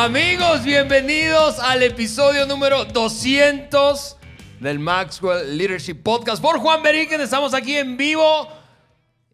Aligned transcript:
Amigos, 0.00 0.62
bienvenidos 0.62 1.58
al 1.58 1.82
episodio 1.82 2.46
número 2.46 2.84
200 2.84 4.16
del 4.60 4.78
Maxwell 4.78 5.58
Leadership 5.58 5.96
Podcast. 6.04 6.40
Por 6.40 6.60
Juan 6.60 6.84
Beriken, 6.84 7.20
estamos 7.20 7.52
aquí 7.52 7.74
en 7.76 7.96
vivo 7.96 8.46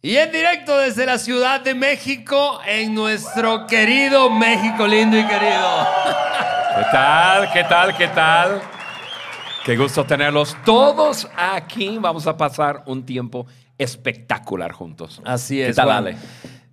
y 0.01 0.17
en 0.17 0.33
directo 0.33 0.79
desde 0.79 1.05
la 1.05 1.19
Ciudad 1.19 1.61
de 1.61 1.75
México, 1.75 2.61
en 2.67 2.95
nuestro 2.95 3.67
querido 3.67 4.31
México 4.31 4.87
lindo 4.87 5.19
y 5.19 5.27
querido. 5.27 5.87
¿Qué 6.79 6.85
tal? 6.91 7.53
¿Qué 7.53 7.65
tal? 7.65 7.97
¿Qué 7.99 8.09
tal? 8.09 8.63
Qué 9.67 9.77
gusto 9.77 10.07
tenerlos 10.07 10.57
todos 10.65 11.29
aquí. 11.37 11.99
Vamos 12.01 12.27
a 12.27 12.39
pasar 12.39 12.85
un 12.87 13.05
tiempo 13.05 13.47
espectacular 13.77 14.73
juntos. 14.73 15.21
Así 15.27 15.61
es. 15.61 15.69
¿Qué 15.69 15.75
tal? 15.75 16.17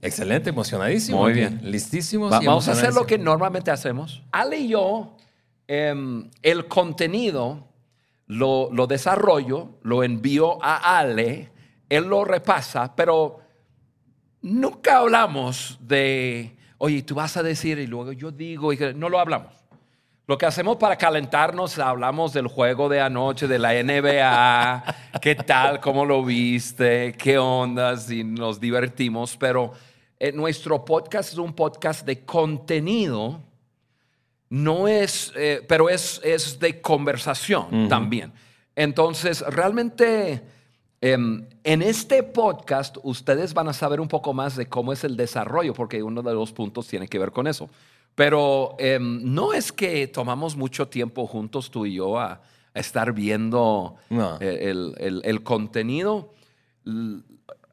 Excelente, 0.02 0.50
emocionadísimo. 0.50 1.20
Muy 1.20 1.34
bien. 1.34 1.60
Listísimos. 1.64 2.32
Va- 2.32 2.41
y 2.44 2.48
vamos 2.48 2.68
a 2.68 2.72
hacer 2.72 2.94
lo 2.94 3.05
que 3.05 3.18
normalmente 3.18 3.70
hacemos. 3.72 4.24
Ale 4.32 4.58
y 4.58 4.70
yo, 4.70 5.16
em, 5.68 6.30
el 6.41 6.68
contenido 6.68 7.68
lo, 8.27 8.70
lo 8.72 8.88
desarrollo, 8.88 9.77
lo 9.84 10.04
envío 10.04 10.64
a 10.64 10.98
Ale, 11.00 11.52
él 11.90 12.05
lo 12.05 12.24
repasa, 12.26 12.96
pero 12.96 13.41
nunca 14.41 14.98
hablamos 14.98 15.77
de, 15.82 16.55
oye, 16.77 17.04
tú 17.04 17.16
vas 17.16 17.38
a 17.38 17.44
decir 17.44 17.77
y 17.80 17.88
luego 17.88 18.12
yo 18.13 18.32
digo, 18.32 18.74
y 18.74 18.80
no 18.96 19.10
lo 19.10 19.20
hablamos. 19.20 19.54
Lo 20.27 20.38
que 20.38 20.46
hacemos 20.46 20.77
para 20.77 20.96
calentarnos, 20.96 21.77
hablamos 21.77 22.32
del 22.32 22.48
juego 22.48 22.88
de 22.88 23.02
anoche, 23.02 23.48
de 23.48 23.60
la 23.60 23.74
NBA, 23.74 24.84
qué 25.21 25.36
tal, 25.36 25.82
cómo 25.82 26.05
lo 26.05 26.24
viste, 26.24 27.13
qué 27.18 27.38
ondas, 27.38 28.10
y 28.10 28.24
nos 28.24 28.60
divertimos, 28.60 29.36
pero 29.38 29.74
eh, 30.24 30.32
nuestro 30.32 30.86
podcast 30.86 31.32
es 31.34 31.38
un 31.40 31.54
podcast 31.54 32.05
de 32.05 32.24
contenido, 32.26 33.41
no 34.50 34.88
es, 34.88 35.32
eh, 35.36 35.66
pero 35.68 35.90
es, 35.90 36.22
es 36.24 36.60
de 36.60 36.80
conversación 36.82 37.88
también. 37.90 38.32
Entonces, 38.76 39.42
realmente, 39.48 40.44
em, 41.02 41.46
en 41.64 41.82
este 41.82 42.22
podcast, 42.24 42.98
ustedes 43.04 43.54
van 43.54 43.68
a 43.70 43.74
saber 43.74 43.99
un 44.02 44.08
poco 44.08 44.34
más 44.34 44.55
de 44.55 44.68
cómo 44.68 44.94
es 44.94 45.04
el 45.04 45.16
desarrollo, 45.18 45.74
porque 45.74 46.04
uno 46.04 46.22
de 46.22 46.34
los 46.34 46.52
puntos 46.52 46.88
tiene 46.88 47.08
que 47.08 47.18
ver 47.20 47.32
con 47.32 47.48
eso. 47.48 47.70
Pero 48.14 48.76
em, 48.77 49.22
no 49.24 49.54
es 49.54 49.72
que 49.72 50.05
tomamos 50.08 50.55
mucho 50.55 50.88
tiempo 50.88 51.26
juntos, 51.27 51.72
tú 51.72 51.86
y 51.86 51.96
yo, 51.96 52.20
a, 52.20 52.42
a 52.74 52.80
estar 52.80 53.14
viendo 53.14 53.96
No. 54.10 54.38
eh, 54.42 54.70
el, 54.70 54.94
el- 54.99 55.22
el 55.24 55.44
contenido. 55.44 56.34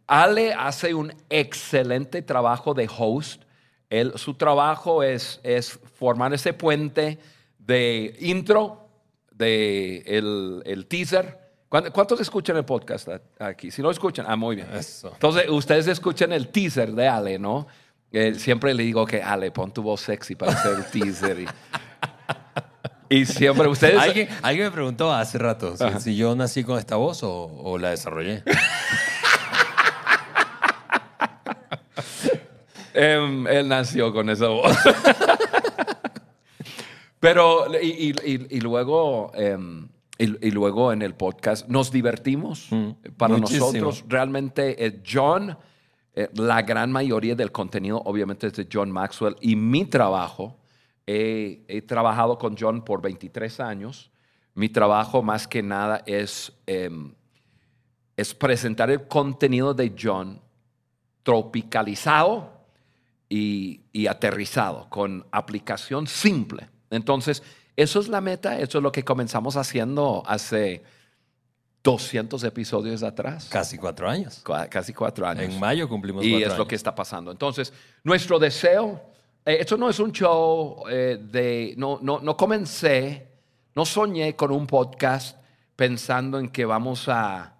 Ale 0.09 0.55
hace 0.55 0.95
un 0.95 1.12
excelente 1.28 2.23
trabajo 2.23 2.75
de 2.75 2.89
host. 2.98 3.42
Él- 3.91 4.12
su 4.17 4.34
trabajo 4.34 5.03
es, 5.03 5.39
es 5.42 5.78
formar 5.95 6.33
ese 6.34 6.53
puente 6.55 7.19
de 7.59 8.17
intro, 8.20 8.89
de 9.31 10.03
el, 10.06 10.62
el 10.64 10.86
teaser. 10.86 11.39
¿Cuántos, 11.69 12.19
escuchan 12.20 12.56
el 12.56 12.64
podcast 12.64 13.09
aquí? 13.39 13.70
Si 13.70 13.83
no 13.83 13.91
escuchan, 13.91 14.25
ah, 14.27 14.36
muy 14.36 14.56
bien. 14.56 14.69
Eso. 14.75 15.11
Entonces, 15.12 15.51
ustedes 15.51 15.86
escuchan 15.86 16.33
el 16.33 16.48
teaser 16.48 16.92
de 16.92 17.06
Ale, 17.06 17.39
¿no? 17.39 17.67
Eh, 18.11 18.34
siempre 18.36 18.73
le 18.73 18.84
digo 18.84 19.05
que 19.05 19.23
Ale, 19.23 19.51
pon 19.51 19.70
tu 19.70 19.83
voz 19.83 20.01
sexy 20.01 20.34
para 20.34 20.53
hacer 20.53 20.79
el 20.79 20.84
teaser. 20.86 21.41
Y, 21.41 21.47
y 23.20 23.27
siempre 23.27 23.69
ustedes... 23.69 24.01
¿Alguien, 24.01 24.31
alguien 24.41 24.67
me 24.69 24.73
preguntó 24.73 25.12
hace 25.12 25.36
rato 25.36 25.77
si, 25.77 25.84
si 26.01 26.17
yo 26.17 26.34
nací 26.34 26.64
con 26.64 26.79
esta 26.79 26.97
voz 26.97 27.23
o, 27.23 27.31
o 27.45 27.77
la 27.77 27.91
desarrollé. 27.91 28.42
Em, 33.01 33.47
él 33.47 33.69
nació 33.69 34.13
con 34.13 34.29
esa 34.29 34.48
voz. 34.48 34.77
Pero, 37.20 37.67
y, 37.81 38.11
y- 38.11 38.14
y- 38.35 38.57
y 38.57 38.61
luego, 38.61 39.31
em, 39.35 39.89
y, 40.19 40.51
luego 40.51 40.92
en 40.92 41.03
el 41.03 41.14
podcast 41.14 41.69
nos 41.69 41.92
divertimos. 41.92 42.69
Para 43.17 43.37
muchísimo. 43.37 43.67
nosotros, 43.67 44.05
realmente, 44.08 44.85
eh, 44.85 45.01
John, 45.08 45.57
eh, 46.14 46.29
la 46.35 46.63
gran 46.63 46.91
mayoría 46.91 47.37
del 47.37 47.53
contenido, 47.53 48.03
obviamente, 48.05 48.48
es 48.48 48.55
de 48.55 48.67
John 48.73 48.91
Maxwell. 48.91 49.37
Y 49.41 49.55
mi 49.55 49.85
trabajo, 49.85 50.58
he, 51.07 51.64
he 51.69 51.83
trabajado 51.83 52.37
con 52.37 52.57
John 52.58 52.85
por 52.85 53.01
23 53.01 53.61
años. 53.61 54.11
Mi 54.55 54.69
trabajo, 54.69 55.23
más 55.23 55.47
que 55.47 55.63
nada, 55.63 56.03
es, 56.05 56.53
em, 56.67 57.14
es 58.17 58.35
presentar 58.35 58.91
el 58.91 59.07
contenido 59.07 59.73
de 59.73 59.95
John 60.01 60.41
tropicalizado 61.23 62.58
y, 63.28 63.83
y 63.92 64.06
aterrizado, 64.06 64.89
con 64.89 65.27
aplicación 65.30 66.06
simple. 66.06 66.68
Entonces, 66.90 67.42
eso 67.77 68.00
es 68.00 68.08
la 68.08 68.20
meta, 68.20 68.58
eso 68.58 68.78
es 68.78 68.83
lo 68.83 68.90
que 68.90 69.05
comenzamos 69.05 69.56
haciendo 69.56 70.22
hace 70.27 70.83
200 71.84 72.42
episodios 72.44 73.02
atrás, 73.02 73.48
Casi 73.50 73.78
cuatro 73.78 74.08
años. 74.08 74.42
Casi 74.68 74.92
cuatro 74.92 75.27
años. 75.27 75.44
En 75.44 75.61
mayo 75.61 75.89
cumplimos 75.89 76.24
y 76.24 76.30
cuatro 76.30 76.46
es 76.46 76.52
años. 76.52 76.58
lo 76.58 76.66
que 76.68 76.74
está 76.74 76.94
pasando. 76.94 77.30
Entonces, 77.30 77.72
nuestro 78.02 78.39
deseo, 78.39 79.00
eh, 79.45 79.58
esto 79.60 79.77
no 79.77 79.89
es 79.89 79.98
un 80.00 80.12
show 80.12 80.84
eh, 80.90 81.18
de, 81.20 81.74
no, 81.77 81.98
no, 82.02 82.20
no 82.20 82.36
comencé, 82.36 83.28
no 83.74 83.84
soñé 83.84 84.34
con 84.34 84.50
un 84.50 84.66
podcast 84.66 85.39
pensando 85.77 86.39
en 86.39 86.48
que 86.48 86.64
vamos 86.64 87.08
a, 87.08 87.55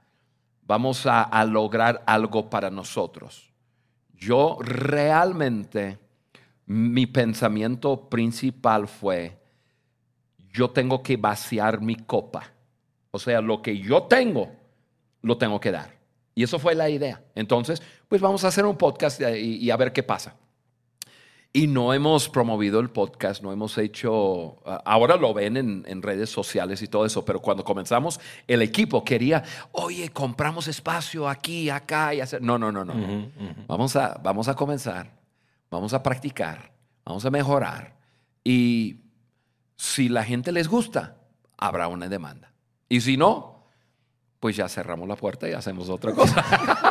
vamos 0.67 1.07
a, 1.07 1.23
a 1.23 1.45
lograr 1.45 2.03
algo 2.07 2.51
para 2.51 2.71
nosotros. 2.71 3.51
Yo 4.19 4.59
realmente, 4.61 5.99
mi 6.67 7.07
pensamiento 7.07 8.09
principal 8.09 8.89
fue, 8.89 9.39
yo 10.53 10.71
tengo 10.71 11.03
que 11.03 11.17
vaciar 11.17 11.81
mi 11.81 11.95
copa. 11.95 12.53
O 13.11 13.19
sea, 13.19 13.41
lo 13.41 13.63
que 13.63 13.79
yo 13.79 14.03
tengo, 14.05 14.51
lo 15.23 15.39
tengo 15.39 15.61
que 15.61 15.71
dar. 15.71 15.97
Y 16.35 16.43
eso 16.43 16.59
fue 16.59 16.75
la 16.75 16.89
idea. 16.89 17.23
Entonces, 17.35 17.83
pues 18.09 18.21
vamos 18.21 18.45
a 18.45 18.49
hacer 18.49 18.65
un 18.65 18.77
podcast 18.77 19.21
y, 19.21 19.71
a 19.71 19.77
ver 19.77 19.93
qué 19.93 20.03
pasa. 20.03 20.37
Y 21.53 21.67
no 21.67 21.95
hemos 21.95 22.29
promovido 22.29 22.79
el 22.79 22.91
podcast, 22.91 23.43
no 23.43 23.53
hemos 23.53 23.79
hecho, 23.79 24.59
ah, 24.67 24.83
ahora 24.85 25.17
lo 25.17 25.33
ven 25.33 25.57
en, 25.57 25.85
en 25.89 26.03
redes 26.03 26.29
sociales 26.29 26.83
y 26.83 26.89
todo 26.89 27.07
eso, 27.07 27.25
pero 27.25 27.41
cuando 27.41 27.65
comenzamos, 27.65 28.21
el 28.47 28.61
equipo 28.61 29.03
quería, 29.03 29.43
oye, 29.73 30.11
compramos 30.11 30.69
espacio 30.69 31.27
aquí, 31.27 31.71
acá 31.71 32.13
y 32.15 32.21
hacer... 32.21 32.43
No, 32.43 32.59
no, 32.59 32.71
no, 32.71 32.85
no. 32.85 32.95
Vamos, 33.67 33.97
a, 33.97 34.21
vamos 34.23 34.47
a 34.49 34.55
comenzar, 34.55 35.11
vamos 35.71 35.95
a 35.95 36.03
practicar, 36.03 36.71
vamos 37.05 37.25
a 37.25 37.31
mejorar. 37.31 37.97
Y 38.45 39.01
si 39.77 40.11
la 40.11 40.25
gente 40.25 40.53
les 40.53 40.69
gusta, 40.69 41.17
habrá 41.57 41.89
una 41.89 42.09
demanda. 42.09 42.53
Y 42.91 43.01
si 43.01 43.17
no, 43.17 43.65
pues 44.39 44.55
ya 44.55 44.69
cerramos 44.69 45.09
la 45.09 45.17
puerta 45.17 45.49
y 45.49 45.53
hacemos 45.53 45.89
otra 45.89 46.13
cosa. 46.13 46.45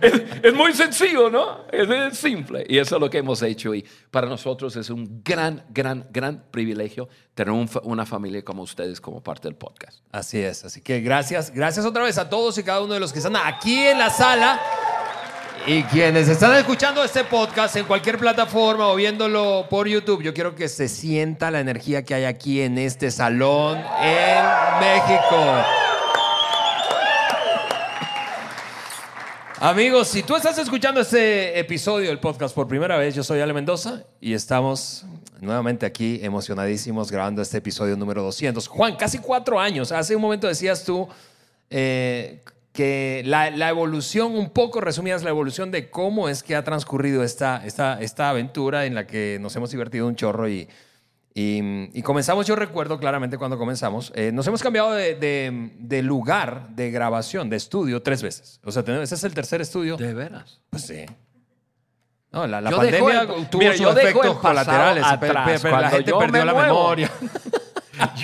es, 0.00 0.22
es 0.42 0.54
muy 0.54 0.72
sencillo, 0.72 1.30
¿no? 1.30 1.66
Es, 1.72 1.88
es 1.88 2.18
simple. 2.18 2.64
Y 2.68 2.78
eso 2.78 2.96
es 2.96 3.00
lo 3.00 3.10
que 3.10 3.18
hemos 3.18 3.42
hecho. 3.42 3.74
Y 3.74 3.84
para 4.10 4.28
nosotros 4.28 4.76
es 4.76 4.90
un 4.90 5.22
gran, 5.24 5.64
gran, 5.70 6.06
gran 6.10 6.44
privilegio 6.50 7.08
tener 7.34 7.52
un 7.52 7.68
una 7.82 8.04
familia 8.06 8.44
como 8.44 8.62
ustedes 8.62 9.00
como 9.00 9.22
parte 9.22 9.48
del 9.48 9.56
podcast. 9.56 9.98
Así 10.12 10.38
es, 10.38 10.64
así 10.64 10.80
que 10.80 11.00
gracias, 11.00 11.52
gracias 11.52 11.86
otra 11.86 12.02
vez 12.02 12.18
a 12.18 12.28
todos 12.28 12.56
y 12.58 12.62
cada 12.62 12.80
uno 12.80 12.94
de 12.94 13.00
los 13.00 13.12
que 13.12 13.18
están 13.18 13.36
aquí 13.36 13.78
en 13.78 13.98
la 13.98 14.10
sala 14.10 14.60
y 15.66 15.82
quienes 15.84 16.28
están 16.28 16.54
escuchando 16.56 17.04
este 17.04 17.24
podcast 17.24 17.76
en 17.76 17.84
cualquier 17.84 18.18
plataforma 18.18 18.88
o 18.88 18.96
viéndolo 18.96 19.66
por 19.68 19.86
YouTube. 19.86 20.22
Yo 20.22 20.32
quiero 20.32 20.54
que 20.54 20.68
se 20.68 20.88
sienta 20.88 21.50
la 21.50 21.60
energía 21.60 22.04
que 22.04 22.14
hay 22.14 22.24
aquí 22.24 22.62
en 22.62 22.78
este 22.78 23.10
salón 23.10 23.78
en 24.00 24.44
México. 24.80 25.64
Amigos, 29.62 30.08
si 30.08 30.22
tú 30.22 30.36
estás 30.36 30.56
escuchando 30.56 31.02
este 31.02 31.58
episodio 31.58 32.08
del 32.08 32.18
podcast 32.18 32.54
por 32.54 32.66
primera 32.66 32.96
vez, 32.96 33.14
yo 33.14 33.22
soy 33.22 33.40
Ale 33.40 33.52
Mendoza 33.52 34.04
y 34.18 34.32
estamos 34.32 35.04
nuevamente 35.38 35.84
aquí 35.84 36.18
emocionadísimos 36.22 37.12
grabando 37.12 37.42
este 37.42 37.58
episodio 37.58 37.94
número 37.94 38.22
200. 38.22 38.66
Juan, 38.66 38.96
casi 38.96 39.18
cuatro 39.18 39.60
años. 39.60 39.92
Hace 39.92 40.16
un 40.16 40.22
momento 40.22 40.46
decías 40.46 40.82
tú 40.82 41.06
eh, 41.68 42.40
que 42.72 43.22
la, 43.26 43.50
la 43.50 43.68
evolución, 43.68 44.34
un 44.34 44.48
poco 44.48 44.80
resumías 44.80 45.22
la 45.24 45.28
evolución 45.28 45.70
de 45.70 45.90
cómo 45.90 46.30
es 46.30 46.42
que 46.42 46.56
ha 46.56 46.64
transcurrido 46.64 47.22
esta, 47.22 47.62
esta, 47.66 48.00
esta 48.00 48.30
aventura 48.30 48.86
en 48.86 48.94
la 48.94 49.06
que 49.06 49.36
nos 49.42 49.54
hemos 49.56 49.70
divertido 49.70 50.06
un 50.06 50.16
chorro 50.16 50.48
y, 50.48 50.70
y, 51.34 51.96
y 51.98 52.02
comenzamos, 52.02 52.46
yo 52.46 52.56
recuerdo 52.56 52.98
claramente 52.98 53.38
cuando 53.38 53.56
comenzamos, 53.56 54.12
eh, 54.16 54.32
nos 54.32 54.46
hemos 54.46 54.62
cambiado 54.62 54.92
de, 54.92 55.14
de- 55.14 55.70
de 55.78 56.02
lugar 56.02 56.70
de 56.70 56.90
grabación, 56.90 57.48
de 57.48 57.56
estudio, 57.56 58.02
tres 58.02 58.22
veces. 58.22 58.60
O 58.64 58.72
sea, 58.72 58.82
tenemos- 58.82 59.04
ese 59.04 59.14
es 59.14 59.24
el 59.24 59.32
tercer 59.34 59.60
estudio. 59.60 59.96
De 59.96 60.12
veras. 60.12 60.60
Pues 60.70 60.82
sí. 60.82 61.06
No, 62.32 62.46
la, 62.46 62.60
pandemia 62.70 63.22
el- 63.22 63.48
tuvo 63.48 63.60
mira, 63.60 63.76
sus 63.76 63.86
efectos 63.96 64.38
colaterales. 64.38 65.04
Pe- 65.04 65.18
pe- 65.18 65.26
atrás. 65.30 65.62
pe- 65.62 65.70
la 65.70 65.90
gente 65.90 66.12
perdió 66.12 66.28
me 66.28 66.44
la 66.44 66.52
muevo. 66.54 66.74
memoria. 66.78 67.10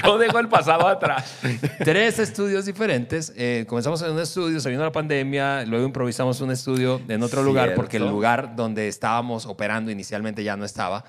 Yo 0.03 0.17
dejo 0.17 0.39
el 0.39 0.49
pasado 0.49 0.87
atrás. 0.89 1.39
Tres 1.85 2.19
estudios 2.19 2.65
diferentes. 2.65 3.33
Eh, 3.37 3.67
comenzamos 3.69 4.01
en 4.03 4.13
un 4.13 4.21
estudio, 4.21 4.59
se 4.61 4.71
vino 4.71 4.83
la 4.83 4.93
pandemia, 4.93 5.65
luego 5.67 5.85
improvisamos 5.87 6.41
un 6.41 6.51
estudio 6.51 7.01
en 7.09 7.23
otro 7.23 7.43
lugar 7.43 7.75
porque 7.75 7.99
el 7.99 8.09
lugar 8.09 8.57
donde 8.57 8.89
estábamos 8.89 9.45
operando 9.47 9.91
inicialmente 9.91 10.43
ya 10.43 10.57
no 10.57 10.65
estaba. 10.65 11.05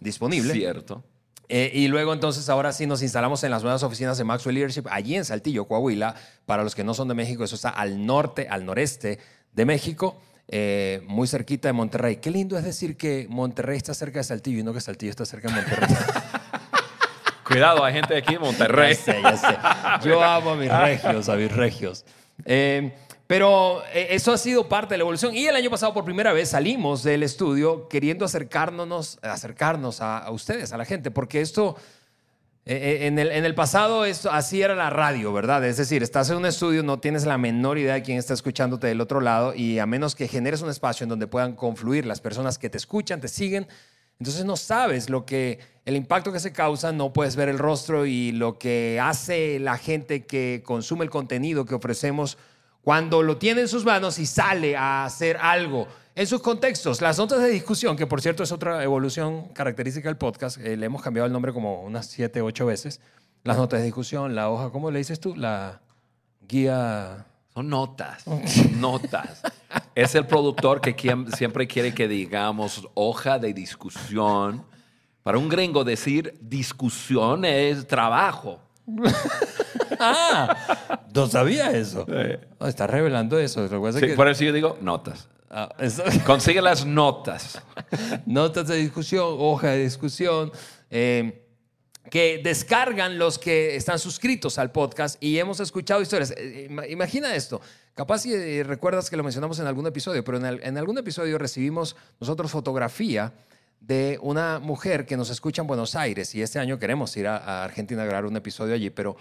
disponible. 0.00 0.52
Cierto. 0.54 1.04
Eh, 1.48 1.70
y 1.72 1.88
luego 1.88 2.12
entonces 2.12 2.48
ahora 2.48 2.72
sí 2.72 2.86
nos 2.86 3.02
instalamos 3.02 3.42
en 3.42 3.50
las 3.50 3.62
nuevas 3.62 3.82
oficinas 3.82 4.18
de 4.18 4.24
Maxwell 4.24 4.54
Leadership, 4.54 4.84
allí 4.90 5.16
en 5.16 5.24
Saltillo, 5.24 5.66
Coahuila. 5.66 6.14
Para 6.46 6.62
los 6.62 6.74
que 6.74 6.84
no 6.84 6.94
son 6.94 7.08
de 7.08 7.14
México, 7.14 7.44
eso 7.44 7.56
está 7.56 7.70
al 7.70 8.04
norte, 8.04 8.48
al 8.48 8.66
noreste 8.66 9.18
de 9.52 9.64
México, 9.64 10.20
eh, 10.46 11.02
muy 11.06 11.26
cerquita 11.26 11.68
de 11.68 11.72
Monterrey. 11.72 12.16
Qué 12.16 12.30
lindo 12.30 12.58
es 12.58 12.64
decir 12.64 12.96
que 12.96 13.26
Monterrey 13.30 13.76
está 13.76 13.94
cerca 13.94 14.18
de 14.18 14.24
Saltillo 14.24 14.58
y 14.58 14.62
no 14.62 14.72
que 14.72 14.80
Saltillo 14.80 15.10
está 15.10 15.24
cerca 15.24 15.48
de 15.48 15.54
Monterrey. 15.54 15.88
Cuidado, 17.44 17.82
hay 17.82 17.94
gente 17.94 18.14
aquí 18.14 18.34
en 18.34 18.42
Monterrey. 18.42 18.94
Ya 18.94 19.00
sé, 19.00 19.22
ya 19.22 19.36
sé. 19.36 20.08
Yo 20.08 20.22
amo 20.22 20.50
a 20.50 20.56
mis 20.56 20.70
regios, 20.78 21.28
a 21.30 21.36
mis 21.36 21.50
regios. 21.50 22.04
Eh, 22.44 22.92
pero 23.28 23.84
eh, 23.92 24.08
eso 24.10 24.32
ha 24.32 24.38
sido 24.38 24.68
parte 24.68 24.94
de 24.94 24.98
la 24.98 25.02
evolución. 25.02 25.36
Y 25.36 25.46
el 25.46 25.54
año 25.54 25.70
pasado, 25.70 25.92
por 25.94 26.04
primera 26.04 26.32
vez, 26.32 26.48
salimos 26.48 27.02
del 27.02 27.22
estudio 27.22 27.86
queriendo 27.86 28.24
acercarnos, 28.24 29.18
acercarnos 29.22 30.00
a, 30.00 30.28
ustedes, 30.32 30.72
a 30.72 30.78
la 30.78 30.86
gente, 30.86 31.10
porque 31.12 31.42
esto. 31.42 31.76
eh, 32.64 32.74
eh, 33.02 33.06
En 33.06 33.18
el, 33.18 33.30
en 33.30 33.44
el 33.44 33.54
pasado 33.54 34.06
esto, 34.06 34.30
así 34.32 34.62
era 34.62 34.74
la 34.74 34.88
radio, 34.90 35.32
¿verdad? 35.32 35.62
Es 35.66 35.76
decir, 35.76 36.02
estás 36.02 36.30
en 36.30 36.38
un 36.38 36.46
estudio, 36.46 36.82
no 36.82 37.00
tienes 37.00 37.26
la 37.26 37.36
menor 37.36 37.76
idea 37.76 37.94
de 37.94 38.02
quién 38.02 38.18
está 38.18 38.32
escuchándote 38.32 38.86
del 38.86 39.00
otro 39.02 39.20
lado 39.20 39.54
y 39.54 39.78
a 39.78 39.84
menos 39.86 40.14
que 40.14 40.26
generes 40.26 40.62
un 40.62 40.70
espacio 40.70 41.04
en 41.04 41.10
donde 41.10 41.26
puedan 41.26 41.54
confluir 41.54 42.06
las 42.06 42.20
personas 42.22 42.58
que 42.58 42.70
te 42.70 42.78
escuchan, 42.78 43.20
te 43.20 43.28
siguen, 43.28 43.68
entonces 44.18 44.44
no 44.46 44.56
sabes 44.56 45.10
lo 45.10 45.24
que, 45.26 45.60
el 45.84 45.96
impacto 45.96 46.32
que 46.32 46.40
se 46.40 46.52
causa, 46.52 46.92
no 46.92 47.12
puedes 47.12 47.36
ver 47.36 47.48
el 47.48 47.58
rostro 47.58 48.04
y 48.06 48.32
lo 48.32 48.58
que 48.58 48.98
hace 49.00 49.58
la 49.60 49.76
gente 49.78 50.24
que 50.24 50.62
consume 50.64 51.04
el 51.04 51.10
contenido 51.10 51.64
que 51.66 51.74
ofrecemos 51.74 52.36
cuando 52.88 53.22
lo 53.22 53.36
tiene 53.36 53.60
en 53.60 53.68
sus 53.68 53.84
manos 53.84 54.18
y 54.18 54.24
sale 54.24 54.74
a 54.74 55.04
hacer 55.04 55.36
algo 55.36 55.86
en 56.14 56.26
sus 56.26 56.40
contextos. 56.40 57.02
Las 57.02 57.18
notas 57.18 57.42
de 57.42 57.50
discusión, 57.50 57.94
que 57.98 58.06
por 58.06 58.22
cierto 58.22 58.42
es 58.42 58.50
otra 58.50 58.82
evolución 58.82 59.48
característica 59.48 60.08
del 60.08 60.16
podcast, 60.16 60.56
eh, 60.56 60.74
le 60.74 60.86
hemos 60.86 61.02
cambiado 61.02 61.26
el 61.26 61.32
nombre 61.34 61.52
como 61.52 61.82
unas 61.82 62.06
siete, 62.06 62.40
ocho 62.40 62.64
veces. 62.64 63.02
Las 63.44 63.58
notas 63.58 63.80
de 63.80 63.84
discusión, 63.84 64.34
la 64.34 64.48
hoja, 64.48 64.70
¿cómo 64.70 64.90
le 64.90 65.00
dices 65.00 65.20
tú? 65.20 65.36
La 65.36 65.82
guía... 66.48 67.26
Son 67.52 67.68
notas, 67.68 68.24
notas. 68.76 69.42
Es 69.94 70.14
el 70.14 70.26
productor 70.26 70.80
que 70.80 70.96
quien- 70.96 71.30
siempre 71.36 71.66
quiere 71.66 71.92
que 71.92 72.08
digamos 72.08 72.88
hoja 72.94 73.38
de 73.38 73.52
discusión. 73.52 74.64
Para 75.22 75.36
un 75.36 75.50
gringo 75.50 75.84
decir 75.84 76.38
discusión 76.40 77.44
es 77.44 77.86
trabajo. 77.86 78.60
¡Ah! 80.00 81.00
No 81.14 81.26
sabía 81.28 81.70
eso. 81.72 82.06
No, 82.60 82.66
está 82.66 82.86
revelando 82.86 83.38
eso. 83.38 83.62
Lo 83.62 83.68
que 83.68 83.76
pasa 83.78 83.98
es 83.98 84.04
Sí, 84.04 84.10
que- 84.10 84.14
por 84.16 84.28
eso 84.28 84.44
yo 84.44 84.52
digo 84.52 84.78
notas. 84.80 85.28
Ah, 85.50 85.68
eso- 85.78 86.04
Consigue 86.26 86.60
las 86.60 86.84
notas. 86.84 87.60
notas 88.26 88.68
de 88.68 88.76
discusión, 88.76 89.34
hoja 89.38 89.68
de 89.70 89.82
discusión, 89.84 90.52
eh, 90.90 91.44
que 92.10 92.40
descargan 92.42 93.18
los 93.18 93.38
que 93.38 93.76
están 93.76 93.98
suscritos 93.98 94.58
al 94.58 94.72
podcast 94.72 95.22
y 95.22 95.38
hemos 95.38 95.60
escuchado 95.60 96.00
historias. 96.00 96.32
Eh, 96.36 96.68
ima- 96.70 96.86
Imagina 96.88 97.34
esto. 97.34 97.60
Capaz 97.94 98.20
si 98.20 98.32
eh, 98.32 98.62
recuerdas 98.64 99.10
que 99.10 99.16
lo 99.16 99.24
mencionamos 99.24 99.58
en 99.58 99.66
algún 99.66 99.86
episodio, 99.86 100.22
pero 100.22 100.38
en, 100.38 100.46
el- 100.46 100.60
en 100.62 100.78
algún 100.78 100.96
episodio 100.98 101.36
recibimos 101.38 101.96
nosotros 102.20 102.50
fotografía 102.50 103.32
de 103.80 104.18
una 104.22 104.58
mujer 104.58 105.06
que 105.06 105.16
nos 105.16 105.30
escucha 105.30 105.62
en 105.62 105.68
Buenos 105.68 105.94
Aires 105.94 106.34
y 106.34 106.42
este 106.42 106.58
año 106.58 106.78
queremos 106.78 107.16
ir 107.16 107.26
a, 107.26 107.64
Argentina 107.64 108.02
a 108.02 108.06
grabar 108.06 108.26
un 108.26 108.36
episodio 108.36 108.74
allí, 108.74 108.90
pero 108.90 109.16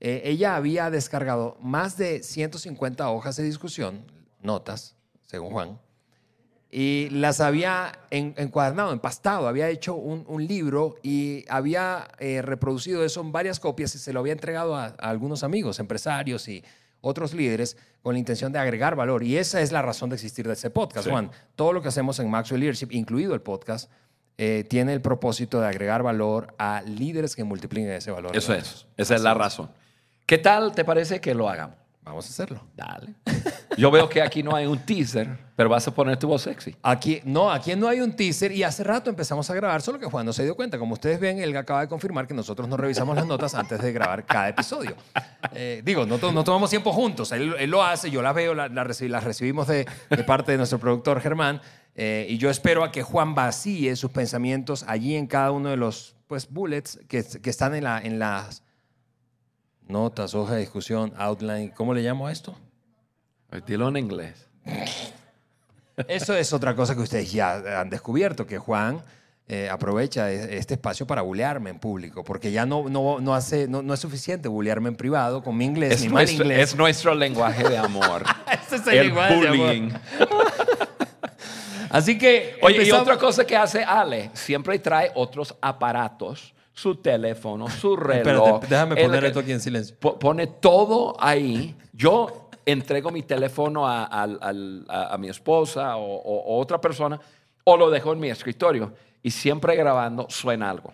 eh, 0.00 0.22
ella 0.24 0.56
había 0.56 0.90
descargado 0.90 1.56
más 1.60 1.96
de 1.96 2.22
150 2.22 3.08
hojas 3.10 3.36
de 3.36 3.44
discusión, 3.44 4.04
notas, 4.42 4.96
según 5.26 5.52
Juan, 5.52 5.80
y 6.70 7.08
las 7.10 7.40
había 7.40 7.98
en- 8.10 8.34
encuadernado, 8.36 8.92
empastado, 8.92 9.48
había 9.48 9.68
hecho 9.68 9.94
un, 9.94 10.46
libro 10.46 10.96
y 11.02 11.44
había 11.48 12.08
eh, 12.18 12.42
reproducido 12.42 13.04
eso 13.04 13.20
en 13.20 13.32
varias 13.32 13.58
copias 13.58 13.94
y 13.94 13.98
se 13.98 14.12
lo 14.12 14.20
había 14.20 14.32
entregado 14.32 14.76
a 14.76 14.86
algunos 14.86 15.42
amigos, 15.42 15.80
empresarios 15.80 16.46
y 16.48 16.62
otros 17.00 17.34
líderes 17.34 17.76
con 18.02 18.14
la 18.14 18.18
intención 18.18 18.52
de 18.52 18.58
agregar 18.58 18.96
valor. 18.96 19.22
Y 19.22 19.36
esa 19.36 19.60
es 19.60 19.72
la 19.72 19.82
razón 19.82 20.10
de 20.10 20.16
existir 20.16 20.46
de 20.46 20.52
este 20.54 20.70
podcast, 20.70 21.04
Sí. 21.06 21.10
Juan. 21.10 21.30
Todo 21.56 21.72
lo 21.72 21.82
que 21.82 21.88
hacemos 21.88 22.18
en 22.18 22.30
Maxwell 22.30 22.60
Leadership, 22.60 22.88
incluido 22.92 23.34
el 23.34 23.40
podcast, 23.40 23.90
eh, 24.38 24.64
tiene 24.68 24.92
el 24.92 25.02
propósito 25.02 25.60
de 25.60 25.66
agregar 25.66 26.02
valor 26.02 26.54
a 26.58 26.82
líderes 26.82 27.36
que 27.36 27.44
multipliquen 27.44 27.90
ese 27.92 28.10
valor. 28.10 28.34
Eso 28.36 28.54
es. 28.54 28.86
Esa 28.96 29.14
es 29.14 29.20
la 29.22 29.34
razón. 29.34 29.70
¿Qué 30.24 30.38
tal 30.38 30.72
te 30.74 30.84
parece 30.84 31.20
que 31.20 31.34
lo 31.34 31.48
hagamos? 31.48 31.76
Vamos 32.02 32.26
a 32.26 32.28
hacerlo. 32.30 32.60
Dale. 32.74 33.14
Yo 33.76 33.90
veo 33.90 34.08
que 34.08 34.20
aquí 34.22 34.42
no 34.42 34.56
hay 34.56 34.66
un 34.66 34.78
teaser, 34.78 35.28
pero 35.54 35.68
vas 35.68 35.86
a 35.86 35.94
poner 35.94 36.16
tu 36.18 36.26
voz 36.28 36.42
sexy. 36.42 36.74
Aquí, 36.82 37.20
no, 37.24 37.50
aquí 37.50 37.76
no 37.76 37.86
hay 37.88 38.00
un 38.00 38.16
teaser 38.16 38.50
y 38.52 38.62
hace 38.62 38.82
rato 38.82 39.10
empezamos 39.10 39.48
a 39.50 39.54
grabar, 39.54 39.80
solo 39.82 39.98
que 39.98 40.06
Juan 40.06 40.24
no 40.26 40.32
se 40.32 40.42
dio 40.42 40.56
cuenta. 40.56 40.78
Como 40.78 40.94
ustedes 40.94 41.20
ven, 41.20 41.38
él 41.38 41.54
acaba 41.56 41.82
de 41.82 41.88
confirmar 41.88 42.26
que 42.26 42.34
nosotros 42.34 42.66
no 42.68 42.76
revisamos 42.76 43.14
las 43.14 43.26
notas 43.26 43.54
antes 43.54 43.80
de 43.80 43.92
grabar 43.92 44.24
cada 44.24 44.48
episodio. 44.48 44.96
Eh, 45.52 45.82
digo, 45.84 46.06
no, 46.06 46.18
to- 46.18 46.32
no 46.32 46.42
tomamos 46.42 46.70
tiempo 46.70 46.92
juntos, 46.92 47.32
él, 47.32 47.54
él 47.58 47.70
lo 47.70 47.84
hace, 47.84 48.10
yo 48.10 48.22
las 48.22 48.34
veo, 48.34 48.54
la- 48.54 48.68
la 48.68 48.84
reci- 48.84 49.08
las 49.08 49.22
recibimos 49.24 49.68
de, 49.68 49.86
de 50.08 50.24
parte 50.24 50.52
de 50.52 50.58
nuestro 50.58 50.78
productor 50.78 51.20
Germán 51.20 51.60
eh, 51.94 52.26
y 52.28 52.38
yo 52.38 52.50
espero 52.50 52.82
a 52.82 52.90
que 52.90 53.02
Juan 53.02 53.34
vacíe 53.34 53.94
sus 53.96 54.10
pensamientos 54.10 54.84
allí 54.88 55.16
en 55.16 55.26
cada 55.26 55.50
uno 55.52 55.68
de 55.68 55.76
los 55.76 56.16
pues, 56.28 56.48
bullets 56.50 56.98
que, 57.08 57.22
que 57.24 57.50
están 57.50 57.74
en, 57.74 57.84
la, 57.84 57.98
en 58.00 58.18
las 58.18 58.62
notas, 59.90 60.34
hoja 60.34 60.54
de 60.54 60.60
discusión, 60.60 61.12
outline, 61.18 61.70
¿cómo 61.70 61.92
le 61.94 62.02
llamo 62.02 62.26
a 62.26 62.32
esto? 62.32 62.56
Dilo 63.66 63.88
en 63.88 63.96
inglés. 63.96 64.46
Eso 66.08 66.34
es 66.34 66.52
otra 66.52 66.74
cosa 66.74 66.94
que 66.94 67.00
ustedes 67.02 67.30
ya 67.32 67.80
han 67.80 67.90
descubierto, 67.90 68.46
que 68.46 68.58
Juan 68.58 69.02
eh, 69.48 69.68
aprovecha 69.68 70.30
e- 70.30 70.56
este 70.56 70.74
espacio 70.74 71.06
para 71.06 71.22
bulearme 71.22 71.70
en 71.70 71.78
público, 71.78 72.22
porque 72.24 72.52
ya 72.52 72.64
no, 72.64 72.88
no, 72.88 73.20
no, 73.20 73.34
hace, 73.34 73.66
no, 73.68 73.82
no 73.82 73.92
es 73.92 74.00
suficiente 74.00 74.48
bulearme 74.48 74.88
en 74.88 74.96
privado 74.96 75.42
con 75.42 75.56
mi 75.56 75.64
inglés, 75.64 75.94
Es 75.94 76.02
mi 76.02 76.08
mal 76.08 76.24
nuestro, 76.24 76.44
inglés. 76.44 76.70
es 76.70 76.76
nuestro 76.76 77.14
lenguaje 77.14 77.68
de 77.68 77.76
amor. 77.76 78.24
Este 78.52 78.76
es 78.76 78.86
el 78.86 78.94
el 78.98 79.06
lenguaje 79.08 79.34
de 79.40 79.48
amor. 79.48 79.66
bullying. 79.66 79.90
Así 81.90 82.16
que 82.16 82.56
Oye, 82.62 82.76
y 82.76 82.78
empezamos- 82.82 83.02
otra 83.02 83.18
cosa 83.18 83.44
que 83.44 83.56
hace 83.56 83.82
Ale, 83.82 84.30
siempre 84.34 84.78
trae 84.78 85.10
otros 85.16 85.56
aparatos, 85.60 86.54
su 86.80 86.96
teléfono, 86.96 87.68
su 87.68 87.94
reloj. 87.96 88.46
Espérate, 88.46 88.66
déjame 88.68 88.96
poner 88.96 89.24
esto 89.24 89.40
aquí 89.40 89.52
en 89.52 89.60
silencio. 89.60 89.96
po- 89.98 90.18
Pone 90.18 90.46
todo 90.46 91.14
ahí. 91.20 91.76
Yo 91.92 92.48
entrego 92.64 93.10
mi 93.10 93.22
teléfono 93.22 93.86
a, 93.86 95.16
mi 95.18 95.28
esposa 95.28 95.96
o, 95.96 96.04
o- 96.16 96.54
o 96.56 96.58
otra 96.60 96.80
persona 96.80 97.20
o 97.64 97.76
lo 97.76 97.90
dejo 97.90 98.12
en 98.12 98.20
mi 98.20 98.30
escritorio 98.30 98.92
y 99.22 99.30
siempre 99.30 99.76
grabando 99.76 100.26
suena 100.30 100.70
algo. 100.70 100.92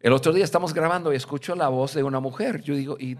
El 0.00 0.12
otro 0.12 0.32
día 0.32 0.44
estamos 0.44 0.74
grabando 0.74 1.12
y 1.12 1.16
escucho 1.16 1.54
la 1.54 1.68
voz 1.68 1.94
de 1.94 2.02
una 2.02 2.20
mujer. 2.20 2.60
Yo 2.62 2.74
digo, 2.74 2.96
y, 2.98 3.16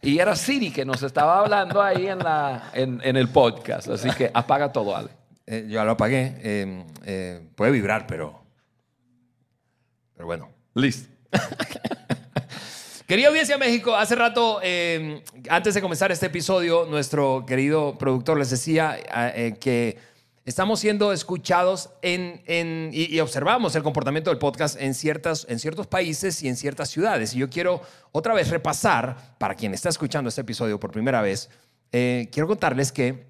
y 0.00 0.18
era 0.20 0.34
Siri 0.36 0.70
que 0.72 0.84
nos 0.84 1.02
estaba 1.02 1.40
hablando 1.40 1.82
ahí 1.82 2.06
en, 2.06 2.20
la, 2.20 2.70
en, 2.72 3.00
en 3.04 3.16
el 3.16 3.28
podcast. 3.28 3.88
Así 3.88 4.08
que 4.12 4.30
apaga 4.32 4.72
todo, 4.72 4.96
Ale. 4.96 5.10
Eh, 5.46 5.64
yo 5.66 5.74
ya 5.74 5.84
lo 5.84 5.90
apagué. 5.92 6.36
eh, 6.42 6.84
eh, 7.04 7.48
puede 7.56 7.72
vibrar, 7.72 8.06
pero. 8.06 8.40
Pero 10.14 10.26
bueno. 10.26 10.48
Listo. 10.74 11.08
Querida 13.06 13.28
audiencia 13.28 13.58
México, 13.58 13.94
hace 13.94 14.14
rato, 14.14 14.60
eh, 14.62 15.22
antes 15.50 15.74
de 15.74 15.82
comenzar 15.82 16.10
este 16.10 16.26
episodio, 16.26 16.86
nuestro 16.86 17.44
querido 17.46 17.96
productor 17.98 18.38
les 18.38 18.48
decía 18.50 18.96
eh, 19.36 19.56
que 19.60 19.98
estamos 20.46 20.80
siendo 20.80 21.12
escuchados 21.12 21.90
en, 22.00 22.42
en- 22.46 22.90
y, 22.94 23.14
y 23.14 23.20
observamos 23.20 23.74
el 23.76 23.82
comportamiento 23.82 24.30
del 24.30 24.38
podcast 24.38 24.80
en, 24.80 24.94
ciertas, 24.94 25.46
en 25.50 25.58
ciertos 25.58 25.86
países 25.86 26.42
y 26.42 26.48
en 26.48 26.56
ciertas 26.56 26.88
ciudades. 26.88 27.34
Y 27.34 27.38
yo 27.38 27.50
quiero 27.50 27.82
otra 28.12 28.32
vez 28.32 28.48
repasar, 28.48 29.36
para 29.38 29.54
quien 29.54 29.74
está 29.74 29.90
escuchando 29.90 30.28
este 30.30 30.40
episodio 30.40 30.80
por 30.80 30.90
primera 30.90 31.20
vez, 31.20 31.50
eh, 31.92 32.28
quiero 32.32 32.46
contarles 32.48 32.90
que 32.90 33.26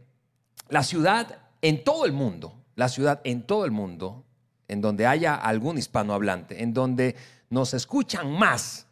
la 0.69 0.85
ciudad 0.85 1.39
en 1.63 1.83
todo 1.83 2.07
el 2.07 2.13
mundo, 2.13 2.63
la 2.77 2.89
ciudad 2.89 3.21
en 3.25 3.43
todo 3.45 3.65
el 3.65 3.73
mundo, 3.73 4.25
en 4.69 4.81
donde 4.81 5.07
haya 5.07 5.35
algún 5.35 5.79
hispanohablante, 5.79 6.63
en 6.63 6.73
donde 6.75 7.17
nos 7.51 7.75
escuchan 7.75 8.31
más, 8.33 8.87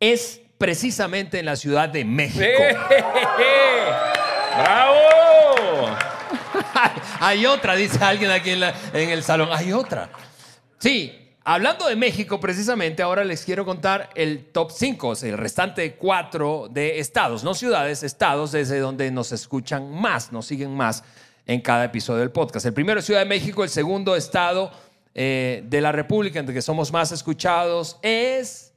es 0.00 0.40
precisamente 0.58 1.38
en 1.38 1.46
la 1.46 1.56
Ciudad 1.56 1.88
de 1.88 2.04
México. 2.04 2.44
¡Bravo! 4.58 4.94
Hay 7.20 7.46
otra, 7.46 7.74
dice 7.74 8.02
alguien 8.02 8.30
aquí 8.30 8.50
en, 8.50 8.60
la- 8.60 8.74
en 8.92 9.10
el 9.10 9.22
salón. 9.22 9.48
Hay 9.52 9.72
otra. 9.72 10.10
Sí, 10.78 11.34
hablando 11.44 11.86
de 11.86 11.96
México, 11.96 12.40
precisamente, 12.40 13.02
ahora 13.02 13.24
les 13.24 13.44
quiero 13.44 13.64
contar 13.64 14.10
el 14.14 14.46
top 14.52 14.70
5, 14.70 15.12
el 15.22 15.38
restante 15.38 15.94
cuatro 15.96 16.68
de 16.70 16.98
estados, 17.00 17.44
no 17.44 17.54
ciudades, 17.54 18.02
estados 18.02 18.52
desde 18.52 18.78
donde 18.78 19.10
nos 19.10 19.32
escuchan 19.32 19.90
más, 19.94 20.32
nos 20.32 20.46
siguen 20.46 20.74
más 20.74 21.04
en 21.46 21.60
cada 21.60 21.84
episodio 21.84 22.20
del 22.20 22.30
podcast. 22.30 22.64
El 22.66 22.72
primero 22.74 23.00
es 23.00 23.06
Ciudad 23.06 23.20
de 23.20 23.26
México, 23.26 23.62
el 23.62 23.70
segundo 23.70 24.16
estado 24.16 24.70
eh, 25.14 25.62
de 25.66 25.80
la 25.80 25.92
República 25.92 26.38
en 26.38 26.46
el 26.48 26.54
que 26.54 26.62
somos 26.62 26.92
más 26.92 27.10
escuchados 27.12 27.98
es 28.02 28.72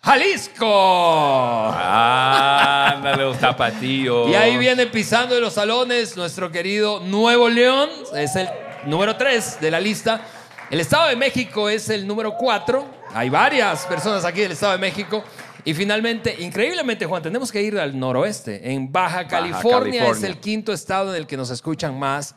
Jalisco. 0.00 1.70
Ándale, 1.72 3.24
los 3.24 3.38
tapatíos. 3.38 4.30
Y 4.30 4.34
ahí 4.34 4.56
viene 4.56 4.86
pisando 4.86 5.34
de 5.34 5.40
los 5.40 5.54
salones 5.54 6.16
nuestro 6.16 6.50
querido 6.50 7.00
Nuevo 7.00 7.48
León, 7.48 7.90
es 8.14 8.36
el 8.36 8.48
número 8.86 9.16
3 9.16 9.60
de 9.60 9.70
la 9.70 9.80
lista. 9.80 10.22
El 10.70 10.80
Estado 10.80 11.08
de 11.08 11.16
México 11.16 11.68
es 11.68 11.88
el 11.88 12.06
número 12.06 12.34
4. 12.36 12.86
Hay 13.14 13.28
varias 13.28 13.86
personas 13.86 14.24
aquí 14.24 14.40
del 14.40 14.52
Estado 14.52 14.72
de 14.72 14.78
México. 14.78 15.24
Y 15.64 15.74
finalmente, 15.74 16.36
increíblemente, 16.38 17.04
Juan, 17.04 17.22
tenemos 17.22 17.50
que 17.52 17.60
ir 17.60 17.78
al 17.78 17.98
noroeste. 17.98 18.72
En 18.72 18.90
Baja 18.90 19.26
California, 19.26 20.02
es 20.02 20.06
California. 20.06 20.28
el 20.28 20.38
quinto 20.38 20.72
estado 20.72 21.14
en 21.14 21.16
el 21.20 21.26
que 21.26 21.36
nos 21.36 21.50
escuchan 21.50 21.98
más 21.98 22.34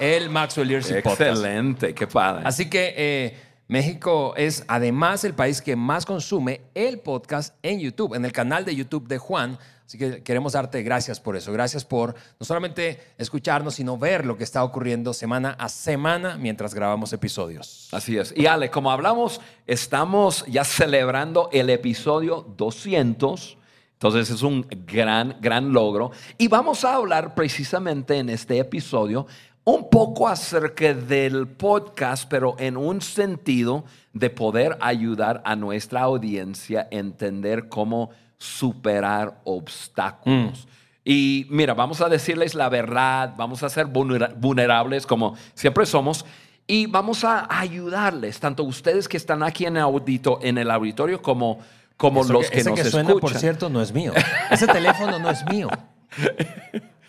el 0.00 0.30
Maxwell 0.30 0.68
Leadership 0.68 1.02
Podcast. 1.02 1.20
Excelente, 1.20 1.94
qué 1.94 2.06
padre. 2.06 2.42
Así 2.44 2.68
que 2.68 2.94
eh, 2.96 3.36
México 3.68 4.34
es 4.36 4.64
además 4.66 5.22
el 5.24 5.34
país 5.34 5.62
que 5.62 5.76
más 5.76 6.04
consume 6.04 6.60
el 6.74 6.98
podcast 6.98 7.54
en 7.62 7.78
YouTube, 7.78 8.14
en 8.14 8.24
el 8.24 8.32
canal 8.32 8.64
de 8.64 8.74
YouTube 8.74 9.06
de 9.06 9.18
Juan. 9.18 9.58
Así 9.86 9.98
que 9.98 10.22
queremos 10.22 10.54
darte 10.54 10.82
gracias 10.82 11.20
por 11.20 11.36
eso. 11.36 11.52
Gracias 11.52 11.84
por 11.84 12.14
no 12.38 12.46
solamente 12.46 13.00
escucharnos, 13.18 13.74
sino 13.74 13.98
ver 13.98 14.24
lo 14.24 14.36
que 14.36 14.44
está 14.44 14.62
ocurriendo 14.64 15.12
semana 15.12 15.56
a 15.58 15.68
semana 15.68 16.36
mientras 16.36 16.74
grabamos 16.74 17.12
episodios. 17.12 17.88
Así 17.92 18.16
es. 18.16 18.32
Y 18.36 18.46
Ale, 18.46 18.70
como 18.70 18.90
hablamos, 18.90 19.40
estamos 19.66 20.44
ya 20.46 20.64
celebrando 20.64 21.48
el 21.52 21.70
episodio 21.70 22.46
200. 22.56 23.56
Entonces 23.92 24.30
es 24.30 24.42
un 24.42 24.66
gran, 24.86 25.36
gran 25.40 25.72
logro. 25.72 26.10
Y 26.38 26.48
vamos 26.48 26.84
a 26.84 26.94
hablar 26.94 27.34
precisamente 27.34 28.16
en 28.16 28.30
este 28.30 28.58
episodio 28.58 29.26
un 29.64 29.88
poco 29.90 30.26
acerca 30.28 30.94
del 30.94 31.46
podcast, 31.46 32.28
pero 32.28 32.56
en 32.58 32.76
un 32.76 33.00
sentido 33.02 33.84
de 34.12 34.30
poder 34.30 34.76
ayudar 34.80 35.42
a 35.44 35.54
nuestra 35.56 36.00
audiencia 36.02 36.82
a 36.90 36.94
entender 36.96 37.68
cómo 37.68 38.10
superar 38.38 39.40
obstáculos. 39.44 40.66
Y 41.04 41.46
mira, 41.50 41.74
vamos 41.74 42.00
a 42.00 42.08
decirles 42.08 42.54
la 42.54 42.68
verdad, 42.68 43.34
vamos 43.36 43.62
a 43.62 43.68
ser 43.68 43.86
vulnera- 43.86 44.32
vulnerables 44.36 45.06
como 45.06 45.34
siempre 45.54 45.86
somos 45.86 46.24
y 46.66 46.86
vamos 46.86 47.24
a 47.24 47.46
ayudarles, 47.50 48.38
tanto 48.40 48.62
ustedes 48.64 49.08
que 49.08 49.16
están 49.16 49.42
aquí 49.42 49.66
en, 49.66 49.76
el 49.76 49.82
audito, 49.82 50.38
en 50.42 50.56
el 50.58 50.70
auditorio 50.70 51.20
como, 51.20 51.58
como 51.96 52.22
Eso 52.22 52.32
los 52.32 52.50
que, 52.50 52.60
ese 52.60 52.70
nos 52.70 52.78
que 52.78 52.84
suena, 52.86 53.08
escuchan. 53.10 53.30
por 53.32 53.38
cierto, 53.40 53.68
no 53.68 53.82
es 53.82 53.92
mío. 53.92 54.12
Ese 54.50 54.66
teléfono 54.66 55.18
no 55.18 55.30
es 55.30 55.44
mío. 55.50 55.68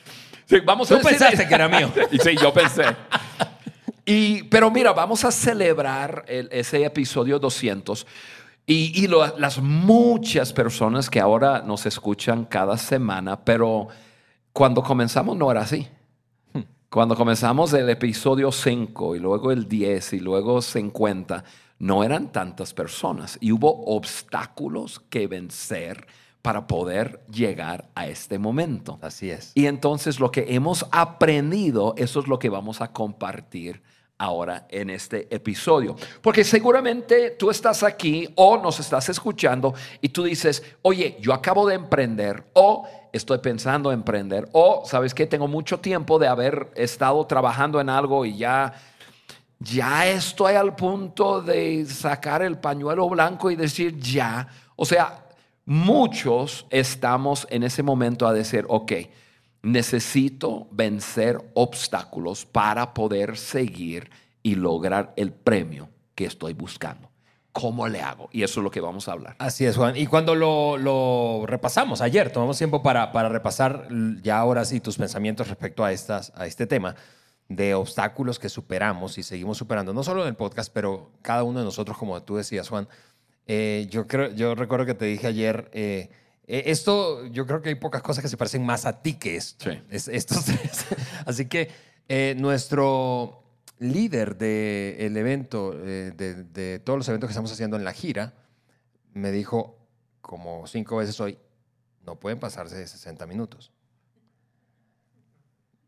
Sí, 0.52 0.60
vamos 0.66 0.90
Tú 0.90 0.96
a 0.96 1.00
pensaste 1.00 1.48
que 1.48 1.54
era 1.56 1.68
mío. 1.70 1.90
Y 2.12 2.18
sí, 2.20 2.36
yo 2.42 2.54
pensé. 2.54 2.84
Y, 4.06 4.44
pero 4.44 4.70
mira, 4.70 4.92
vamos 4.92 5.24
a 5.24 5.32
celebrar 5.32 6.26
el- 6.28 6.50
ese 6.52 6.84
episodio 6.84 7.40
200 7.40 8.06
y, 8.66 9.04
y 9.04 9.08
lo- 9.08 9.38
las 9.38 9.60
muchas 9.60 10.52
personas 10.54 11.10
que 11.10 11.20
ahora 11.22 11.62
nos 11.66 11.86
escuchan 11.86 12.44
cada 12.46 12.78
semana, 12.78 13.40
pero 13.44 13.88
cuando 14.52 14.84
comenzamos 14.84 15.38
no 15.38 15.50
era 15.50 15.62
así. 15.62 15.88
Cuando 16.90 17.16
comenzamos 17.16 17.72
el 17.72 17.90
episodio 17.90 18.52
5 18.52 19.16
y 19.16 19.20
luego 19.20 19.54
el 19.54 19.70
10 19.70 20.12
y 20.14 20.20
luego 20.20 20.62
50, 20.62 21.44
no 21.80 22.04
eran 22.04 22.34
tantas 22.34 22.74
personas 22.74 23.38
y 23.40 23.54
hubo 23.54 23.86
obstáculos 23.86 25.00
que 25.10 25.26
vencer 25.28 26.06
para 26.42 26.68
poder 26.68 27.22
llegar 27.32 27.90
a 27.96 28.08
este 28.08 28.40
momento. 28.40 29.00
Así 29.02 29.30
es. 29.30 29.52
Y 29.56 29.68
entonces 29.68 30.20
lo 30.20 30.32
que 30.32 30.56
hemos 30.56 30.86
aprendido, 30.92 31.94
eso 31.98 32.20
es 32.20 32.28
lo 32.28 32.40
que 32.40 32.50
vamos 32.50 32.82
a 32.82 32.92
compartir 32.92 33.82
ahora 34.18 34.68
en 34.70 34.90
este 34.92 35.34
episodio. 35.34 35.96
Porque 36.22 36.44
seguramente 36.44 37.32
tú 37.32 37.50
estás 37.50 37.84
aquí 37.84 38.30
o 38.36 38.58
nos 38.58 38.80
estás 38.80 39.10
escuchando 39.10 39.74
y 40.00 40.10
tú 40.10 40.24
dices, 40.24 40.64
oye, 40.84 41.18
yo 41.20 41.34
acabo 41.34 41.68
de 41.68 41.76
emprender 41.76 42.44
o 42.54 42.88
estoy 43.12 43.40
pensando 43.40 43.92
en 43.92 44.00
emprender 44.00 44.48
o, 44.52 44.84
¿sabes 44.86 45.14
qué? 45.14 45.26
Tengo 45.26 45.48
mucho 45.48 45.80
tiempo 45.80 46.20
de 46.20 46.28
haber 46.28 46.72
estado 46.76 47.26
trabajando 47.26 47.82
en 47.82 47.90
algo 47.90 48.26
y 48.26 48.38
ya... 48.38 48.74
Ya 49.64 50.08
estoy 50.08 50.56
al 50.56 50.76
punto 50.76 51.40
de 51.40 51.86
sacar 51.86 52.42
el 52.42 52.58
pañuelo 52.58 53.08
blanco 53.08 53.52
y 53.52 53.56
decir 53.56 53.96
ya. 54.00 54.48
O 54.76 54.86
sea, 54.86 55.24
muchos 55.66 56.66
estamos 56.70 57.48
en 57.50 57.64
ese 57.64 57.84
momento 57.84 58.28
a 58.28 58.34
decir, 58.34 58.66
ok, 58.68 58.94
necesito 59.64 60.68
vencer 60.72 61.52
obstáculos 61.54 62.46
para 62.46 62.94
poder 62.94 63.38
seguir 63.38 64.10
y 64.44 64.56
lograr 64.56 65.14
el 65.16 65.32
premio 65.32 65.90
que 66.16 66.26
estoy 66.26 66.54
buscando. 66.54 67.10
¿Cómo 67.52 67.88
le 67.88 68.02
hago? 68.02 68.30
Y 68.32 68.44
eso 68.44 68.62
es 68.62 68.64
lo 68.64 68.72
que 68.72 68.80
vamos 68.80 69.10
a 69.10 69.12
hablar. 69.12 69.36
Así 69.40 69.66
es, 69.66 69.76
Juan. 69.76 69.98
Y 69.98 70.08
cuando 70.08 70.36
lo, 70.36 71.44
repasamos 71.46 72.00
ayer, 72.02 72.32
tomamos 72.32 72.58
tiempo 72.58 72.82
para, 72.82 73.12
repasar 73.28 73.90
ya 74.22 74.40
ahora 74.40 74.64
sí 74.64 74.80
tus 74.80 74.98
pensamientos 74.98 75.50
respecto 75.50 75.84
a, 75.84 75.90
a 75.90 76.46
este 76.46 76.66
tema 76.66 76.96
de 77.50 77.76
obstáculos 77.76 78.40
que 78.40 78.48
superamos 78.48 79.18
y 79.18 79.24
seguimos 79.24 79.58
superando, 79.58 79.94
no 79.94 80.04
solo 80.04 80.22
en 80.22 80.30
el 80.30 80.36
podcast, 80.36 80.72
pero 80.74 81.12
cada 81.22 81.44
uno 81.44 81.60
de 81.60 81.66
nosotros, 81.66 81.98
como 81.98 82.22
tú 82.24 82.38
decías, 82.38 82.70
Juan. 82.70 82.88
Eh, 83.54 83.88
yo, 83.90 84.08
creo, 84.08 84.32
yo 84.32 84.56
recuerdo 84.56 84.86
que 84.86 84.94
te 84.94 85.04
dije 85.04 85.28
ayer, 85.28 85.70
eh, 85.74 86.10
eh, 86.48 86.64
esto, 86.68 87.26
yo 87.26 87.46
creo 87.46 87.62
que 87.62 87.68
hay 87.68 87.76
pocas 87.76 88.02
cosas 88.02 88.22
que 88.24 88.30
se 88.30 88.38
parecen 88.38 88.66
más 88.66 88.86
a 88.86 89.02
ti 89.02 89.16
que 89.16 89.36
esto. 89.36 89.70
Sí. 89.70 89.78
Es- 89.90 90.08
estos 90.08 90.46
tres. 90.46 90.86
Así 91.26 91.48
que 91.50 91.70
eh, 92.08 92.34
nuestro 92.40 93.44
líder 93.80 94.38
del 94.38 95.18
evento, 95.18 95.74
eh, 95.76 96.14
de, 96.16 96.46
de 96.46 96.80
todos 96.80 96.98
los 96.98 97.10
eventos 97.10 97.28
que 97.28 97.32
estamos 97.34 97.52
haciendo 97.52 97.76
en 97.76 97.84
la 97.84 97.92
gira, 97.92 98.36
me 99.12 99.32
dijo 99.34 99.78
como 100.22 100.66
cinco 100.66 100.96
veces 100.96 101.20
hoy, 101.20 101.38
no 102.06 102.16
pueden 102.22 102.40
pasarse 102.40 102.78
de 102.78 102.88
60 102.88 103.26
minutos. 103.26 103.74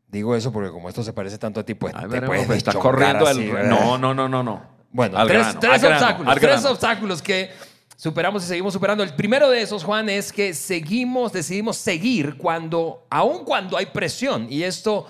Digo 0.10 0.36
eso 0.36 0.52
porque 0.52 0.70
como 0.70 0.90
esto 0.90 1.02
se 1.02 1.14
parece 1.14 1.38
tanto 1.38 1.62
a 1.62 1.64
ti, 1.64 1.76
pues 1.76 1.94
Ay, 1.96 2.10
te 2.10 2.22
puedes 2.24 2.50
está 2.50 2.74
chocar 2.74 2.92
corriendo 2.92 3.26
así, 3.26 3.50
el... 3.50 3.70
No, 3.70 3.98
no, 3.98 4.14
no, 4.14 4.28
no, 4.28 4.44
no. 4.44 4.73
Bueno, 4.94 5.18
Al 5.18 5.28
tres, 5.28 5.40
grano, 5.42 5.60
tres 5.60 5.74
al 5.74 5.80
grano, 5.82 5.96
obstáculos, 5.96 6.34
tres 6.36 6.50
grano. 6.62 6.70
obstáculos 6.72 7.22
que 7.22 7.50
superamos 7.98 8.44
y 8.44 8.48
seguimos 8.48 8.74
superando. 8.74 9.04
El 9.04 9.14
primero 9.16 9.50
de 9.50 9.62
esos, 9.62 9.84
Juan, 9.84 10.08
es 10.10 10.32
que 10.32 10.54
seguimos, 10.54 11.34
decidimos 11.34 11.76
seguir 11.78 12.38
cuando, 12.38 13.06
aun 13.10 13.44
cuando 13.44 13.76
hay 13.76 13.88
presión. 13.88 14.48
Y 14.50 14.64
esto 14.64 15.08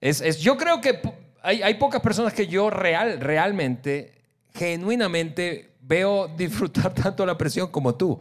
es, 0.00 0.20
es- 0.20 0.38
yo 0.40 0.56
creo 0.56 0.80
que 0.80 1.00
hay, 1.42 1.62
hay 1.62 1.74
pocas 1.74 2.00
personas 2.00 2.32
que 2.32 2.46
yo 2.46 2.70
real, 2.70 3.20
realmente, 3.20 4.14
genuinamente 4.54 5.74
veo 5.82 6.28
disfrutar 6.36 6.94
tanto 6.94 7.24
la 7.26 7.36
presión 7.36 7.68
como 7.70 7.94
tú. 7.94 8.18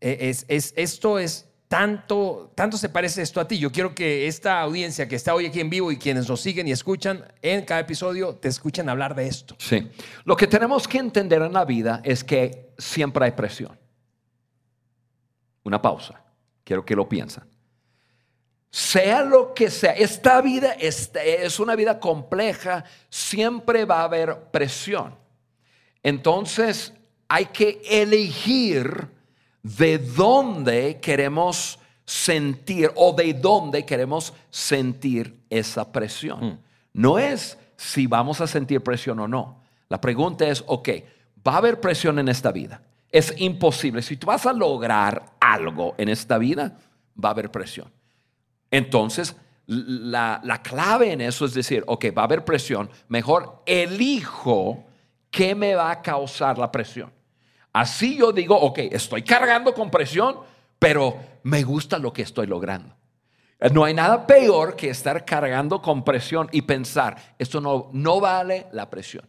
Eh, 0.00 0.16
Es, 0.30 0.44
es- 0.48 0.72
esto 0.76 1.18
es 1.18 1.46
tanto, 1.70 2.50
tanto 2.56 2.76
se 2.76 2.88
parece 2.88 3.22
esto 3.22 3.40
a 3.40 3.46
ti. 3.46 3.56
Yo 3.56 3.70
quiero 3.70 3.94
que 3.94 4.26
esta 4.26 4.60
audiencia 4.60 5.06
que 5.06 5.14
está 5.14 5.36
hoy 5.36 5.46
aquí 5.46 5.60
en 5.60 5.70
vivo 5.70 5.92
y 5.92 5.98
quienes 5.98 6.28
nos 6.28 6.40
siguen 6.40 6.66
y 6.66 6.72
escuchan 6.72 7.24
en 7.42 7.64
cada 7.64 7.82
episodio 7.82 8.34
te 8.34 8.48
escuchen 8.48 8.88
hablar 8.88 9.14
de 9.14 9.28
esto. 9.28 9.54
Sí. 9.56 9.88
Lo 10.24 10.36
que 10.36 10.48
tenemos 10.48 10.88
que 10.88 10.98
entender 10.98 11.40
en 11.42 11.52
la 11.52 11.64
vida 11.64 12.00
es 12.02 12.24
que 12.24 12.72
siempre 12.76 13.24
hay 13.24 13.30
presión. 13.30 13.78
Una 15.62 15.80
pausa. 15.80 16.20
Quiero 16.64 16.84
que 16.84 16.96
lo 16.96 17.08
piensen. 17.08 17.44
Sea 18.68 19.22
lo 19.22 19.54
que 19.54 19.70
sea, 19.70 19.92
esta 19.92 20.40
vida 20.40 20.72
es, 20.72 21.60
una 21.60 21.76
vida 21.76 22.00
compleja, 22.00 22.82
siempre 23.08 23.84
va 23.84 24.00
a 24.00 24.04
haber 24.06 24.36
presión. 24.50 25.14
Entonces 26.02 26.92
hay 27.28 27.46
que 27.46 27.80
elegir 27.88 29.19
de 29.62 29.98
dónde 29.98 30.98
queremos 31.00 31.78
sentir 32.04 32.90
o 32.96 33.12
de 33.12 33.34
dónde 33.34 33.84
queremos 33.84 34.32
sentir 34.50 35.40
esa 35.48 35.92
presión. 35.92 36.60
No 36.92 37.18
es 37.18 37.58
si 37.76 38.06
vamos 38.06 38.40
a 38.40 38.46
sentir 38.46 38.82
presión 38.82 39.20
o 39.20 39.28
no. 39.28 39.62
La 39.88 40.00
pregunta 40.00 40.46
es, 40.46 40.62
ok, 40.66 40.88
va 41.46 41.54
a 41.54 41.58
haber 41.58 41.80
presión 41.80 42.18
en 42.18 42.28
esta 42.28 42.52
vida. 42.52 42.82
Es 43.10 43.34
imposible. 43.38 44.02
Si 44.02 44.16
tú 44.16 44.26
vas 44.26 44.46
a 44.46 44.52
lograr 44.52 45.34
algo 45.40 45.94
en 45.98 46.08
esta 46.08 46.38
vida, 46.38 46.76
va 47.22 47.30
a 47.30 47.32
haber 47.32 47.50
presión. 47.50 47.90
Entonces, 48.70 49.36
la, 49.66 50.40
la 50.42 50.62
clave 50.62 51.12
en 51.12 51.20
eso 51.20 51.44
es 51.44 51.54
decir, 51.54 51.84
ok, 51.86 52.06
va 52.16 52.22
a 52.22 52.24
haber 52.24 52.44
presión, 52.44 52.90
mejor 53.08 53.62
elijo 53.66 54.84
qué 55.30 55.54
me 55.54 55.74
va 55.74 55.90
a 55.90 56.02
causar 56.02 56.58
la 56.58 56.70
presión. 56.70 57.12
Así 57.72 58.16
yo 58.16 58.32
digo, 58.32 58.58
ok, 58.58 58.78
estoy 58.90 59.22
cargando 59.22 59.72
con 59.74 59.90
presión, 59.90 60.40
pero 60.78 61.18
me 61.42 61.62
gusta 61.62 61.98
lo 61.98 62.12
que 62.12 62.22
estoy 62.22 62.46
logrando. 62.46 62.96
No 63.72 63.84
hay 63.84 63.92
nada 63.92 64.26
peor 64.26 64.74
que 64.74 64.88
estar 64.88 65.24
cargando 65.24 65.82
con 65.82 66.02
presión 66.02 66.48
y 66.50 66.62
pensar, 66.62 67.34
esto 67.38 67.60
no, 67.60 67.90
no 67.92 68.18
vale 68.18 68.66
la 68.72 68.88
presión. 68.88 69.28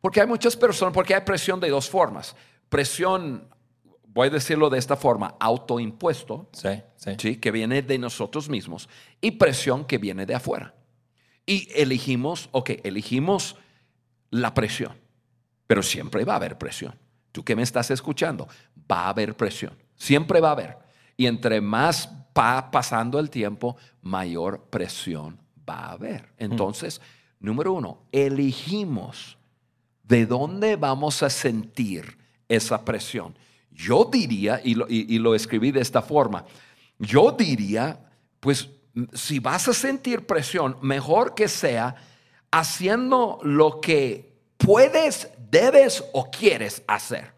Porque 0.00 0.20
hay 0.20 0.26
muchas 0.26 0.56
personas, 0.56 0.94
porque 0.94 1.14
hay 1.14 1.20
presión 1.20 1.60
de 1.60 1.68
dos 1.68 1.88
formas. 1.88 2.34
Presión, 2.70 3.46
voy 4.06 4.28
a 4.28 4.30
decirlo 4.30 4.70
de 4.70 4.78
esta 4.78 4.96
forma, 4.96 5.36
autoimpuesto, 5.38 6.48
Sí, 6.52 6.82
sí. 6.96 7.10
¿sí? 7.18 7.36
que 7.36 7.50
viene 7.50 7.82
de 7.82 7.98
nosotros 7.98 8.48
mismos, 8.48 8.88
y 9.20 9.32
presión 9.32 9.84
que 9.84 9.98
viene 9.98 10.24
de 10.24 10.34
afuera. 10.34 10.74
Y 11.44 11.68
elegimos, 11.74 12.48
ok, 12.52 12.70
elegimos 12.84 13.56
la 14.30 14.54
presión, 14.54 14.96
pero 15.66 15.82
siempre 15.82 16.24
va 16.24 16.32
a 16.32 16.36
haber 16.36 16.56
presión. 16.56 17.01
Tú 17.32 17.42
que 17.42 17.56
me 17.56 17.62
estás 17.62 17.90
escuchando, 17.90 18.46
va 18.90 19.06
a 19.06 19.08
haber 19.08 19.34
presión, 19.36 19.72
siempre 19.96 20.40
va 20.40 20.50
a 20.50 20.52
haber. 20.52 20.78
Y 21.16 21.26
entre 21.26 21.60
más 21.60 22.08
va 22.38 22.70
pasando 22.70 23.18
el 23.18 23.30
tiempo, 23.30 23.76
mayor 24.02 24.64
presión 24.70 25.38
va 25.68 25.86
a 25.86 25.92
haber. 25.92 26.32
Entonces, 26.38 27.00
número 27.40 27.72
uno, 27.72 28.02
elegimos 28.12 29.38
de 30.04 30.26
dónde 30.26 30.76
vamos 30.76 31.22
a 31.22 31.30
sentir 31.30 32.18
esa 32.48 32.84
presión. 32.84 33.34
Yo 33.70 34.08
diría, 34.10 34.60
y 34.62 34.74
lo, 34.74 34.86
y 34.88 35.18
lo 35.18 35.34
escribí 35.34 35.70
de 35.72 35.80
esta 35.80 36.02
forma, 36.02 36.44
yo 36.98 37.32
diría, 37.32 37.98
pues 38.40 38.68
si 39.14 39.38
vas 39.38 39.68
a 39.68 39.72
sentir 39.72 40.26
presión, 40.26 40.76
mejor 40.82 41.34
que 41.34 41.48
sea 41.48 41.96
haciendo 42.50 43.38
lo 43.42 43.80
que 43.80 44.36
puedes, 44.58 45.28
debes 45.52 46.02
o 46.12 46.30
quieres 46.30 46.82
hacer. 46.88 47.30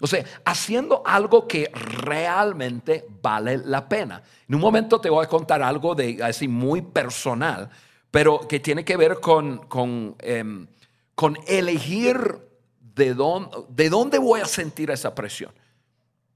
O 0.00 0.06
sea, 0.06 0.24
haciendo 0.44 1.02
algo 1.04 1.48
que 1.48 1.70
realmente 1.72 3.06
vale 3.22 3.56
la 3.56 3.88
pena. 3.88 4.22
En 4.46 4.56
un 4.56 4.60
momento 4.60 5.00
te 5.00 5.08
voy 5.08 5.24
a 5.24 5.28
contar 5.28 5.62
algo 5.62 5.94
de 5.94 6.22
así 6.22 6.46
muy 6.46 6.82
personal, 6.82 7.70
pero 8.10 8.46
que 8.46 8.60
tiene 8.60 8.84
que 8.84 8.96
ver 8.98 9.18
con, 9.20 9.66
con, 9.66 10.14
em, 10.20 10.66
con 11.14 11.38
elegir 11.46 12.38
de 12.80 13.14
dónde, 13.14 13.56
de 13.70 13.88
dónde 13.88 14.18
voy 14.18 14.40
a 14.40 14.46
sentir 14.46 14.90
esa 14.90 15.14
presión. 15.14 15.52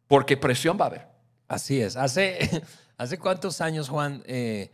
Porque 0.07 0.39
presión 0.39 0.79
va 0.81 0.85
a 0.85 0.89
haber. 0.89 1.07
Así 1.47 1.81
es. 1.81 1.97
Hace, 1.97 2.63
cuántos 3.21 3.61
años, 3.61 3.91
Juan, 3.91 4.23
eh, 4.27 4.71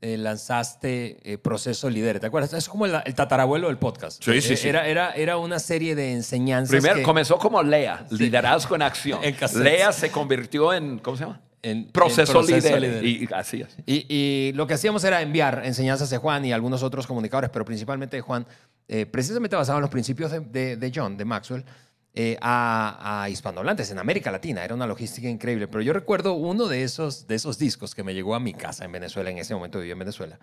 eh, 0.00 0.16
lanzaste 0.16 1.18
eh, 1.24 1.38
Proceso 1.38 1.90
Líder. 1.90 2.20
¿Te 2.20 2.26
acuerdas? 2.26 2.52
Es 2.52 2.68
como 2.68 2.86
el, 2.86 2.92
tatarabuelo 3.16 3.66
del 3.66 3.78
podcast. 3.78 4.22
Sí, 4.22 4.40
sí, 4.40 4.56
sí. 4.56 4.68
Era, 4.68 4.86
era, 4.86 5.10
era 5.12 5.38
una 5.38 5.58
serie 5.58 5.96
de 5.96 6.12
enseñanzas. 6.12 6.70
Primero 6.70 7.02
comenzó 7.02 7.36
como 7.36 7.62
Lea, 7.62 8.06
liderazgo 8.10 8.74
en 8.76 8.82
acción. 8.82 9.20
Lea 9.56 9.92
se 9.92 10.10
convirtió 10.10 10.72
en, 10.72 11.00
¿cómo 11.00 11.16
se 11.16 11.24
llama? 11.24 11.40
En, 11.62 11.88
proceso, 11.90 12.40
líder. 12.40 13.04
Y, 13.04 13.28
así. 13.34 13.64
Y, 13.86 14.06
y, 14.08 14.52
lo 14.52 14.68
que 14.68 14.74
hacíamos 14.74 15.02
era 15.02 15.20
enviar 15.20 15.62
enseñanzas 15.64 16.08
de 16.10 16.18
Juan 16.18 16.44
y 16.44 16.52
algunos 16.52 16.84
otros 16.84 17.04
comunicadores, 17.04 17.50
pero 17.50 17.64
principalmente 17.64 18.16
de 18.16 18.20
Juan, 18.20 18.46
precisamente 19.10 19.56
basado 19.56 19.78
en 19.78 19.82
los 19.82 19.90
principios 19.90 20.30
de, 20.30 20.76
de 20.76 20.92
John, 20.94 21.16
de 21.16 21.24
Maxwell, 21.24 21.64
eh, 22.20 22.36
a, 22.40 23.28
hispanohablantes 23.30 23.92
en 23.92 23.98
América 24.00 24.32
Latina. 24.32 24.64
Era 24.64 24.74
una 24.74 24.88
logística 24.88 25.28
increíble. 25.28 25.68
Pero 25.68 25.82
yo 25.82 25.92
recuerdo 25.92 26.32
uno 26.32 26.66
de 26.66 26.82
esos, 26.82 27.28
de 27.28 27.36
esos 27.36 27.60
discos 27.60 27.94
que 27.94 28.02
me 28.02 28.12
llegó 28.12 28.34
a 28.34 28.40
mi 28.40 28.54
casa 28.54 28.84
en 28.84 28.90
Venezuela, 28.90 29.30
en 29.30 29.38
ese 29.38 29.54
momento 29.54 29.78
vivía 29.78 29.92
en 29.92 30.00
Venezuela. 30.00 30.36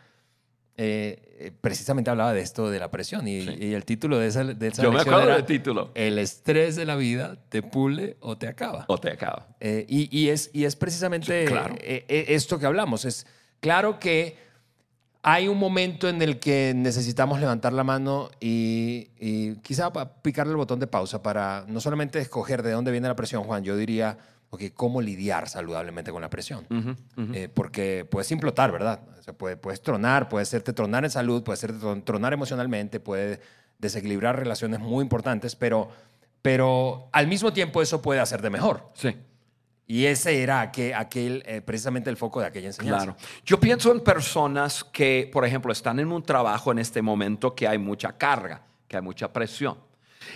Eh, 0.77 1.35
eh, 1.37 1.51
precisamente 1.59 2.09
hablaba 2.09 2.31
de 2.31 2.39
esto 2.39 2.69
de 2.69 2.79
la 2.79 2.91
presión 2.91 3.27
y, 3.27 3.39
el 3.73 3.83
título 3.83 4.19
de 4.19 4.27
esa, 4.27 4.45
de 4.45 4.71
Yo 4.71 4.89
me 4.89 5.01
acuerdo 5.01 5.33
del 5.33 5.43
título. 5.43 5.91
El 5.95 6.17
estrés 6.17 6.77
de 6.77 6.85
la 6.85 6.95
vida 6.95 7.35
te 7.49 7.61
pule 7.61 8.15
o 8.21 8.37
te 8.37 8.47
acaba. 8.47 8.85
O 8.87 8.97
te 8.97 9.11
acaba. 9.11 9.49
y, 9.59 10.29
es, 10.29 10.51
y 10.53 10.63
es 10.63 10.77
precisamente 10.77 11.45
esto 12.07 12.57
que 12.57 12.65
hablamos. 12.65 13.03
Es 13.03 13.27
claro 13.59 13.99
que 13.99 14.37
hay 15.27 15.47
un 15.47 15.57
momento 15.57 16.07
en 16.07 16.21
el 16.21 16.37
que 16.37 16.73
necesitamos 16.75 17.39
levantar 17.39 17.73
la 17.73 17.83
mano 17.83 18.29
y, 18.39 19.55
quizá 19.63 19.91
picarle 20.21 20.51
el 20.51 20.57
botón 20.57 20.79
de 20.79 20.85
pausa 20.85 21.23
para 21.23 21.65
no 21.67 21.81
solamente 21.81 22.19
escoger 22.19 22.61
de 22.61 22.71
dónde 22.71 22.91
viene 22.91 23.07
la 23.07 23.15
presión, 23.15 23.43
Juan, 23.43 23.63
yo 23.63 23.75
diría, 23.75 24.19
ok, 24.51 24.61
¿cómo 24.75 25.01
lidiar 25.01 25.49
saludablemente 25.49 26.11
con 26.11 26.21
la 26.21 26.29
presión? 26.29 26.67
Eh, 27.33 27.49
porque 27.51 28.05
puedes 28.05 28.29
implotar, 28.29 28.71
¿verdad? 28.71 28.99
puedes 29.35 29.81
tronar, 29.81 30.29
puede 30.29 30.43
hacerte 30.43 30.73
tronar 30.73 31.05
en 31.05 31.09
salud, 31.09 31.41
puede 31.41 31.55
hacerte 31.55 31.79
tronar 32.03 32.31
emocionalmente, 32.31 32.99
puede 32.99 33.39
desequilibrar 33.79 34.37
relaciones 34.37 34.79
muy 34.79 35.01
importantes, 35.01 35.55
pero, 35.55 35.89
pero 36.43 37.09
al 37.11 37.25
mismo 37.25 37.51
tiempo 37.51 37.81
eso 37.81 37.99
puede 37.99 38.19
hacerte 38.19 38.51
mejor. 38.51 38.91
Sí. 38.93 39.17
Y 39.87 40.05
ese 40.05 40.41
era 40.41 40.61
aquel, 40.61 41.43
eh, 41.45 41.61
precisamente 41.61 42.09
el 42.09 42.17
foco 42.17 42.39
de 42.39 42.47
aquella 42.47 42.67
enseñanza. 42.67 43.05
Claro. 43.05 43.17
Yo 43.45 43.59
pienso 43.59 43.91
en 43.91 43.99
personas 43.99 44.83
que, 44.83 45.29
por 45.31 45.45
ejemplo, 45.45 45.71
están 45.71 45.99
en 45.99 46.11
un 46.11 46.23
trabajo 46.23 46.71
en 46.71 46.79
este 46.79 47.03
momento 47.03 47.53
que 47.53 47.67
hay 47.67 47.77
mucha 47.77 48.13
carga, 48.13 48.63
que 48.87 48.97
hay 48.97 49.03
mucha 49.03 49.31
presión. 49.31 49.77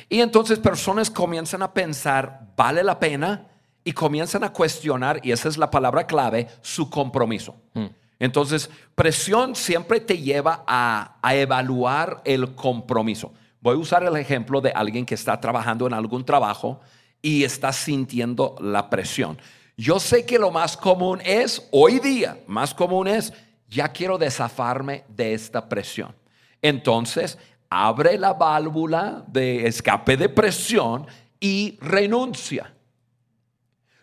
Y 0.08 0.20
entonces 0.22 0.60
personas 0.60 1.10
comienzan 1.10 1.64
a 1.64 1.74
pensar, 1.74 2.42
¿vale 2.56 2.84
la 2.84 3.00
pena? 3.00 3.48
Y 3.84 3.94
comienzan 3.94 4.44
a 4.44 4.54
cuestionar, 4.54 5.20
y 5.24 5.32
esa 5.32 5.50
es 5.50 5.58
la 5.58 5.72
palabra 5.72 6.06
clave, 6.06 6.48
su 6.62 6.90
compromiso. 6.90 7.56
Mm. 7.74 7.86
Entonces, 8.20 8.70
presión 8.94 9.56
siempre 9.56 10.00
te 10.00 10.20
lleva 10.20 10.64
a, 10.68 11.18
a 11.24 11.36
evaluar 11.36 12.22
el 12.24 12.54
compromiso. 12.54 13.34
Voy 13.62 13.76
a 13.76 13.80
usar 13.80 14.04
el 14.04 14.16
ejemplo 14.18 14.62
de 14.62 14.72
alguien 14.72 15.06
que 15.06 15.16
está 15.16 15.40
trabajando 15.40 15.88
en 15.88 15.94
algún 15.94 16.24
trabajo 16.24 16.82
y 17.22 17.44
está 17.44 17.74
sintiendo 17.74 18.56
la 18.62 18.90
presión. 18.90 19.40
Yo 19.78 20.00
sé 20.00 20.26
que 20.26 20.38
lo 20.38 20.52
más 20.52 20.76
común 20.76 21.22
es, 21.24 21.68
hoy 21.72 22.00
día, 22.00 22.38
más 22.48 22.74
común 22.74 23.08
es, 23.08 23.34
ya 23.68 23.90
quiero 23.90 24.18
desafarme 24.18 25.06
de 25.08 25.34
esta 25.34 25.70
presión. 25.70 26.14
Entonces, 26.62 27.38
abre 27.70 28.18
la 28.18 28.34
válvula 28.34 29.24
de 29.28 29.68
escape 29.68 30.18
de 30.18 30.30
presión 30.30 31.08
y 31.40 31.78
renuncia. 31.82 32.74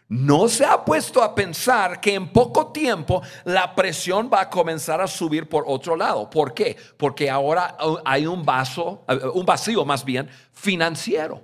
No 0.08 0.46
se 0.46 0.64
ha 0.64 0.84
puesto 0.84 1.20
a 1.20 1.34
pensar 1.34 2.00
que 2.00 2.14
en 2.14 2.32
poco 2.32 2.68
tiempo 2.68 3.22
la 3.44 3.74
presión 3.74 4.30
va 4.32 4.42
a 4.42 4.50
comenzar 4.50 5.00
a 5.00 5.08
subir 5.08 5.48
por 5.48 5.64
otro 5.66 5.96
lado. 5.96 6.30
¿Por 6.30 6.54
qué? 6.54 6.76
Porque 6.96 7.28
ahora 7.28 7.76
hay 8.04 8.24
un 8.24 8.44
vaso, 8.44 9.04
un 9.34 9.44
vacío 9.44 9.84
más 9.84 10.04
bien 10.04 10.30
financiero. 10.52 11.42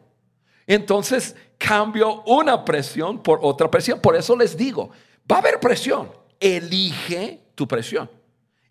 Entonces 0.74 1.37
cambio 1.58 2.22
una 2.22 2.64
presión 2.64 3.22
por 3.22 3.40
otra 3.42 3.70
presión. 3.70 4.00
Por 4.00 4.16
eso 4.16 4.35
les 4.35 4.56
digo, 4.56 4.90
va 5.30 5.37
a 5.37 5.38
haber 5.40 5.61
presión. 5.61 6.11
Elige 6.40 7.42
tu 7.54 7.68
presión. 7.68 8.11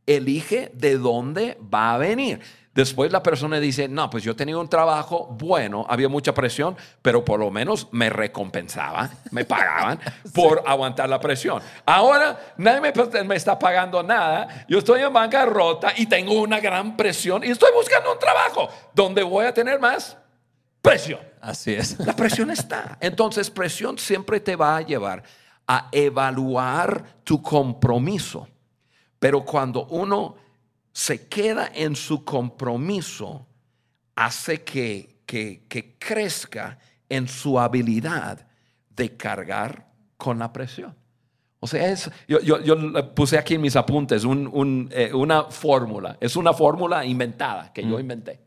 Elige 0.08 0.72
de 0.74 0.98
dónde 0.98 1.60
va 1.72 1.94
a 1.94 2.00
venir. 2.00 2.40
Después 2.74 3.12
la 3.12 3.22
persona 3.22 3.60
dice, 3.60 3.88
no, 3.88 4.10
pues 4.10 4.24
yo 4.24 4.36
tenía 4.36 4.58
un 4.58 4.68
trabajo 4.68 5.28
bueno, 5.38 5.86
había 5.88 6.10
mucha 6.10 6.34
presión, 6.34 6.76
pero 7.04 7.24
por 7.24 7.40
lo 7.40 7.52
menos 7.52 7.90
me 7.92 8.10
recompensaban, 8.10 9.12
me 9.30 9.46
pagaban 9.46 10.00
por 10.34 10.64
aguantar 10.66 11.08
la 11.08 11.20
presión. 11.20 11.62
Ahora 11.86 12.56
nadie 12.58 12.82
me, 12.82 13.24
me, 13.26 13.36
está 13.36 13.60
pagando 13.60 14.02
nada, 14.02 14.66
yo 14.68 14.80
estoy 14.80 15.02
en 15.02 15.14
bancarrota 15.14 15.94
y 15.98 16.08
tengo 16.08 16.34
una 16.42 16.60
gran 16.60 16.98
presión 16.98 17.44
y 17.44 17.52
estoy 17.52 17.72
buscando 17.76 18.12
un 18.14 18.20
trabajo 18.20 18.70
donde 18.96 19.22
voy 19.22 19.46
a 19.46 19.54
tener 19.54 19.80
más 19.80 20.18
presión. 20.82 21.20
Así 21.40 21.74
es. 21.74 22.00
La 22.00 22.16
presión 22.16 22.52
está. 22.52 22.98
Entonces, 23.02 23.50
presión 23.50 23.98
siempre 23.98 24.40
te 24.40 24.56
va 24.56 24.78
a 24.78 24.82
llevar 24.82 25.24
a 25.68 25.90
evaluar 25.92 27.22
tu 27.24 27.42
compromiso. 27.42 28.48
Pero 29.20 29.46
cuando 29.46 29.86
uno 29.86 30.36
se 30.92 31.28
queda 31.28 31.72
en 31.74 31.96
su 31.96 32.26
compromiso, 32.26 33.48
hace 34.16 34.64
que, 34.64 35.22
que, 35.26 35.96
crezca 35.98 36.78
en 37.08 37.28
su 37.28 37.60
habilidad 37.60 38.46
de 38.90 39.16
cargar 39.16 39.88
con 40.18 40.40
la 40.40 40.52
presión. 40.52 40.96
O 41.60 41.68
sea, 41.68 41.92
es, 41.92 42.10
yo, 42.28 42.40
yo, 42.40 43.16
puse 43.16 43.38
aquí 43.38 43.54
en 43.54 43.62
mis 43.62 43.76
apuntes 43.76 44.24
eh, 44.24 45.14
una 45.14 45.44
fórmula. 45.44 46.18
Es 46.20 46.36
una 46.36 46.54
fórmula 46.54 47.06
inventada 47.06 47.72
que 47.72 47.84
yo 47.84 47.98
mm. 47.98 48.00
inventé. 48.00 48.40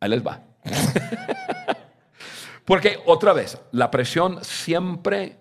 Ahí 0.00 0.08
les 0.08 0.24
va. 0.24 0.40
Porque 2.64 2.98
otra 3.06 3.32
vez, 3.32 3.58
la 3.72 3.90
presión 3.90 4.44
siempre 4.44 5.38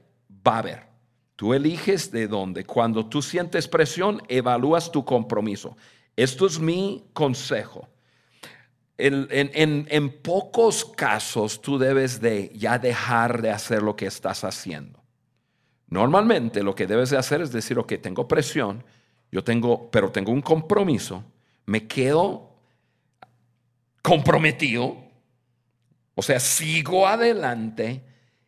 va 0.47 0.55
a 0.55 0.59
haber. 0.59 0.87
Tú 1.35 1.53
eliges 1.53 2.09
de 2.11 2.27
dónde. 2.27 2.65
Cuando 2.65 3.05
tú 3.05 3.21
sientes 3.21 3.67
presión, 3.67 4.21
evalúas 4.27 4.91
tu 4.91 5.05
compromiso. 5.05 5.77
Esto 6.15 6.47
es 6.47 6.59
mi 6.59 7.05
consejo. 7.13 7.89
En, 8.97 9.27
en, 9.29 10.21
pocos 10.23 10.83
casos 10.83 11.61
tú 11.61 11.77
debes 11.77 12.19
de 12.19 12.51
ya 12.55 12.79
dejar 12.79 13.43
de 13.43 13.51
hacer 13.51 13.83
lo 13.83 13.95
que 13.95 14.07
estás 14.07 14.43
haciendo. 14.43 15.03
Normalmente 15.89 16.63
lo 16.63 16.73
que 16.73 16.87
debes 16.87 17.11
de 17.11 17.17
hacer 17.17 17.41
es 17.41 17.51
decir, 17.51 17.77
ok, 17.77 17.93
tengo 18.01 18.27
presión, 18.27 18.83
yo 19.31 19.43
tengo, 19.43 19.91
pero 19.91 20.11
tengo 20.11 20.31
un 20.31 20.41
compromiso, 20.41 21.23
me 21.67 21.85
quedo 21.85 22.55
comprometido 24.01 25.06
o 26.17 26.21
sea, 26.23 26.39
sigo 26.39 27.07
adelante 27.07 28.03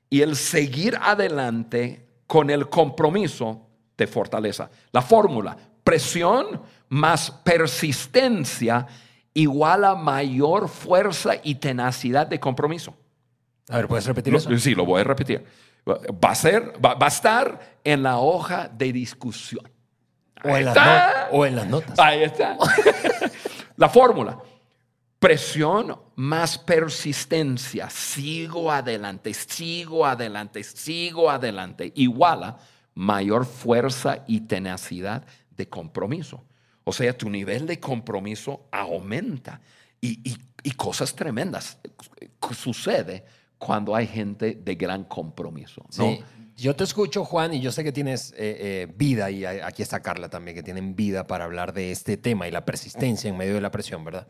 y 0.10 0.22
el 0.22 0.36
seguir 0.36 0.98
adelante 1.00 2.04
con 2.26 2.50
el 2.50 2.68
compromiso 2.68 3.68
de 3.96 4.08
fortaleza. 4.08 4.72
La 4.92 5.04
fórmula, 5.04 5.56
presión 5.84 6.64
más 6.90 7.30
persistencia 7.30 8.88
igual 9.36 9.86
a 9.86 9.94
mayor 9.94 10.68
fuerza 10.68 11.34
y 11.44 11.56
tenacidad 11.56 12.26
de 12.26 12.40
compromiso. 12.40 12.96
A 13.70 13.78
ver, 13.78 13.88
¿puedes 13.88 14.08
repetir 14.08 14.34
eso? 14.34 14.58
Sí, 14.58 14.74
lo 14.74 14.84
voy 14.84 15.02
a 15.02 15.04
repetir. 15.04 15.46
Va 15.88 16.32
a, 16.32 16.36
ser, 16.36 16.74
va, 16.84 16.98
a 17.00 17.08
estar 17.08 17.78
en 17.84 18.02
la 18.02 18.18
hoja 18.18 18.68
de 18.68 18.92
discusión. 18.92 19.70
O 20.44 20.58
en, 20.58 20.66
las 20.66 20.78
o 21.32 21.46
en, 21.46 21.56
las 21.56 21.68
notas. 21.68 22.00
Ahí 22.00 22.24
está. 22.24 22.58
la 23.78 23.90
fórmula. 23.90 24.40
Presión 25.20 25.98
más 26.16 26.58
persistencia. 26.58 27.90
Sigo 27.90 28.72
adelante, 28.72 29.34
sigo 29.34 30.06
adelante, 30.06 30.64
sigo 30.64 31.30
adelante. 31.30 31.92
Iguala 31.96 32.58
mayor 32.96 33.46
fuerza 33.46 34.24
y 34.28 34.42
tenacidad 34.42 35.26
de 35.56 35.68
compromiso. 35.68 36.46
O 36.86 36.94
sea, 36.94 37.18
tu 37.18 37.30
nivel 37.30 37.68
de 37.68 37.80
compromiso 37.80 38.68
aumenta 38.72 39.62
y, 40.02 40.22
y- 40.64 40.72
cosas 40.72 41.14
tremendas 41.14 41.78
sucede 42.52 43.26
cuando 43.58 43.96
hay 43.96 44.08
gente 44.08 44.56
de 44.56 44.76
gran 44.76 45.04
compromiso. 45.04 45.86
Sí. 45.90 46.24
Yo 46.56 46.76
te 46.76 46.84
escucho, 46.84 47.24
Juan, 47.26 47.54
y 47.54 47.62
yo 47.62 47.72
sé 47.72 47.84
que 47.84 47.92
tienes 47.92 48.32
eh, 48.32 48.36
eh, 48.38 48.94
vida, 48.96 49.30
y 49.32 49.46
aquí 49.46 49.82
está 49.82 50.02
Carla 50.02 50.30
también, 50.30 50.56
que 50.56 50.64
tienen 50.64 50.96
vida 50.96 51.28
para 51.28 51.46
hablar 51.46 51.74
de 51.74 51.92
este 51.92 52.18
tema 52.18 52.48
y 52.48 52.52
la 52.52 52.66
persistencia 52.66 53.30
en 53.30 53.38
medio 53.38 53.56
de 53.56 53.62
la 53.62 53.72
presión, 53.72 54.04
¿verdad? 54.04 54.28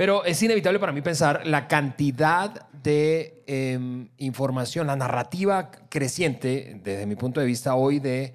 Pero 0.00 0.24
es 0.24 0.42
inevitable 0.42 0.78
para 0.78 0.92
mí 0.92 1.02
pensar 1.02 1.46
la 1.46 1.68
cantidad 1.68 2.70
de 2.72 3.44
em, 3.46 4.08
información, 4.16 4.86
la 4.86 4.96
narrativa 4.96 5.70
creciente, 5.90 6.80
desde 6.82 7.04
mi 7.04 7.16
punto 7.16 7.38
de 7.38 7.44
vista 7.44 7.74
hoy, 7.74 7.98
de, 8.00 8.32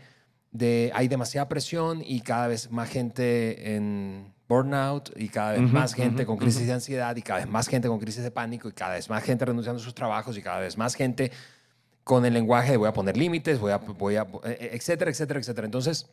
de 0.51 0.91
hay 0.93 1.08
demasiada 1.08 1.49
presión 1.49 2.04
y 2.06 2.21
cada 2.21 2.47
vez 2.49 2.69
más 2.69 2.88
gente 2.88 3.75
en 3.75 4.32
burnout 4.47 5.12
y 5.15 5.28
cada 5.30 5.54
vez 5.54 5.62
más 5.71 5.95
gente 5.95 6.23
con 6.28 6.38
crisis 6.38 6.67
de 6.67 6.73
ansiedad 6.73 7.15
y 7.15 7.23
cada 7.23 7.39
vez 7.39 7.49
más 7.49 7.67
gente 7.67 7.88
con 7.88 7.97
crisis 7.97 8.21
de 8.21 8.30
pánico 8.30 8.69
y 8.69 8.71
cada 8.71 8.93
vez 8.93 9.10
más 9.10 9.23
gente 9.23 9.43
renunciando 9.43 9.82
a 9.82 9.84
sus 9.84 9.95
trabajos 9.95 10.38
y 10.38 10.43
cada 10.43 10.60
vez 10.60 10.78
más 10.78 10.93
gente 10.93 11.32
con 12.04 12.28
el 12.28 12.36
lenguaje 12.36 12.73
de 12.73 12.78
voy 12.78 12.89
a 12.89 12.93
poner 12.93 13.17
límites, 13.17 13.58
voy 13.58 13.71
a, 13.71 13.78
voy 13.78 14.17
a, 14.17 14.28
eh, 14.43 14.69
etcétera, 14.73 15.10
etcétera, 15.10 15.39
etcétera. 15.39 15.65
Entonces, 15.65 16.06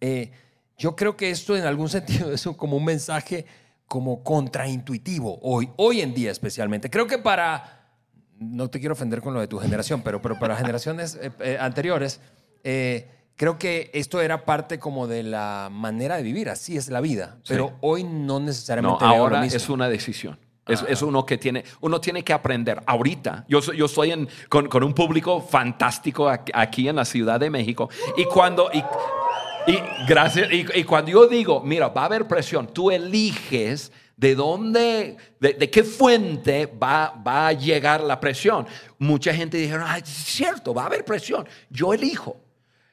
eh, 0.00 0.30
yo 0.78 0.94
creo 0.94 1.16
que 1.16 1.30
esto 1.30 1.56
en 1.56 1.64
algún 1.64 1.88
sentido 1.98 2.32
es 2.32 2.46
un- 2.46 2.54
como 2.54 2.76
un 2.76 2.84
mensaje 2.84 3.44
como 3.92 4.22
contraintuitivo 4.24 5.38
hoy, 5.42 5.68
hoy 5.76 6.00
en 6.00 6.14
día 6.14 6.30
especialmente. 6.30 6.88
Creo 6.88 7.06
que 7.06 7.18
para, 7.18 7.90
no 8.38 8.70
te 8.70 8.80
quiero 8.80 8.94
ofender 8.94 9.20
con 9.20 9.34
lo 9.34 9.40
de 9.40 9.48
tu 9.48 9.58
generación, 9.58 10.00
pero, 10.00 10.22
pero 10.22 10.38
para 10.38 10.56
generaciones 10.56 11.18
eh, 11.20 11.30
eh, 11.40 11.58
anteriores, 11.60 12.18
eh, 12.64 13.06
creo 13.36 13.58
que 13.58 13.90
esto 13.92 14.22
era 14.22 14.46
parte 14.46 14.78
como 14.78 15.06
de 15.06 15.22
la 15.24 15.68
manera 15.70 16.16
de 16.16 16.22
vivir, 16.22 16.48
así 16.48 16.74
es 16.78 16.88
la 16.88 17.02
vida, 17.02 17.36
Sí. 17.42 17.52
pero 17.52 17.74
hoy 17.82 18.02
no 18.02 18.40
No, 18.40 18.40
necesariamente 18.40 19.04
lo 19.04 19.10
ahora 19.10 19.42
mismo. 19.42 19.58
es 19.58 19.68
una 19.68 19.90
decisión. 19.90 20.38
Es, 20.66 20.82
es 20.88 21.02
uno 21.02 21.26
que 21.26 21.36
tiene, 21.36 21.62
uno 21.82 22.00
tiene 22.00 22.24
que 22.24 22.32
aprender. 22.32 22.80
Ahorita, 22.86 23.44
yo, 23.46 23.60
yo 23.60 23.84
estoy 23.84 24.12
en- 24.12 24.26
con, 24.48 24.68
con 24.68 24.82
un 24.84 24.94
público 24.94 25.42
fantástico 25.42 26.30
aquí, 26.30 26.50
aquí 26.54 26.88
en 26.88 26.96
la 26.96 27.04
Ciudad 27.04 27.38
de 27.38 27.50
México. 27.50 27.90
Y 28.16 28.24
cuando, 28.24 28.70
y, 28.72 28.82
y 29.66 29.78
gracias, 30.06 30.52
y, 30.52 30.66
y 30.74 30.84
cuando 30.84 31.10
yo 31.10 31.26
digo, 31.26 31.60
mira, 31.60 31.88
va 31.88 32.02
a 32.02 32.06
haber 32.06 32.26
presión, 32.26 32.66
tú 32.72 32.90
eliges 32.90 33.92
de 34.22 34.36
dónde, 34.36 35.16
de, 35.40 35.70
qué 35.70 35.82
fuente 35.82 36.66
va, 36.66 37.12
va 37.26 37.48
a 37.48 37.52
llegar 37.52 38.02
la 38.02 38.20
presión. 38.20 38.66
Mucha 38.98 39.34
gente 39.34 39.56
dijeron, 39.56 39.84
ah, 39.84 39.98
es 39.98 40.08
cierto, 40.08 40.72
va 40.72 40.84
a 40.84 40.86
haber 40.86 41.04
presión. 41.04 41.48
Yo 41.70 41.92
elijo. 41.92 42.36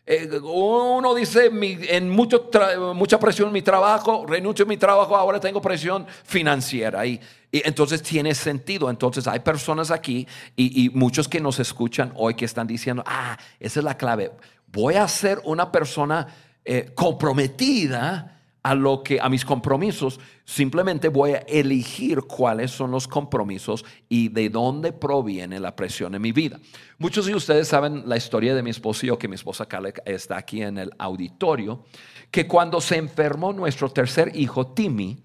Eh, 0.07 0.27
uno 0.41 1.13
dice, 1.13 1.51
en 1.53 2.09
mucho 2.09 2.49
mucha 2.95 3.19
presión 3.19 3.49
en 3.49 3.53
mi 3.53 3.61
trabajo, 3.61 4.25
renuncio 4.25 4.65
a 4.65 4.67
mi 4.67 4.77
trabajo, 4.77 5.15
ahora 5.15 5.39
tengo 5.39 5.61
presión 5.61 6.07
financiera. 6.23 7.05
Y, 7.05 7.21
y 7.51 7.61
entonces 7.67 8.01
tiene 8.01 8.33
sentido. 8.33 8.89
Entonces 8.89 9.27
hay 9.27 9.41
personas 9.41 9.91
aquí 9.91 10.27
y, 10.55 10.85
y 10.85 10.89
muchos 10.89 11.27
que 11.27 11.39
nos 11.39 11.59
escuchan 11.59 12.11
hoy 12.15 12.33
que 12.33 12.45
están 12.45 12.65
diciendo, 12.65 13.03
ah, 13.05 13.37
esa 13.59 13.81
es 13.81 13.83
la 13.83 13.97
clave. 13.97 14.31
Voy 14.71 14.95
a 14.95 15.07
ser 15.07 15.41
una 15.43 15.71
persona 15.71 16.27
eh, 16.71 16.91
comprometida 16.93 18.35
a 18.61 18.75
lo 18.75 19.01
que 19.01 19.19
a 19.19 19.27
mis 19.27 19.43
compromisos, 19.43 20.19
simplemente 20.45 21.07
voy 21.07 21.31
a 21.31 21.37
elegir 21.47 22.21
cuáles 22.21 22.69
son 22.69 22.91
los 22.91 23.07
compromisos 23.07 23.83
y 24.07 24.27
de 24.29 24.49
dónde 24.49 24.91
proviene 24.91 25.59
la 25.59 25.75
presión 25.75 26.13
en 26.13 26.21
mi 26.21 26.31
vida. 26.31 26.59
Muchos 26.99 27.25
de 27.25 27.33
ustedes 27.33 27.67
saben 27.69 28.03
la 28.05 28.17
historia 28.17 28.53
de 28.53 28.61
mi 28.61 28.69
esposo 28.69 29.03
y 29.03 29.07
yo, 29.07 29.17
que 29.17 29.27
mi 29.27 29.33
esposa 29.33 29.65
Carla 29.65 29.91
está 30.05 30.37
aquí 30.37 30.61
en 30.61 30.77
el 30.77 30.91
auditorio, 30.99 31.85
que 32.29 32.45
cuando 32.45 32.79
se 32.81 32.97
enfermó 32.97 33.51
nuestro 33.51 33.89
tercer 33.89 34.31
hijo, 34.35 34.67
Timmy, 34.67 35.17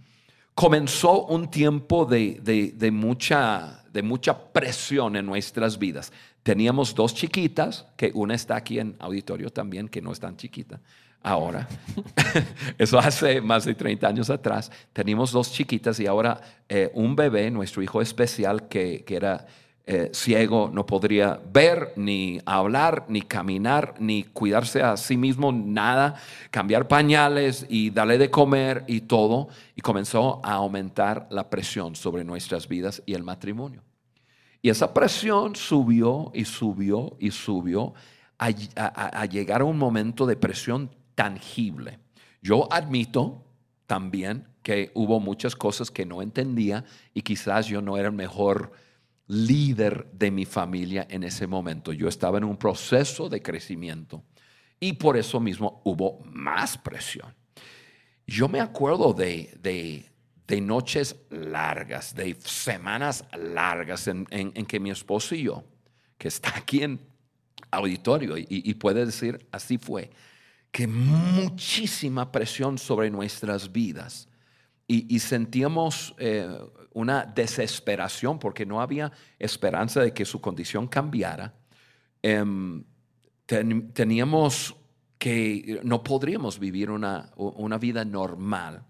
comenzó 0.55 1.27
un 1.27 1.51
tiempo 1.51 2.07
de, 2.07 2.41
de- 2.43 2.73
de 2.75 2.91
mucha, 2.91 3.83
de 3.93 4.03
mucha 4.03 4.33
presión 4.53 5.17
en 5.17 5.27
nuestras 5.27 5.79
vidas. 5.79 6.11
Teníamos 6.43 6.95
dos 6.95 7.15
chiquitas, 7.15 7.85
que 7.97 8.13
una 8.15 8.35
está 8.35 8.57
aquí 8.57 8.79
en 8.79 8.97
auditorio 8.99 9.51
también, 9.51 9.89
que 9.89 10.01
no 10.01 10.13
es 10.13 10.21
tan 10.21 10.39
chiquita 10.39 10.81
ahora. 11.25 11.67
Eso 12.79 12.99
hace 12.99 13.41
más 13.41 13.65
de 13.65 13.75
30 13.75 14.07
años 14.07 14.31
atrás. 14.31 14.71
Teníamos 14.93 15.33
dos 15.33 15.51
chiquitas 15.51 15.99
y 15.99 16.07
ahora 16.07 16.41
eh, 16.69 16.91
un 16.95 17.17
bebé, 17.17 17.51
nuestro 17.51 17.83
hijo 17.83 18.01
especial, 18.01 18.69
que, 18.69 19.05
era 19.09 19.47
eh, 19.87 20.11
ciego, 20.13 20.71
no 20.73 20.87
podría 20.87 21.41
ver, 21.53 21.95
ni 21.97 22.41
hablar, 22.45 23.07
ni 23.09 23.23
caminar, 23.23 23.95
ni 23.99 24.25
cuidarse 24.25 24.83
a 24.83 24.97
sí 24.97 25.17
mismo, 25.17 25.51
nada, 25.51 26.15
cambiar 26.51 26.89
pañales 26.89 27.67
y 27.69 27.91
darle 27.91 28.19
de 28.19 28.31
comer 28.31 28.85
y 28.87 29.01
todo. 29.03 29.49
Y 29.75 29.81
comenzó 29.81 30.41
a 30.45 30.53
aumentar 30.53 31.27
la 31.31 31.49
presión 31.49 31.97
sobre 31.97 32.23
nuestras 32.23 32.69
vidas 32.69 33.03
y 33.07 33.15
el 33.15 33.23
matrimonio. 33.23 33.83
Y 34.61 34.69
esa 34.69 34.93
presión 34.93 35.57
subió 35.57 36.31
y 36.35 36.45
subió 36.45 37.17
y 37.19 37.31
subió 37.31 37.95
a 38.37 39.27
llegar 39.27 39.61
a 39.61 39.65
un 39.65 39.79
momento 39.79 40.27
de 40.27 40.37
presión 40.37 40.91
tangible. 41.15 41.99
Yo 42.43 42.73
admito 42.73 43.45
también 43.87 44.49
que 44.63 44.91
hubo 44.95 45.21
muchas 45.21 45.55
cosas 45.57 45.91
que 45.91 46.07
no 46.07 46.23
entendía 46.23 46.85
y 47.13 47.23
quizás 47.23 47.67
yo 47.67 47.83
no 47.83 47.97
era 47.97 48.09
el 48.09 48.15
mejor 48.15 48.73
líder 49.27 50.07
de 50.13 50.31
mi 50.31 50.45
familia 50.45 51.07
en 51.11 51.23
ese 51.25 51.47
momento. 51.47 51.93
Yo 51.93 52.09
estaba 52.09 52.39
en 52.39 52.45
un 52.45 52.57
proceso 52.57 53.29
de 53.29 53.43
crecimiento 53.43 54.23
y 54.81 54.95
por 54.95 55.17
eso 55.17 55.41
mismo 55.41 55.81
hubo 55.85 56.21
más 56.27 56.77
presión. 56.79 57.35
Yo 58.27 58.49
me 58.49 58.61
acuerdo 58.61 59.13
de, 59.13 59.57
de- 59.61 60.11
de 60.47 60.61
noches 60.61 61.17
largas, 61.31 62.15
de 62.15 62.35
semanas 62.41 63.25
largas 63.33 64.09
en, 64.09 64.27
en- 64.31 64.53
que 64.67 64.79
mi 64.79 64.91
esposo 64.91 65.35
y 65.35 65.45
yo, 65.45 65.65
que 66.19 66.29
está 66.29 66.53
aquí 66.57 66.83
en 66.83 67.01
auditorio 67.71 68.37
y, 68.37 68.47
y 68.51 68.75
puede 68.75 69.07
decir, 69.07 69.47
así 69.53 69.79
fue, 69.79 70.11
que 70.75 70.89
muchísima 70.89 72.33
presión 72.33 72.79
sobre 72.79 73.09
nuestras 73.09 73.71
vidas 73.71 74.29
y, 74.89 75.21
sentíamos 75.21 76.17
eh, 76.19 76.49
una 76.95 77.25
desesperación 77.25 78.41
porque 78.41 78.67
no 78.67 78.81
había 78.81 79.13
esperanza 79.39 80.01
de 80.01 80.13
que 80.13 80.25
su 80.25 80.41
condición 80.41 80.89
cambiara. 80.89 81.55
Em, 82.21 82.83
ten- 83.47 83.93
teníamos 83.93 84.75
que 85.17 85.79
no 85.85 86.03
podríamos 86.03 86.59
vivir 86.59 86.91
una, 86.91 87.31
una 87.37 87.79
vida 87.79 88.05
normal. 88.05 88.85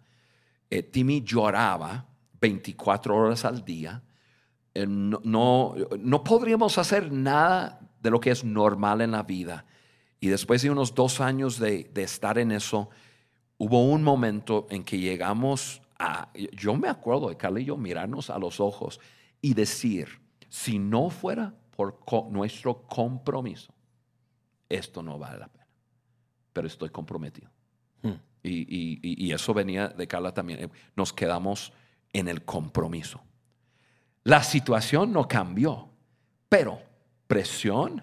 Eh, 0.70 0.85
Timmy 0.85 1.20
lloraba 1.23 2.09
24 2.40 3.14
horas 3.14 3.44
al 3.44 3.62
día. 3.62 4.03
Eh, 4.73 4.87
no, 4.88 5.75
no 6.01 6.25
podríamos 6.25 6.79
hacer 6.79 7.12
nada 7.12 7.79
de 8.01 8.11
lo 8.11 8.18
que 8.20 8.31
es 8.31 8.42
normal 8.42 9.03
en 9.03 9.11
la 9.11 9.23
vida. 9.23 9.66
Y 10.25 10.29
después 10.29 10.63
de 10.63 10.71
unos 10.71 10.95
dos 10.95 11.21
años 11.21 11.59
de, 11.59 11.85
de 11.93 12.03
estar 12.03 12.39
en 12.39 12.51
eso, 12.51 12.89
hubo 13.59 13.85
un 13.85 14.03
momento 14.03 14.67
en 14.71 14.83
que 14.83 14.99
llegamos 14.99 15.83
a, 15.99 16.31
yo 16.53 16.75
me 16.77 16.89
acuerdo 16.89 17.29
de 17.29 17.37
Carla 17.37 17.61
y 17.61 17.67
yo 17.67 17.77
mirarnos 17.77 18.31
a 18.31 18.39
los 18.39 18.59
ojos 18.59 19.01
y 19.43 19.53
decir, 19.53 20.09
si 20.49 20.79
no 20.79 21.11
fuera 21.11 21.53
por 21.77 21.99
co- 22.07 22.27
nuestro 22.31 22.87
compromiso, 22.87 23.75
esto 24.67 25.03
no 25.03 25.19
vale 25.19 25.41
la 25.41 25.49
pena, 25.49 25.67
pero 26.55 26.69
estoy 26.69 26.89
comprometido. 26.89 27.51
Hmm. 28.03 28.13
Y, 28.43 28.61
y- 28.61 29.01
y- 29.03 29.27
y 29.27 29.33
eso 29.33 29.53
venía 29.53 29.89
de 29.89 30.07
Carla 30.07 30.33
también. 30.33 30.59
Eh, 30.65 30.69
Nos 30.97 31.13
quedamos 31.13 31.71
en 32.15 32.29
el 32.29 32.47
compromiso. 32.47 33.21
La 34.23 34.43
situación 34.43 35.13
no 35.13 35.29
cambió, 35.29 35.91
pero 36.49 36.79
presión 37.27 38.03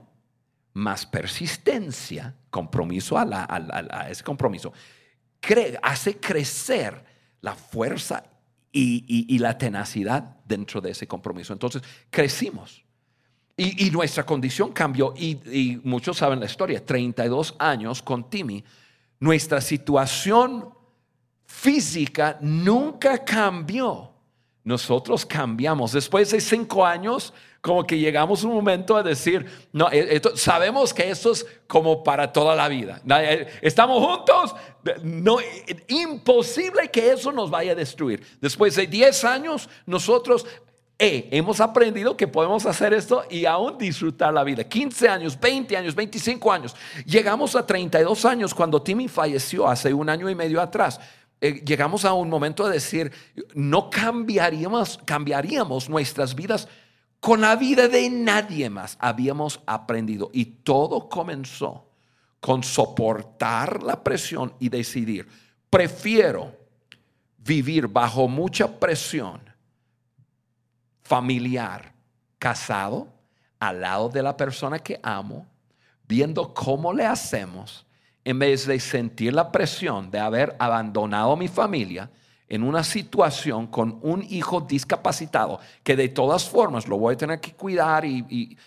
más 0.74 1.06
persistencia, 1.06 2.36
compromiso 2.50 3.18
a, 3.18 3.26
la- 3.26 3.44
a 3.44 4.02
a 4.02 4.10
ese 4.10 4.24
compromiso, 4.24 4.74
hace 5.82 6.18
crecer 6.18 7.04
la 7.42 7.56
fuerza 7.56 8.24
y, 8.72 9.38
la 9.40 9.58
tenacidad 9.58 10.38
dentro 10.46 10.80
de 10.80 10.92
ese 10.92 11.08
compromiso. 11.08 11.54
Entonces, 11.54 11.82
crecimos. 12.10 12.84
Y, 13.58 13.88
y 13.88 13.92
nuestra 13.92 14.26
condición 14.26 14.72
cambió. 14.72 15.14
Y, 15.18 15.40
y 15.52 15.82
muchos 15.84 16.18
saben 16.18 16.40
la 16.40 16.46
historia. 16.46 16.84
32 16.86 17.56
años 17.60 18.02
con 18.02 18.30
Timmy. 18.30 18.64
Nuestra 19.20 19.60
situación 19.60 20.70
física 21.46 22.38
nunca 22.42 23.24
cambió. 23.24 24.14
Nosotros 24.64 25.26
cambiamos. 25.26 25.92
Después 25.92 26.32
de 26.32 26.40
cinco 26.40 26.86
años, 26.86 27.34
como 27.62 27.86
que 27.86 27.98
llegamos 28.00 28.44
un 28.44 28.54
momento 28.54 28.96
a 28.98 29.04
decir, 29.04 29.46
no, 29.72 29.88
eh, 29.92 30.16
esto- 30.16 30.36
sabemos 30.36 30.94
que 30.94 31.10
esto 31.10 31.32
es 31.32 31.46
como 31.68 32.04
para 32.04 32.34
toda 32.34 32.56
la 32.56 32.68
vida. 32.68 33.02
Eh, 33.22 33.48
Estamos 33.62 34.04
juntos, 34.04 34.56
no, 35.04 35.38
imposible 35.88 36.90
que 36.90 37.12
eso 37.12 37.32
nos 37.32 37.50
vaya 37.50 37.74
a 37.74 37.76
destruir. 37.76 38.26
Después 38.42 38.76
de 38.76 38.88
10 38.88 39.24
años, 39.24 39.70
nosotros 39.86 40.46
eh, 41.04 41.28
hemos 41.32 41.60
aprendido 41.60 42.16
que 42.16 42.28
podemos 42.28 42.66
hacer 42.68 42.94
esto 42.94 43.24
y 43.30 43.46
aún 43.46 43.78
disfrutar 43.78 44.34
la 44.34 44.44
vida. 44.44 44.64
15 44.64 45.10
años, 45.10 45.40
20 45.40 45.76
años, 45.76 45.96
25 45.96 46.52
años. 46.52 46.76
Llegamos 47.06 47.56
a 47.56 47.66
32 47.66 48.24
años 48.26 48.54
cuando 48.54 48.82
Timmy 48.82 49.08
falleció 49.08 49.68
hace 49.68 49.94
un 49.94 50.10
año 50.10 50.30
y 50.30 50.36
medio 50.36 50.62
atrás. 50.62 51.00
Eh, 51.40 51.62
llegamos 51.66 52.06
a 52.06 52.14
un 52.14 52.30
momento 52.30 52.68
de 52.68 52.74
decir, 52.74 53.12
no 53.56 53.90
cambiaríamos, 53.90 55.00
cambiaríamos 55.06 55.90
nuestras 55.90 56.36
vidas 56.36 56.68
con 57.22 57.40
la 57.40 57.56
vida 57.56 57.88
de 57.88 58.10
nadie 58.10 58.70
más. 58.70 58.98
Habíamos 59.00 59.62
aprendido 59.66 60.30
y 60.34 60.44
todo 60.44 61.08
comenzó 61.08 61.88
con 62.42 62.64
soportar 62.64 63.84
la 63.84 64.04
presión 64.04 64.54
y 64.60 64.68
decidir, 64.68 65.30
prefiero 65.70 66.58
vivir 67.38 67.88
bajo 67.88 68.28
mucha 68.28 68.80
presión 68.80 69.40
familiar, 71.04 71.94
casado, 72.40 73.08
al 73.60 73.82
lado 73.82 74.10
de 74.10 74.24
la 74.24 74.36
persona 74.36 74.80
que 74.80 75.00
amo, 75.04 75.46
viendo 76.08 76.52
cómo 76.54 76.92
le 76.92 77.06
hacemos, 77.06 77.86
en 78.24 78.40
vez 78.40 78.66
de 78.66 78.80
sentir 78.80 79.34
la 79.34 79.52
presión 79.52 80.10
de 80.10 80.20
haber 80.20 80.56
abandonado 80.58 81.36
mi 81.38 81.48
familia 81.48 82.10
en 82.52 82.64
una 82.64 82.84
situación 82.84 83.68
con 83.68 83.98
un 84.02 84.26
hijo 84.30 84.60
discapacitado, 84.60 85.62
que 85.84 85.96
de 85.96 86.10
todas 86.10 86.50
formas 86.50 86.86
lo 86.86 86.98
voy 86.98 87.14
a 87.14 87.18
tener 87.18 87.40
que 87.40 87.54
cuidar 87.54 88.04
y, 88.04 88.58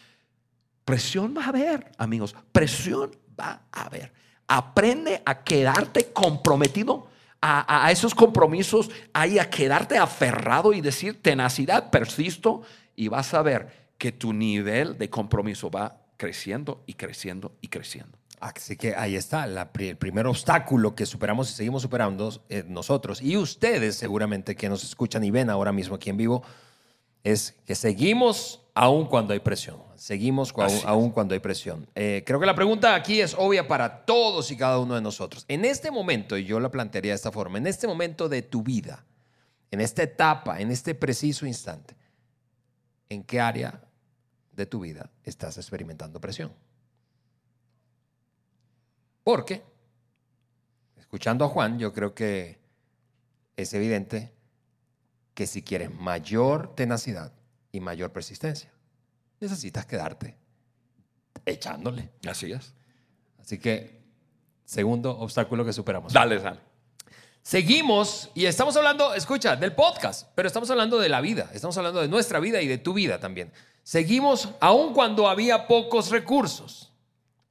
presión 0.86 1.34
va 1.36 1.44
a 1.44 1.48
haber, 1.48 1.92
amigos, 1.98 2.34
presión 2.50 3.14
va 3.38 3.60
a 3.70 3.82
haber. 3.84 4.10
Aprende 4.48 5.20
a 5.26 5.44
quedarte 5.44 6.12
comprometido 6.14 7.08
a, 7.42 7.90
esos 7.90 8.14
compromisos, 8.14 8.90
ahí 9.12 9.38
a 9.38 9.50
quedarte 9.50 9.98
aferrado 9.98 10.72
y 10.72 10.80
decir 10.80 11.20
tenacidad, 11.20 11.90
persisto, 11.90 12.62
y 12.96 13.08
vas 13.08 13.34
a 13.34 13.42
ver 13.42 13.92
que 13.98 14.12
tu 14.12 14.32
nivel 14.32 14.96
de 14.96 15.10
compromiso 15.10 15.70
va 15.70 16.00
creciendo 16.16 16.82
y 16.86 16.94
creciendo 16.94 17.52
y 17.60 17.68
creciendo. 17.68 18.16
Así 18.44 18.76
que 18.76 18.94
ahí 18.94 19.16
está, 19.16 19.46
el 19.46 19.96
primer 19.96 20.26
obstáculo 20.26 20.94
que 20.94 21.06
superamos 21.06 21.50
y 21.50 21.54
seguimos 21.54 21.80
superando 21.80 22.44
eh, 22.50 22.62
nosotros 22.68 23.22
y 23.22 23.38
ustedes 23.38 23.96
seguramente 23.96 24.54
que 24.54 24.68
nos 24.68 24.84
escuchan 24.84 25.24
y 25.24 25.30
ven 25.30 25.48
ahora 25.48 25.72
mismo 25.72 25.96
aquí 25.96 26.10
en 26.10 26.18
vivo, 26.18 26.42
es 27.22 27.54
que 27.64 27.74
seguimos 27.74 28.60
aún 28.74 29.06
cuando 29.06 29.32
hay 29.32 29.40
presión. 29.40 29.78
Seguimos 29.96 30.52
aún, 30.84 31.10
cuando 31.10 31.32
hay 31.32 31.40
presión. 31.40 31.86
Eh, 31.94 32.22
creo 32.26 32.38
que 32.38 32.44
la 32.44 32.54
pregunta 32.54 32.94
aquí 32.94 33.22
es 33.22 33.34
obvia 33.38 33.66
para 33.66 34.04
todos 34.04 34.50
y 34.50 34.58
cada 34.58 34.78
uno 34.78 34.94
de 34.94 35.00
nosotros. 35.00 35.46
En 35.48 35.64
este 35.64 35.90
momento, 35.90 36.36
y 36.36 36.44
yo 36.44 36.60
la 36.60 36.70
plantearía 36.70 37.12
de 37.12 37.16
esta 37.16 37.32
forma, 37.32 37.56
en 37.56 37.66
este 37.66 37.86
momento 37.86 38.28
de 38.28 38.42
tu 38.42 38.62
vida, 38.62 39.06
en 39.70 39.80
esta 39.80 40.02
etapa, 40.02 40.60
en 40.60 40.70
este 40.70 40.94
preciso 40.94 41.46
instante, 41.46 41.96
¿en 43.08 43.24
qué 43.24 43.40
área 43.40 43.80
de 44.52 44.66
tu 44.66 44.80
vida 44.80 45.08
estás 45.22 45.56
experimentando 45.56 46.20
presión? 46.20 46.52
Porque, 49.24 49.62
escuchando 50.98 51.44
a 51.46 51.48
Juan, 51.48 51.78
yo 51.78 51.92
creo 51.92 52.14
que 52.14 52.58
es 53.56 53.72
evidente 53.74 54.32
que 55.34 55.46
si 55.46 55.62
quieres 55.62 55.92
mayor 55.92 56.74
tenacidad 56.76 57.32
y 57.72 57.80
mayor 57.80 58.12
persistencia, 58.12 58.70
necesitas 59.40 59.86
quedarte 59.86 60.36
echándole. 61.46 62.10
Así 62.28 62.52
es. 62.52 62.74
Así 63.40 63.58
que, 63.58 64.02
segundo 64.64 65.10
obstáculo 65.18 65.64
que 65.64 65.72
superamos. 65.72 66.12
Dale, 66.12 66.38
dale. 66.38 66.60
Seguimos 67.42 68.30
y 68.34 68.46
estamos 68.46 68.74
hablando, 68.76 69.12
escucha, 69.12 69.54
del 69.56 69.74
podcast, 69.74 70.30
pero 70.34 70.48
estamos 70.48 70.70
hablando 70.70 70.98
de 70.98 71.10
la 71.10 71.20
vida, 71.20 71.50
estamos 71.52 71.76
hablando 71.76 72.00
de 72.00 72.08
nuestra 72.08 72.40
vida 72.40 72.62
y 72.62 72.66
de 72.66 72.78
tu 72.78 72.94
vida 72.94 73.20
también. 73.20 73.52
Seguimos 73.82 74.48
aún 74.60 74.94
cuando 74.94 75.28
había 75.28 75.66
pocos 75.66 76.10
recursos, 76.10 76.93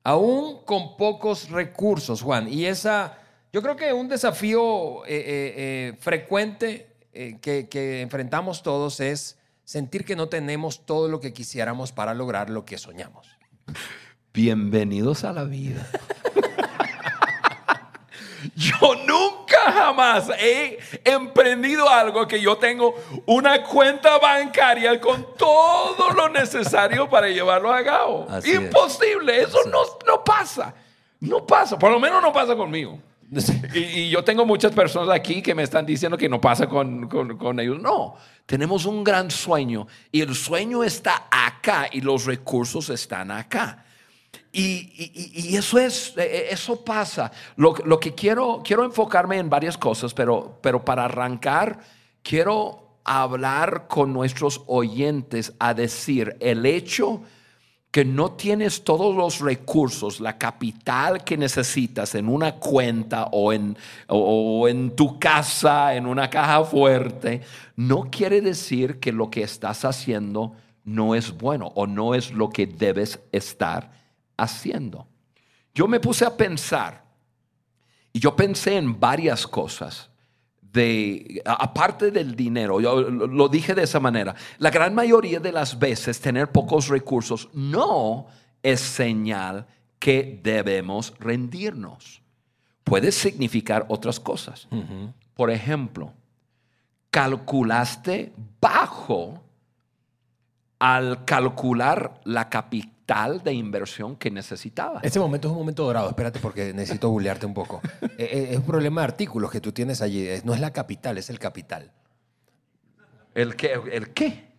aún 0.04 0.64
con 0.66 0.98
pocos 0.98 1.50
recursos, 1.50 2.22
Juan. 2.22 2.48
Y 2.52 2.66
esa, 2.66 3.18
yo 3.52 3.62
creo 3.62 3.76
que 3.76 3.94
un 3.94 4.08
desafío 4.08 5.06
eh, 5.06 5.16
eh, 5.16 5.54
eh, 5.58 5.98
frecuente 6.00 6.90
que, 7.14 7.68
que 7.70 8.02
enfrentamos 8.02 8.64
todos 8.64 9.00
es 9.00 9.38
sentir 9.64 10.04
que 10.04 10.16
no 10.16 10.30
tenemos 10.30 10.84
todo 10.86 11.08
lo 11.08 11.20
que 11.20 11.32
quisiéramos 11.32 11.92
para 11.92 12.16
lograr 12.16 12.50
lo 12.50 12.66
que 12.66 12.80
soñamos. 12.80 13.28
Bienvenidos 14.34 15.24
a 15.24 15.32
la 15.32 15.44
vida. 15.44 15.88
Yo 18.56 18.96
nunca 19.08 19.72
jamás 19.72 20.30
he 20.40 20.78
emprendido 21.04 21.90
algo 21.90 22.28
que 22.28 22.40
yo 22.40 22.56
tengo 22.58 22.94
una 23.26 23.64
cuenta 23.64 24.20
bancaria 24.20 25.02
con 25.02 25.36
todo 25.36 26.12
lo 26.12 26.30
necesario 26.30 27.10
para 27.10 27.30
llevarlo 27.30 27.74
a 27.74 27.84
cabo. 27.84 28.28
Imposible, 28.46 29.42
eso 29.42 29.58
no, 29.72 29.80
no 30.06 30.24
pasa. 30.24 30.74
No 31.20 31.48
pasa, 31.48 31.80
por 31.80 31.92
lo 31.92 32.00
menos 32.00 32.22
no 32.22 32.32
pasa 32.32 32.56
conmigo. 32.56 33.00
Y, 33.74 34.10
yo 34.10 34.24
tengo 34.24 34.46
muchas 34.46 34.72
personas 34.72 35.10
aquí 35.10 35.42
que 35.42 35.56
me 35.56 35.64
están 35.64 35.86
diciendo 35.86 36.18
que 36.18 36.30
no 36.30 36.40
pasa 36.40 36.68
con, 36.68 37.08
con, 37.08 37.60
ellos. 37.60 37.80
No, 37.80 38.16
tenemos 38.46 38.86
un 38.86 39.04
gran 39.04 39.32
sueño 39.32 39.88
y 40.12 40.22
el 40.22 40.36
sueño 40.36 40.84
está 40.84 41.28
acá 41.32 41.88
y 41.92 42.02
los 42.02 42.26
recursos 42.26 42.90
están 42.90 43.32
acá. 43.32 43.86
Y, 44.56 45.12
y, 45.34 45.58
eso, 45.58 45.80
es, 45.80 46.14
e, 46.16 46.22
e, 46.22 46.54
eso 46.54 46.86
pasa. 46.86 47.32
Lo, 47.56 47.74
lo, 47.86 48.00
que 48.00 48.14
quiero, 48.14 48.62
quiero 48.64 48.86
enfocarme 48.86 49.40
en 49.40 49.50
varias 49.50 49.80
cosas, 49.80 50.14
pero, 50.14 50.60
pero 50.62 50.86
para 50.86 51.06
arrancar, 51.06 51.80
quiero 52.22 53.00
hablar 53.04 53.88
con 53.88 54.14
nuestros 54.14 54.62
oyentes 54.68 55.54
a 55.58 55.74
decir 55.74 56.38
el 56.40 56.68
hecho 56.68 57.22
que 57.90 58.06
no 58.06 58.34
tienes 58.34 58.84
todos 58.84 59.16
los 59.16 59.40
recursos, 59.40 60.20
la 60.20 60.38
capital 60.38 61.24
que 61.24 61.36
necesitas 61.36 62.14
en 62.14 62.30
una 62.30 62.56
cuenta 62.56 63.30
o 63.32 63.54
en, 63.54 63.76
o 64.08 64.68
en 64.68 64.96
tu 64.96 65.20
casa, 65.20 65.96
en 65.96 66.06
una 66.06 66.30
caja 66.30 66.64
fuerte, 66.64 67.42
no 67.76 68.12
quiere 68.12 68.40
decir 68.42 69.00
que 69.00 69.12
lo 69.12 69.32
que 69.32 69.42
estás 69.42 69.84
haciendo 69.84 70.54
no 70.84 71.16
es 71.16 71.36
bueno 71.36 71.72
o 71.74 71.88
no 71.88 72.14
es 72.14 72.32
lo 72.32 72.50
que 72.50 72.68
debes 72.68 73.20
estar 73.32 74.03
haciendo. 74.38 75.08
Yo 75.74 75.88
me 75.88 76.00
puse 76.00 76.26
a 76.26 76.36
pensar 76.36 77.04
y 78.12 78.20
yo 78.20 78.36
pensé 78.36 78.78
en 78.78 79.00
varias 79.00 79.48
cosas 79.48 80.10
de, 80.62 81.42
aparte 81.46 82.12
del 82.12 82.36
dinero, 82.36 82.82
yo 82.82 83.02
lo 83.02 83.48
dije 83.48 83.76
de 83.76 83.84
esa 83.84 84.00
manera, 84.00 84.36
la 84.58 84.72
gran 84.72 84.94
mayoría 84.96 85.40
de 85.40 85.52
las 85.52 85.78
veces 85.78 86.20
tener 86.20 86.52
pocos 86.52 86.88
recursos 86.88 87.50
no 87.54 88.28
es 88.64 88.80
señal 88.80 89.68
que 90.00 90.40
debemos 90.44 91.14
rendirnos. 91.20 92.22
Puede 92.84 93.12
significar 93.12 93.86
otras 93.88 94.20
cosas. 94.20 94.68
Por 95.36 95.52
ejemplo, 95.52 96.14
calculaste 97.10 98.34
bajo 98.60 99.44
al 100.80 101.24
calcular 101.24 102.20
la 102.26 102.50
capital 103.06 103.44
de 103.44 103.54
inversión 103.54 104.16
que 104.16 104.32
necesitaba. 104.32 105.00
Este 105.04 105.20
momento 105.20 105.48
es 105.48 105.52
un 105.52 105.60
momento 105.60 105.84
dorado, 105.84 106.10
espérate 106.10 106.40
porque 106.40 106.74
necesito 106.74 107.10
googlearte 107.10 107.46
un 107.46 107.54
poco. 107.54 107.82
Eh, 108.16 108.30
eh, 108.32 108.48
es 108.52 108.58
un 108.58 108.66
problema 108.66 109.02
de 109.02 109.06
artículos 109.06 109.50
que 109.50 109.60
tú 109.60 109.72
tienes 109.72 110.02
allí. 110.02 110.28
No 110.44 110.54
es 110.54 110.60
la 110.60 110.72
capital, 110.72 111.18
es 111.18 111.32
el 111.32 111.40
capital. 111.40 111.92
¿El 113.34 113.56
qué? 113.56 113.80
¿El 113.92 114.14
qué? 114.14 114.50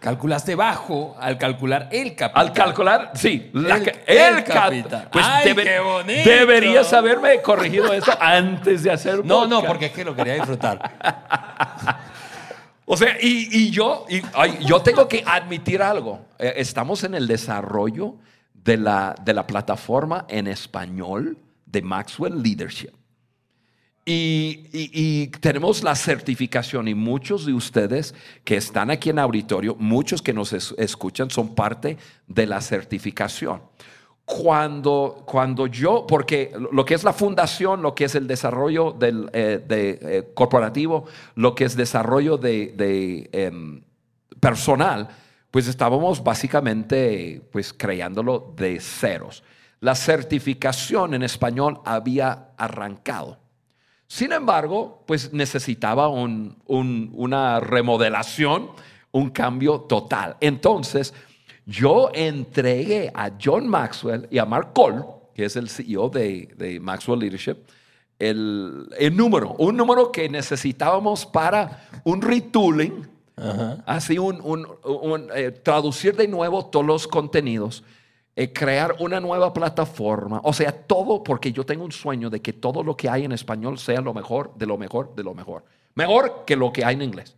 Calculaste 0.00 0.56
bajo 0.56 1.16
al 1.20 1.38
calcular 1.38 1.88
el 1.92 2.16
capital. 2.16 2.46
Al 2.46 2.52
calcular, 2.52 3.12
sí, 3.14 3.50
el, 3.54 4.44
capital. 4.44 5.08
Pues 5.12 5.24
Ay, 5.26 5.54
qué 5.54 5.78
bonito. 5.78 6.28
Deberías 6.28 6.92
haberme 6.92 7.40
corregido 7.42 7.92
eso 7.92 8.12
antes 8.20 8.82
de 8.82 8.90
hacer 8.90 9.24
No, 9.24 9.46
no, 9.46 9.62
porque 9.62 9.86
es 9.86 9.92
que 9.92 10.04
lo 10.04 10.16
quería 10.16 10.34
disfrutar. 10.34 10.80
O 12.86 12.96
sea, 12.96 13.16
y, 13.20 13.70
yo, 13.70 14.06
yo 14.60 14.82
tengo 14.82 15.08
que 15.08 15.22
admitir 15.26 15.80
algo. 15.80 16.26
Eh, 16.38 16.54
estamos 16.56 17.02
en 17.04 17.14
el 17.14 17.26
desarrollo 17.26 18.16
de 18.52 18.76
la, 18.76 19.14
de 19.24 19.32
la 19.32 19.46
plataforma 19.46 20.26
en 20.28 20.46
español 20.46 21.38
de 21.66 21.82
Maxwell 21.82 22.42
Leadership. 22.42 22.92
Y, 24.06 25.28
tenemos 25.40 25.82
la 25.82 25.94
certificación 25.94 26.88
y 26.88 26.94
muchos 26.94 27.46
de 27.46 27.54
ustedes 27.54 28.14
que 28.44 28.56
están 28.56 28.90
aquí 28.90 29.08
en 29.10 29.18
auditorio, 29.18 29.76
muchos 29.78 30.20
que 30.20 30.34
nos 30.34 30.52
escuchan 30.52 31.30
son 31.30 31.54
parte 31.54 31.96
de 32.26 32.46
la 32.46 32.60
certificación 32.60 33.62
cuando, 34.24 35.22
cuando 35.26 35.66
yo, 35.66 36.06
porque 36.06 36.50
lo 36.72 36.84
que 36.84 36.94
es 36.94 37.04
la 37.04 37.12
fundación, 37.12 37.82
lo 37.82 37.94
que 37.94 38.04
es 38.04 38.14
el 38.14 38.26
desarrollo 38.26 38.92
del, 38.92 39.28
eh, 39.32 39.62
de, 39.66 39.98
eh, 40.00 40.30
corporativo, 40.34 41.04
lo 41.34 41.54
que 41.54 41.64
es 41.64 41.76
desarrollo 41.76 42.38
de, 42.38 43.28
em, 43.32 43.82
personal, 44.40 45.08
pues 45.50 45.68
estábamos 45.68 46.24
básicamente 46.24 47.42
pues 47.52 47.72
creándolo 47.72 48.54
de 48.56 48.80
ceros. 48.80 49.42
La 49.80 49.94
certificación 49.94 51.14
en 51.14 51.22
español 51.22 51.80
había 51.84 52.48
arrancado. 52.56 53.38
Sin 54.06 54.32
embargo, 54.32 55.02
pues 55.06 55.32
necesitaba 55.32 56.08
un- 56.08 56.56
un- 56.66 57.10
una 57.14 57.60
remodelación, 57.60 58.70
un 59.12 59.30
cambio 59.30 59.80
total. 59.82 60.36
Entonces, 60.40 61.14
yo 61.66 62.10
entregué 62.14 63.10
a 63.14 63.30
John 63.42 63.68
Maxwell 63.68 64.26
y 64.30 64.38
a 64.38 64.44
Mark 64.44 64.72
Cole, 64.74 65.02
que 65.34 65.44
es 65.46 65.56
el 65.56 65.68
CEO 65.68 66.08
de, 66.10 66.52
de 66.56 66.78
Maxwell 66.80 67.18
Leadership, 67.20 67.56
el, 68.18 68.88
el 68.98 69.16
número, 69.16 69.54
un 69.58 69.76
número 69.76 70.12
que 70.12 70.28
necesitábamos 70.28 71.26
para 71.26 71.88
un 72.04 72.22
retooling, 72.22 73.08
así 73.86 74.18
un, 74.18 74.40
un- 74.42 74.66
un, 74.84 75.28
eh, 75.34 75.50
traducir 75.50 76.14
de 76.16 76.28
nuevo 76.28 76.66
todos 76.66 76.86
los 76.86 77.08
contenidos, 77.08 77.82
eh, 78.36 78.52
crear 78.52 78.94
una 79.00 79.18
nueva 79.20 79.52
plataforma, 79.52 80.40
o 80.44 80.52
sea, 80.52 80.70
todo 80.72 81.22
porque 81.24 81.52
yo 81.52 81.64
tengo 81.66 81.84
un 81.84 81.92
sueño 81.92 82.30
de 82.30 82.40
que 82.40 82.52
todo 82.52 82.82
lo 82.84 82.96
que 82.96 83.08
hay 83.08 83.24
en 83.24 83.32
español 83.32 83.78
sea 83.78 84.00
lo 84.00 84.14
mejor, 84.14 84.52
de 84.56 84.66
lo 84.66 84.78
mejor, 84.78 85.14
de 85.16 85.22
lo 85.24 85.34
mejor. 85.34 85.64
Mejor 85.96 86.44
que 86.46 86.56
lo 86.56 86.72
que 86.72 86.84
hay 86.84 86.94
en 86.94 87.02
inglés. 87.02 87.36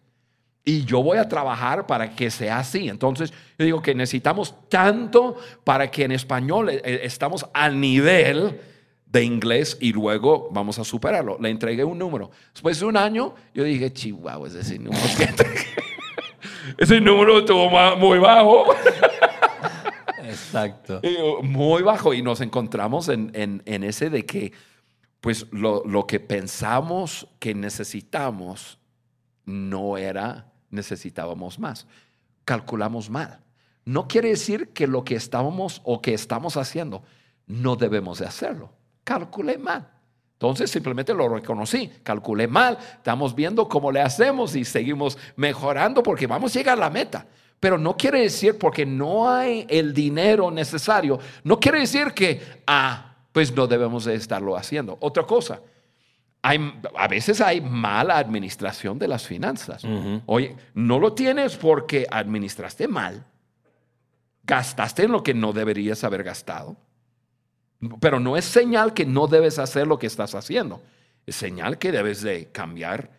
Y 0.69 0.85
yo 0.85 1.01
voy 1.03 1.17
a 1.19 1.29
trabajar 1.29 1.87
para 1.87 2.15
que 2.17 2.29
sea 2.31 2.59
así. 2.59 2.89
Entonces, 2.89 3.33
yo 3.57 3.65
digo 3.65 3.81
que 3.81 3.95
necesitamos 3.95 4.53
tanto 4.69 5.37
para 5.63 5.89
que 5.91 6.03
en 6.05 6.11
español 6.13 6.69
eh, 6.69 6.83
eh, 6.85 7.01
estamos 7.05 7.47
al 7.55 7.81
nivel 7.81 8.61
de 9.07 9.23
inglés 9.23 9.79
y 9.81 9.93
luego 9.93 10.49
vamos 10.51 10.81
a 10.81 10.85
superarlo. 10.85 11.39
Le 11.41 11.51
entregué 11.51 11.85
un 11.85 11.97
número. 11.99 12.33
Después 12.53 12.81
de 12.81 12.87
un 12.87 12.97
año, 12.97 13.33
yo 13.55 13.63
dije, 13.63 13.93
chihuahua, 13.93 14.49
ese 14.49 14.79
número 14.81 15.03
que 15.17 15.23
entregué. 15.25 15.61
Ese 16.79 17.01
número 17.01 17.39
estuvo 17.39 17.71
muy 17.97 18.19
bajo. 18.19 18.65
Exacto. 20.25 21.01
Muy 21.43 21.83
bajo. 21.83 22.13
Y 22.13 22.23
nos 22.23 22.41
encontramos 22.41 23.09
en, 23.09 23.31
en- 23.35 23.63
en 23.67 23.85
ese 23.85 24.11
de 24.11 24.27
que, 24.27 24.53
pues, 25.21 25.47
lo, 25.53 25.85
lo 25.85 26.07
que 26.09 26.19
pensamos 26.21 27.29
que 27.39 27.55
necesitamos 27.55 28.79
no 29.45 29.97
era 29.97 30.47
necesitábamos 30.71 31.59
más. 31.59 31.87
Calculamos 32.45 33.11
mal. 33.11 33.41
No 33.85 34.09
quiere 34.09 34.31
decir 34.31 34.71
que 34.71 34.87
lo 34.87 35.05
que 35.05 35.15
estábamos 35.15 35.81
o 35.85 36.03
que 36.03 36.15
estamos 36.15 36.57
haciendo 36.57 37.03
no 37.47 37.77
debemos 37.77 38.19
de 38.19 38.27
hacerlo. 38.27 38.73
Calculé 39.05 39.59
mal. 39.59 39.89
Entonces 40.33 40.71
simplemente 40.71 41.15
lo 41.15 41.31
reconocí, 41.31 41.91
calculé 42.03 42.47
mal, 42.47 42.77
estamos 42.97 43.35
viendo 43.35 43.67
cómo 43.69 43.91
le 43.91 44.03
hacemos 44.03 44.55
y 44.55 44.67
seguimos 44.67 45.17
mejorando 45.35 46.03
porque 46.03 46.27
vamos 46.27 46.55
a 46.55 46.59
llegar 46.59 46.77
a 46.77 46.81
la 46.83 46.91
meta. 46.91 47.27
Pero 47.59 47.79
no 47.79 47.97
quiere 47.97 48.21
decir 48.21 48.59
porque 48.59 48.85
no 48.85 49.31
hay 49.31 49.67
el 49.71 49.95
dinero 49.95 50.51
necesario, 50.51 51.19
no 51.43 51.59
quiere 51.59 51.81
decir 51.81 52.13
que, 52.13 52.43
ah, 52.67 53.15
pues 53.33 53.55
no 53.55 53.67
debemos 53.67 54.05
de 54.05 54.15
estarlo 54.15 54.59
haciendo. 54.59 54.99
Otra 55.01 55.25
cosa, 55.25 55.61
hay, 56.47 56.75
a 56.97 57.09
veces 57.09 57.41
hay 57.41 57.61
mala 57.61 58.19
administración 58.19 59.01
de 59.01 59.09
las 59.09 59.27
finanzas. 59.27 59.83
Oye, 60.27 60.55
no 60.75 61.01
lo 61.01 61.13
tienes 61.13 61.57
porque 61.57 62.07
administraste 62.09 62.87
mal, 62.87 63.27
gastaste 64.45 65.03
en 65.03 65.13
lo 65.13 65.25
que 65.25 65.35
no 65.35 65.53
deberías 65.53 66.05
haber 66.05 66.23
gastado. 66.23 66.77
Pero 67.99 68.21
no 68.21 68.37
es 68.37 68.45
señal 68.45 68.95
que 68.95 69.05
no 69.05 69.27
debes 69.27 69.59
hacer 69.59 69.89
lo 69.89 69.99
que 69.99 70.07
estás 70.07 70.37
haciendo. 70.37 70.81
Es 71.27 71.35
señal 71.35 71.79
que 71.79 71.91
debes 71.91 72.23
de 72.23 72.47
cambiar 72.53 73.11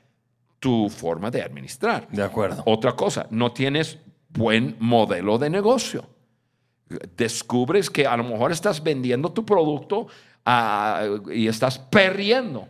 tu 0.59 0.89
forma 0.89 1.29
de 1.29 1.41
administrar. 1.41 2.07
De 2.09 2.23
acuerdo. 2.23 2.63
Otra 2.65 2.93
cosa, 2.93 3.27
no 3.29 3.51
tienes 3.51 3.99
buen 4.29 4.77
modelo 4.79 5.37
de 5.37 5.49
negocio. 5.49 6.07
Descubres 7.17 7.89
que 7.89 8.07
a 8.07 8.15
lo 8.15 8.23
mejor 8.23 8.53
estás 8.53 8.81
vendiendo 8.81 9.33
tu 9.33 9.45
producto 9.45 10.07
ah, 10.45 11.05
y 11.29 11.49
estás 11.49 11.77
perdiendo. 11.77 12.69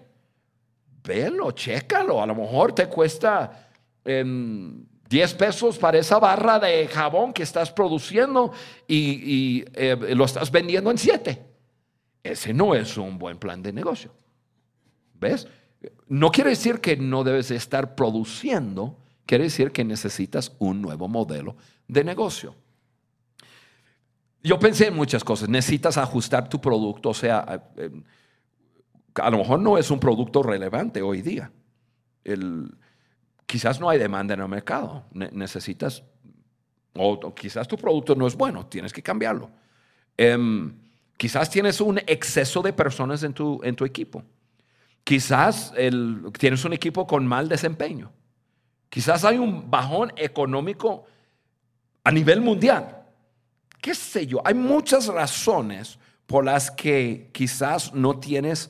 Velo, 1.08 1.52
chécalo. 1.52 2.22
A 2.22 2.26
lo 2.26 2.36
mejor 2.36 2.74
te 2.74 2.88
cuesta 2.88 3.70
em, 4.04 4.86
10 5.10 5.34
pesos 5.36 5.78
para 5.78 5.98
esa 5.98 6.20
barra 6.20 6.60
de 6.60 6.88
jabón 6.88 7.32
que 7.32 7.43
estás 7.43 7.72
produciendo 7.72 8.52
y, 8.88 9.63
eh, 9.74 9.96
lo 10.15 10.26
estás 10.26 10.52
vendiendo 10.52 10.91
en 10.91 10.98
7. 10.98 11.46
Ese 12.22 12.54
no 12.54 12.76
es 12.76 12.98
un 12.98 13.17
buen 13.17 13.38
plan 13.38 13.63
de 13.63 13.72
negocio. 13.72 14.12
¿Ves? 15.13 15.48
No 16.10 16.30
quiere 16.30 16.50
decir 16.50 16.82
que 16.82 16.98
no 16.98 17.24
debes 17.24 17.50
de 17.50 17.56
estar 17.56 17.96
produciendo, 17.96 18.98
quiere 19.26 19.46
decir 19.46 19.72
que 19.72 19.86
necesitas 19.86 20.52
un 20.60 20.82
nuevo 20.82 21.08
modelo 21.08 21.56
de 21.88 22.04
negocio. 22.04 22.54
Yo 24.43 24.60
pensé 24.60 24.88
en 24.88 24.96
muchas 24.96 25.24
cosas. 25.24 25.48
Necesitas 25.48 25.98
ajustar 25.98 26.50
tu 26.50 26.60
producto, 26.60 27.10
o 27.10 27.13
sea, 27.13 27.63
eh, 27.78 27.89
a 29.21 29.30
lo 29.30 29.38
mejor 29.38 29.60
no 29.60 29.77
es 29.77 29.89
un 29.91 29.99
producto 29.99 30.43
relevante 30.43 31.01
hoy 31.01 31.21
día. 31.21 31.51
El- 32.23 32.75
quizás 33.45 33.80
no 33.80 33.89
hay 33.89 33.97
demanda 33.99 34.34
en 34.34 34.41
el 34.41 34.47
mercado. 34.47 35.06
Ne- 35.12 35.30
necesitas, 35.32 36.03
o, 36.95 37.34
quizás 37.34 37.67
tu 37.67 37.77
producto 37.77 38.15
no 38.15 38.27
es 38.27 38.36
bueno, 38.36 38.65
tienes 38.65 38.91
que 38.93 39.01
cambiarlo. 39.01 39.49
Em, 40.17 40.73
quizás 41.15 41.49
tienes 41.49 41.80
un 41.80 41.99
exceso 41.99 42.62
de 42.62 42.73
personas 42.73 43.23
en 43.23 43.34
tu, 43.34 43.60
en 43.63 43.75
tu 43.75 43.86
equipo. 43.86 44.23
Quizás 45.03 45.73
tienes 46.38 46.65
un 46.65 46.73
equipo 46.73 47.08
con 47.08 47.25
mal 47.25 47.47
desempeño. 47.47 48.12
Quizás 48.89 49.23
hay 49.23 49.38
un 49.38 49.69
bajón 49.69 50.12
económico 50.17 51.06
a 52.03 52.12
nivel 52.12 52.41
mundial. 52.41 53.03
¿Qué 53.82 53.93
sé 53.95 54.27
yo? 54.27 54.41
Hay 54.43 54.53
muchas 54.53 55.08
razones 55.08 55.97
por 56.25 56.43
las 56.43 56.71
que 56.71 57.30
quizás 57.32 57.93
no 57.93 58.19
tienes 58.19 58.69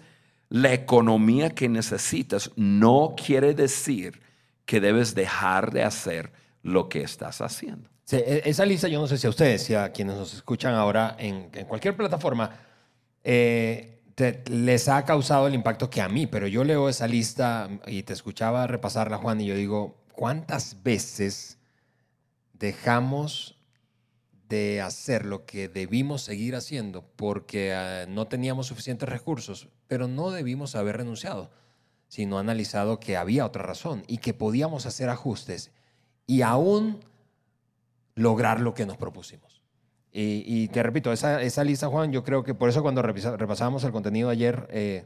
la 0.49 0.73
economía 0.73 1.49
que 1.49 1.69
necesitas. 1.69 2.51
No 2.55 3.15
quiere 3.17 3.53
decir 3.53 4.21
que 4.65 4.79
debes 4.79 5.15
dejar 5.15 5.71
de 5.71 5.83
hacer 5.83 6.31
lo 6.63 6.89
que 6.89 7.01
estás 7.01 7.41
haciendo. 7.41 7.89
Sí, 8.03 8.17
e- 8.17 8.41
esa 8.45 8.65
lista, 8.65 8.87
yo 8.87 8.99
no 8.99 9.07
sé 9.07 9.17
si 9.17 9.27
a 9.27 9.29
ustedes, 9.29 9.63
si 9.63 9.73
a 9.75 9.91
quienes 9.91 10.15
nos 10.15 10.33
escuchan 10.33 10.73
ahora 10.73 11.15
en, 11.19 11.49
en 11.53 11.65
cualquier 11.65 11.95
plataforma, 11.95 12.51
eh, 13.23 14.01
te- 14.15 14.43
les 14.49 14.87
ha 14.87 15.03
causado 15.05 15.47
el 15.47 15.53
impacto 15.53 15.89
que 15.89 16.01
a 16.01 16.09
mí, 16.09 16.27
pero 16.27 16.47
yo 16.47 16.63
leo 16.63 16.89
esa 16.89 17.07
lista 17.07 17.69
y 17.85 18.03
te 18.03 18.13
escuchaba 18.13 18.65
repasarla, 18.67 19.17
Juan, 19.17 19.41
y 19.41 19.45
yo 19.47 19.55
digo, 19.55 19.97
¿cuántas 20.13 20.81
veces 20.83 21.57
dejamos 22.53 23.55
de 24.49 24.81
hacer 24.81 25.25
lo 25.25 25.45
que 25.45 25.67
debimos 25.67 26.21
seguir 26.21 26.55
haciendo 26.55 27.03
porque 27.15 27.73
ah, 27.73 28.05
no 28.07 28.27
teníamos 28.27 28.67
suficientes 28.67 29.07
recursos, 29.09 29.67
pero 29.87 30.07
no 30.07 30.31
debimos 30.31 30.75
haber 30.75 30.97
renunciado, 30.97 31.51
sino 32.07 32.39
analizado 32.39 32.99
que 32.99 33.17
había 33.17 33.45
otra 33.45 33.63
razón 33.63 34.03
y 34.07 34.17
que 34.19 34.33
podíamos 34.33 34.85
hacer 34.85 35.09
ajustes 35.09 35.71
y 36.25 36.41
aún 36.41 36.99
lograr 38.15 38.59
lo 38.59 38.73
que 38.73 38.85
nos 38.85 38.97
propusimos. 38.97 39.61
Y, 40.19 40.67
te 40.69 40.81
repito, 40.81 41.13
esa, 41.13 41.43
esa 41.43 41.63
lista, 41.63 41.89
Juan, 41.89 42.11
yo 42.11 42.23
creo 42.23 42.43
que 42.43 42.55
por 42.55 42.69
eso 42.69 42.81
cuando 42.81 43.03
repasábamos 43.03 43.83
el 43.83 43.91
contenido 43.91 44.29
ayer, 44.29 44.67
eh, 44.71 45.05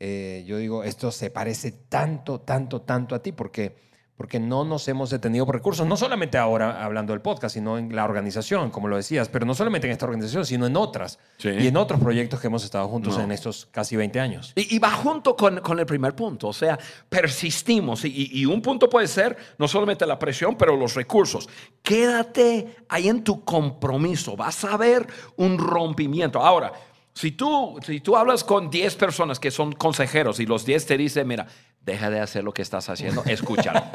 eh, 0.00 0.42
yo 0.46 0.56
digo, 0.56 0.84
esto 0.84 1.10
se 1.10 1.30
parece 1.30 1.70
tanto, 1.70 2.40
tanto, 2.40 2.80
tanto 2.80 3.14
a 3.14 3.18
ti, 3.20 3.32
porque, 3.32 3.76
porque 4.18 4.38
no 4.40 4.64
nos 4.64 4.86
hemos 4.88 5.08
detenido 5.08 5.46
por 5.46 5.54
recursos, 5.54 5.86
no 5.86 5.96
solamente 5.96 6.36
ahora 6.36 6.84
hablando 6.84 7.14
del 7.14 7.22
podcast, 7.22 7.54
sino 7.54 7.78
en 7.78 7.96
la 7.96 8.04
organización, 8.04 8.70
como 8.70 8.88
lo 8.88 8.96
decías, 8.96 9.28
pero 9.30 9.46
no 9.46 9.54
solamente 9.54 9.86
en 9.86 9.92
esta 9.92 10.04
organización, 10.04 10.44
sino 10.44 10.66
en 10.66 10.76
otras 10.76 11.18
Sí. 11.38 11.48
y 11.50 11.68
en 11.68 11.76
otros 11.78 12.00
proyectos 12.00 12.40
que 12.40 12.48
hemos 12.48 12.64
estado 12.64 12.86
juntos 12.88 13.16
No. 13.16 13.22
en 13.24 13.32
estos 13.32 13.66
casi 13.70 13.96
20 13.96 14.20
años. 14.20 14.52
Y, 14.56 14.74
y 14.76 14.78
va 14.78 14.90
junto 14.90 15.34
con, 15.36 15.60
con 15.60 15.78
el 15.78 15.86
primer 15.86 16.14
punto, 16.14 16.48
o 16.48 16.52
sea, 16.52 16.78
persistimos. 17.08 18.04
Y, 18.04 18.28
y- 18.32 18.44
un 18.44 18.60
punto 18.60 18.90
puede 18.90 19.06
ser 19.06 19.36
no 19.56 19.68
solamente 19.68 20.04
la 20.04 20.18
presión, 20.18 20.56
pero 20.56 20.76
los 20.76 20.94
recursos. 20.94 21.48
Quédate 21.82 22.76
ahí 22.88 23.08
en 23.08 23.22
tu 23.24 23.44
compromiso, 23.44 24.36
vas 24.36 24.64
a 24.64 24.76
ver 24.76 25.06
un 25.36 25.58
rompimiento. 25.58 26.40
Ahora, 26.42 26.72
si 27.14 27.32
tú, 27.32 27.78
si 27.84 28.00
tú 28.00 28.16
hablas 28.16 28.44
con 28.44 28.70
10 28.70 28.94
personas 28.94 29.40
que 29.40 29.50
son 29.50 29.72
consejeros 29.72 30.38
y 30.38 30.46
los 30.46 30.64
10 30.64 30.86
te 30.86 30.96
dicen, 30.96 31.26
mira, 31.26 31.46
deja 31.88 32.10
de 32.10 32.20
hacer 32.20 32.44
lo 32.44 32.52
que 32.52 32.62
estás 32.62 32.88
haciendo, 32.88 33.22
escúchalo. 33.26 33.82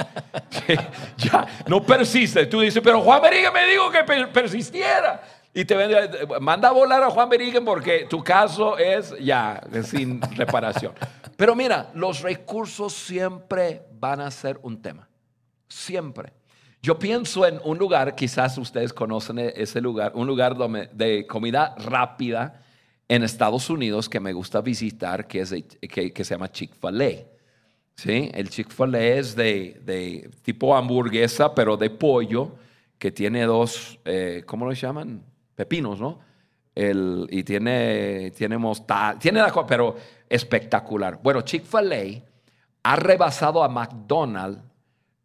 Ya, 1.18 1.46
no 1.68 1.84
persiste. 1.84 2.46
Tú 2.46 2.62
dices, 2.62 2.82
pero 2.84 3.02
Juan 3.02 3.22
Berigen 3.22 3.52
me 3.54 3.66
dijo 3.68 3.92
que 3.92 4.04
per- 4.04 4.32
persistiera. 4.32 5.22
Y 5.54 5.66
te 5.66 5.76
vende- 5.76 6.40
manda 6.40 6.70
a 6.70 6.72
volar 6.72 7.04
a 7.04 7.10
Juan 7.10 7.28
Berigen 7.30 7.64
porque 7.66 8.08
tu 8.10 8.24
caso 8.24 8.78
es 8.78 9.14
ya 9.20 9.62
sin 9.84 10.22
reparación. 10.36 10.94
Pero 11.36 11.54
mira, 11.56 11.92
los 11.96 12.22
recursos 12.22 12.94
siempre 12.94 13.84
van 14.00 14.22
a 14.22 14.32
ser 14.32 14.58
un 14.64 14.82
tema. 14.82 15.08
Siempre. 15.68 16.34
Yo 16.82 16.98
pienso 16.98 17.46
en 17.46 17.60
un 17.64 17.78
lugar, 17.78 18.16
quizás 18.16 18.58
ustedes 18.58 18.94
conocen 18.94 19.40
e- 19.40 19.54
ese 19.58 19.82
lugar, 19.82 20.12
un 20.16 20.28
lugar 20.28 20.56
de 20.56 21.28
comida 21.28 21.76
rápida 21.78 22.62
en 23.08 23.24
Estados 23.24 23.70
Unidos 23.70 24.08
que 24.10 24.20
me 24.20 24.34
gusta 24.34 24.62
visitar, 24.62 25.28
que, 25.28 25.42
es 25.42 25.54
que 26.14 26.24
se 26.24 26.34
llama 26.36 26.52
Chick-fil-A. 26.52 27.33
¿Sí? 27.96 28.30
El 28.34 28.50
Chick-fil-A 28.50 29.00
es 29.02 29.36
de, 29.36 29.82
de 29.86 30.30
tipo 30.42 30.76
hamburguesa, 30.76 31.54
pero 31.54 31.78
de 31.78 31.90
pollo, 31.90 32.56
que 32.98 33.12
tiene 33.12 33.44
dos, 33.44 34.00
eh, 34.06 34.44
¿cómo 34.46 34.66
lo 34.66 34.72
llaman? 34.74 35.24
Pepinos, 35.56 36.00
¿no? 36.00 36.20
El, 36.76 37.28
y 37.30 37.44
tiene, 37.44 38.32
tiene 38.36 38.58
mostaza, 38.58 39.20
tiene 39.20 39.40
la 39.40 39.52
cosa, 39.52 39.68
pero 39.68 39.96
espectacular. 40.30 41.20
Bueno, 41.22 41.42
Chick-fil-A 41.42 42.22
ha 42.84 42.96
rebasado 42.96 43.64
a 43.64 43.70
McDonald's 43.70 44.62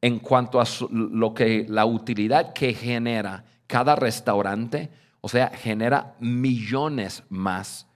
en 0.00 0.18
cuanto 0.20 0.60
a 0.60 0.66
su- 0.66 0.88
lo 0.90 1.34
que 1.34 1.66
la 1.68 1.86
utilidad 1.86 2.52
que 2.52 2.74
genera 2.74 3.44
cada 3.66 3.96
restaurante, 3.96 4.90
o 5.20 5.28
sea, 5.28 5.48
genera 5.48 6.14
millones 6.20 7.24
más 7.30 7.86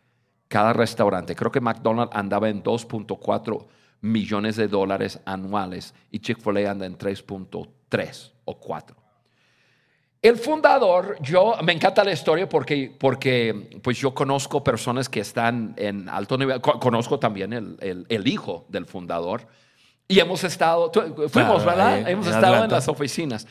cada 0.48 0.72
restaurante. 0.72 1.34
Creo 1.36 1.50
que 1.52 1.60
McDonald's 1.60 2.14
andaba 2.16 2.48
en 2.48 2.62
2.4 2.62 3.66
millones 4.02 4.56
de 4.56 4.68
dólares 4.68 5.18
anuales 5.24 5.94
y 6.10 6.18
Chick-fil-A 6.18 6.70
anda 6.70 6.84
en 6.86 6.98
3.3 6.98 8.32
o 8.44 8.58
4. 8.58 8.96
El 10.20 10.36
fundador, 10.36 11.16
yo 11.20 11.54
me 11.64 11.72
encanta 11.72 12.04
la 12.04 12.12
historia 12.12 12.48
porque, 12.48 12.94
porque 12.98 13.80
pues 13.82 13.98
yo 13.98 14.14
conozco 14.14 14.62
personas 14.62 15.08
que 15.08 15.18
están 15.20 15.74
en 15.76 16.08
alto 16.08 16.38
nivel, 16.38 16.60
co- 16.60 16.78
conozco 16.78 17.18
también 17.18 17.52
el, 17.52 17.76
el- 17.80 18.06
el 18.08 18.28
hijo 18.28 18.64
del 18.68 18.86
fundador 18.86 19.46
y 20.06 20.20
hemos 20.20 20.44
estado, 20.44 20.92
fuimos, 21.28 21.62
Claro, 21.62 21.64
¿verdad? 21.64 22.08
hemos 22.08 22.26
en 22.28 22.34
estado 22.34 22.64
en 22.64 22.70
las 22.70 22.86
oficinas. 22.88 23.48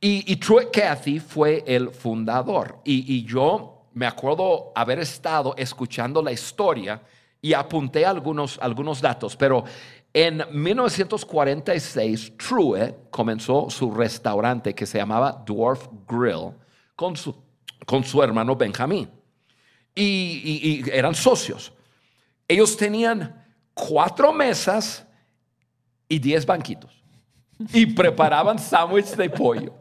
Y, 0.00 0.30
y 0.30 0.36
Truett 0.36 0.70
Cathy 0.70 1.18
fue 1.20 1.64
el 1.66 1.90
fundador 1.90 2.80
y, 2.84 3.10
y 3.14 3.24
yo 3.24 3.86
me 3.94 4.06
acuerdo 4.06 4.72
haber 4.74 4.98
estado 4.98 5.54
escuchando 5.56 6.22
la 6.22 6.32
historia 6.32 7.00
y 7.44 7.52
apunté 7.54 8.06
algunos, 8.06 8.56
algunos 8.62 9.00
datos, 9.00 9.36
pero 9.36 9.64
en 10.14 10.44
1946 10.52 12.36
Truett 12.36 13.10
comenzó 13.10 13.68
su 13.68 13.90
restaurante 13.90 14.72
que 14.74 14.86
se 14.86 14.98
llamaba 14.98 15.42
Dwarf 15.44 15.88
Grill 16.06 16.52
con 16.94 17.16
su, 17.16 17.34
con 17.84 18.04
su 18.04 18.22
hermano 18.22 18.54
Benjamín. 18.54 19.10
Y, 19.94 20.88
eran 20.90 21.14
socios. 21.14 21.72
Ellos 22.46 22.76
tenían 22.76 23.44
cuatro 23.74 24.32
mesas 24.32 25.04
y 26.08 26.18
diez 26.20 26.46
banquitos. 26.46 27.02
Y 27.72 27.86
preparaban 27.86 28.58
sándwich 28.58 29.16
de 29.16 29.28
pollo. 29.30 29.74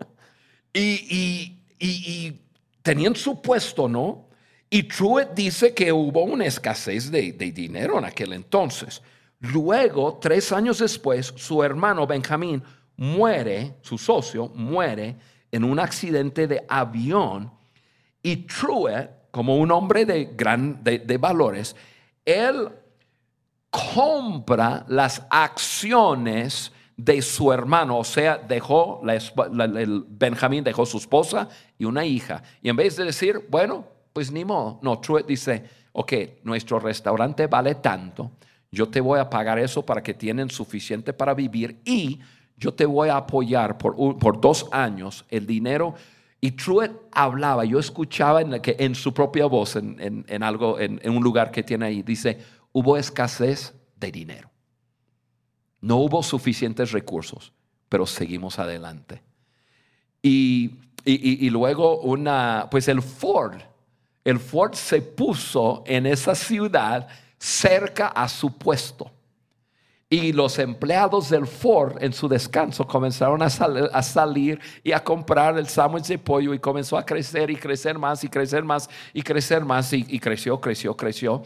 Y 0.74 1.60
tenían 2.82 3.16
su 3.16 3.40
puesto, 3.42 3.88
¿no? 3.88 4.31
Y 4.74 4.84
Truett 4.84 5.34
dice 5.34 5.74
que 5.74 5.92
hubo 5.92 6.24
una 6.24 6.46
escasez 6.46 7.12
de, 7.12 7.34
dinero 7.34 8.00
en 8.00 8.06
aquel 8.06 8.32
entonces. 8.32 9.02
Luego, 9.42 10.18
tres 10.22 10.54
años 10.54 10.80
después, 10.80 11.34
su 11.36 11.62
hermano 11.62 12.08
Benjamín 12.08 12.64
muere, 12.96 13.76
su 13.82 13.98
socio 13.98 14.48
muere 14.56 15.18
en 15.52 15.66
un 15.66 15.78
accidente 15.78 16.48
de 16.48 16.66
avión 16.70 17.52
y 18.24 18.38
Truett, 18.48 19.30
como 19.30 19.58
un 19.58 19.72
hombre 19.72 20.06
de, 20.06 20.30
gran, 20.38 20.82
de, 20.82 21.18
valores, 21.18 21.76
él 22.24 22.70
compra 23.70 24.86
las 24.88 25.22
acciones 25.30 26.72
de 26.96 27.22
su 27.22 27.52
hermano, 27.52 27.98
o 27.98 28.04
sea, 28.06 28.38
dejó 28.38 29.02
el 29.06 30.06
Benjamín 30.08 30.64
dejó 30.64 30.86
su 30.86 30.98
esposa 30.98 31.50
y 31.78 31.84
una 31.84 32.06
hija. 32.06 32.42
Y 32.62 32.70
en 32.70 32.78
vez 32.78 32.96
de 32.96 33.04
decir, 33.04 33.46
bueno, 33.50 33.86
pues 34.14 34.32
ni 34.32 34.44
modo, 34.46 34.80
no, 34.82 35.00
Truett 35.00 35.26
dice, 35.28 35.64
ok, 35.94 36.14
nuestro 36.44 36.80
restaurante 36.80 37.48
vale 37.48 37.76
tanto, 37.76 38.32
yo 38.72 38.88
te 38.90 39.02
voy 39.02 39.20
a 39.20 39.30
pagar 39.30 39.60
eso 39.60 39.86
para 39.86 40.02
que 40.02 40.14
tienen 40.14 40.50
suficiente 40.50 41.14
para 41.14 41.34
vivir 41.34 41.82
y 41.86 42.20
yo 42.58 42.74
te 42.74 42.86
voy 42.86 43.10
a 43.10 43.18
apoyar 43.18 43.78
por, 43.78 43.96
por 44.18 44.40
dos 44.40 44.68
años 44.72 45.26
el 45.30 45.46
dinero. 45.46 45.96
Y 46.40 46.52
Truett 46.52 46.92
hablaba, 47.12 47.66
yo 47.66 47.80
escuchaba 47.80 48.42
en, 48.42 48.62
que, 48.62 48.76
en 48.80 48.96
su 48.96 49.14
propia 49.14 49.46
voz, 49.46 49.76
en, 49.76 49.98
en- 50.28 50.44
algo, 50.44 50.80
en, 50.80 51.00
un 51.10 51.24
lugar 51.24 51.52
que 51.52 51.64
tiene 51.64 51.86
ahí, 51.88 52.02
dice, 52.02 52.40
hubo 52.72 52.98
escasez 52.98 53.74
de 53.98 54.12
dinero. 54.12 54.50
No 55.82 55.98
hubo 55.98 56.24
suficientes 56.24 56.92
recursos, 56.92 57.52
pero 57.90 58.06
seguimos 58.06 58.58
adelante. 58.60 59.22
Y- 60.22 60.72
y- 61.04 61.46
y 61.46 61.50
luego 61.50 62.00
una, 62.02 62.68
pues 62.72 62.88
el 62.88 63.02
Ford, 63.02 63.60
el 64.24 64.40
Ford 64.40 64.74
se 64.74 65.02
puso 65.02 65.84
en 65.86 66.06
esa 66.06 66.36
ciudad 66.36 67.08
cerca 67.38 68.08
a 68.08 68.28
su 68.30 68.56
puesto. 68.58 69.12
Y 70.10 70.34
los 70.34 70.60
empleados 70.60 71.30
del 71.30 71.48
Ford 71.48 71.96
en 72.04 72.12
su 72.12 72.28
descanso 72.28 72.86
comenzaron 72.86 73.42
a, 73.42 73.50
sal- 73.50 73.90
a 73.94 74.04
salir 74.04 74.60
y 74.84 74.92
a 74.92 75.02
comprar 75.02 75.58
el 75.58 75.68
sándwich 75.68 76.08
de 76.08 76.18
pollo 76.18 76.54
y 76.54 76.60
comenzó 76.60 76.98
a 76.98 77.06
crecer 77.06 77.50
y 77.50 77.56
crecer 77.56 77.98
más 77.98 78.22
y 78.24 78.28
crecer 78.28 78.62
más 78.64 78.90
y 79.14 79.22
crecer 79.22 79.64
más 79.64 79.94
y 79.94 80.20
creció, 80.20 80.60
creció, 80.60 80.98
creció. 80.98 81.44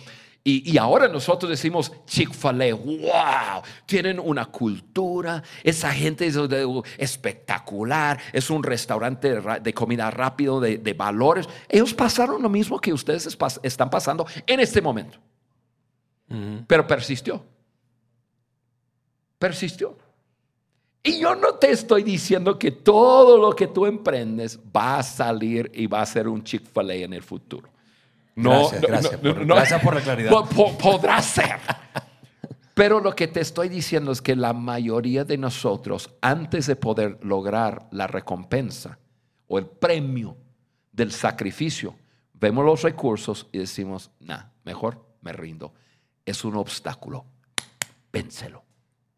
Y, 0.47 0.71
y 0.71 0.77
ahora 0.77 1.07
nosotros 1.07 1.49
decimos 1.49 1.91
Chick-fil-A, 2.05 2.75
wow, 2.75 3.63
tienen 3.85 4.19
una 4.19 4.45
cultura, 4.45 5.43
esa 5.63 5.91
gente 5.91 6.27
es 6.27 6.37
espectacular, 6.97 8.19
es 8.31 8.49
un 8.49 8.63
restaurante 8.63 9.41
de, 9.59 9.73
comida 9.73 10.09
rápido, 10.11 10.61
de, 10.61 10.77
de 10.77 10.93
valores. 10.93 11.49
Ellos 11.67 11.93
pasaron 11.93 12.41
lo 12.41 12.49
mismo 12.49 12.79
que 12.79 12.93
ustedes 12.93 13.27
están 13.63 13.89
pasando 13.89 14.25
en 14.45 14.59
este 14.61 14.81
momento, 14.81 15.17
pero 16.67 16.87
persistió 16.87 17.43
persistió. 19.45 19.97
Y 21.03 21.19
yo 21.19 21.35
no 21.35 21.55
te 21.55 21.69
estoy 21.69 22.01
diciendo 22.01 22.57
que 22.57 22.71
todo 22.71 23.37
lo 23.37 23.55
que 23.55 23.67
tú 23.67 23.85
emprendes 23.85 24.59
va 24.75 24.97
a 24.97 25.03
salir 25.03 25.71
y 25.73 25.85
va 25.85 26.01
a 26.01 26.05
ser 26.05 26.27
un 26.27 26.43
Chick-fil-A 26.43 26.95
en 26.95 27.13
el 27.13 27.21
futuro. 27.21 27.69
Gracias, 28.35 28.81
gracias 28.81 29.17
por- 29.17 29.45
gracias 29.45 29.81
por 29.81 29.95
la 29.95 30.01
claridad. 30.01 30.29
Po- 30.31 30.45
po- 30.45 30.77
podrá 30.77 31.21
ser. 31.21 31.55
Pero 32.73 32.99
lo 32.99 33.15
que 33.15 33.27
te 33.29 33.39
estoy 33.39 33.69
diciendo 33.69 34.11
es 34.11 34.21
que 34.21 34.35
la 34.35 34.51
mayoría 34.51 35.23
de 35.23 35.37
nosotros, 35.37 36.09
antes 36.21 36.67
de 36.67 36.75
poder 36.75 37.17
lograr 37.21 37.87
la 37.91 38.05
recompensa 38.07 38.99
o 39.47 39.57
el 39.57 39.65
premio 39.65 40.35
del 40.91 41.11
sacrificio, 41.13 41.95
vemos 42.33 42.65
los 42.65 42.81
recursos 42.81 43.47
y 43.53 43.59
decimos, 43.59 44.11
nah, 44.19 44.47
mejor 44.65 45.05
me 45.21 45.31
rindo. 45.31 45.73
Es 46.25 46.43
un 46.43 46.55
obstáculo. 46.57 47.25
Vénselo. 48.11 48.65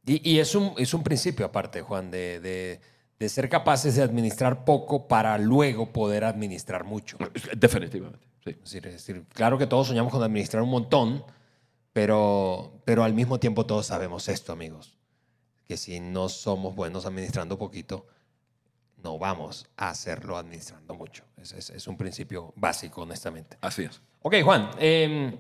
Y, 0.05 0.34
y 0.34 0.39
es, 0.39 0.53
un, 0.53 0.74
es 0.78 0.93
un 0.93 1.01
principio 1.03 1.45
aparte, 1.47 1.82
Juan, 1.82 2.11
de, 2.11 2.39
de- 2.39 2.80
de 3.20 3.30
ser 3.30 3.49
capaces 3.49 3.95
de 3.95 4.03
administrar 4.03 4.63
poco 4.65 5.07
para 5.07 5.38
luego 5.38 5.91
poder 5.91 6.24
administrar 6.24 6.84
mucho. 6.84 7.18
Definitivamente. 7.57 8.26
sí. 8.43 8.51
Es 8.51 8.59
decir, 8.61 8.88
es 8.88 8.93
decir, 8.93 9.26
claro 9.34 9.57
que 9.57 9.65
todos 9.68 9.88
soñamos 9.88 10.11
con 10.11 10.22
administrar 10.24 10.61
un 10.63 10.70
montón, 10.70 11.24
pero, 11.93 12.74
pero 12.86 13.03
al 13.03 13.13
mismo 13.13 13.39
tiempo 13.39 13.65
todos 13.65 13.88
sabemos 13.88 14.28
esto, 14.30 14.51
amigos, 14.53 14.97
que 15.68 15.78
si 15.78 15.99
no 15.99 16.30
somos 16.30 16.76
buenos 16.76 17.05
administrando 17.05 17.57
poquito, 17.57 18.05
no 19.03 19.18
vamos 19.18 19.68
a 19.78 19.89
hacerlo 19.89 20.38
administrando 20.38 20.93
mucho. 20.95 21.24
Es, 21.41 21.53
es- 21.53 21.70
es 21.72 21.88
un 21.88 21.97
principio 21.97 22.53
básico, 22.55 23.01
honestamente. 23.01 23.57
Así 23.61 23.84
es. 23.84 24.01
Ok, 24.22 24.36
Juan, 24.43 24.70
em, 24.80 25.38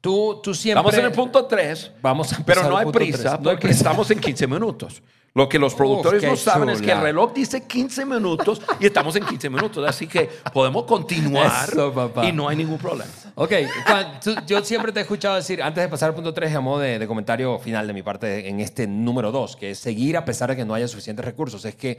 tú, 0.00 0.40
tú 0.42 0.54
siempre... 0.54 0.76
Vamos 0.82 0.94
en 0.98 1.04
el 1.06 1.12
punto 1.12 1.44
3. 1.46 1.92
Vamos 2.02 2.32
a 2.32 2.44
Pero 2.44 2.68
no 2.68 2.76
hay 2.76 2.86
prisa 2.86 3.18
tres. 3.18 3.24
No 3.42 3.50
hay 3.50 3.56
porque 3.56 3.66
prisa. 3.68 3.78
estamos 3.78 4.10
en 4.10 4.20
15 4.20 4.46
minutos. 4.46 5.02
Lo 5.38 5.48
que 5.48 5.56
los 5.60 5.72
productores 5.76 6.20
qué 6.20 6.26
no 6.28 6.36
saben 6.36 6.68
es 6.70 6.78
que 6.80 6.86
el 6.86 6.90
chula. 6.94 7.02
reloj 7.04 7.32
dice 7.32 7.62
15 7.62 8.04
minutos 8.06 8.60
y 8.80 8.86
estamos 8.86 9.14
en 9.14 9.24
15 9.24 9.48
minutos. 9.50 9.88
Así 9.88 10.08
que 10.08 10.28
podemos 10.52 10.82
continuar 10.84 11.68
Eso, 11.68 12.12
y 12.24 12.32
no 12.32 12.48
hay 12.48 12.56
ningún 12.56 12.76
problema. 12.78 13.08
Ok, 13.36 13.52
Juan, 13.86 14.18
tú- 14.20 14.34
yo 14.48 14.64
siempre 14.64 14.90
te 14.90 14.98
he 14.98 15.02
escuchado 15.02 15.36
decir, 15.36 15.62
antes 15.62 15.80
de 15.84 15.88
pasar 15.88 16.08
al 16.08 16.16
punto 16.16 16.34
3, 16.34 16.52
a 16.56 16.60
modo 16.60 16.80
de, 16.80 16.98
de 16.98 17.06
comentario 17.06 17.56
final 17.60 17.86
de 17.86 17.92
mi 17.92 18.02
parte 18.02 18.48
en 18.48 18.58
este 18.58 18.88
número 18.88 19.30
2, 19.30 19.54
que 19.54 19.70
es 19.70 19.78
seguir 19.78 20.16
a 20.16 20.24
pesar 20.24 20.50
de 20.50 20.56
que 20.56 20.64
no 20.64 20.74
haya 20.74 20.88
suficientes 20.88 21.24
recursos. 21.24 21.64
Es 21.64 21.76
que, 21.76 21.98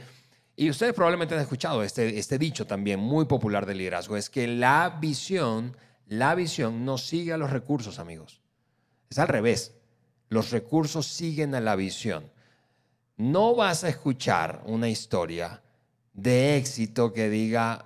y 0.54 0.68
ustedes 0.68 0.92
probablemente 0.92 1.34
han 1.34 1.40
escuchado 1.40 1.82
este, 1.82 2.18
este 2.18 2.36
dicho 2.36 2.66
también 2.66 3.00
muy 3.00 3.24
popular 3.24 3.64
del 3.64 3.78
liderazgo, 3.78 4.18
es 4.18 4.28
que 4.28 4.46
la 4.48 4.98
visión, 5.00 5.74
la 6.08 6.34
visión 6.34 6.84
no 6.84 6.98
sigue 6.98 7.32
a 7.32 7.38
los 7.38 7.48
recursos, 7.48 7.98
amigos. 7.98 8.42
Es 9.08 9.18
al 9.18 9.28
revés. 9.28 9.72
Los 10.28 10.50
recursos 10.50 11.06
siguen 11.06 11.54
a 11.54 11.60
la 11.60 11.74
visión. 11.74 12.30
No 13.20 13.54
vas 13.54 13.84
a 13.84 13.90
escuchar 13.90 14.62
una 14.64 14.88
historia 14.88 15.60
de 16.14 16.56
éxito 16.56 17.12
que 17.12 17.28
diga, 17.28 17.84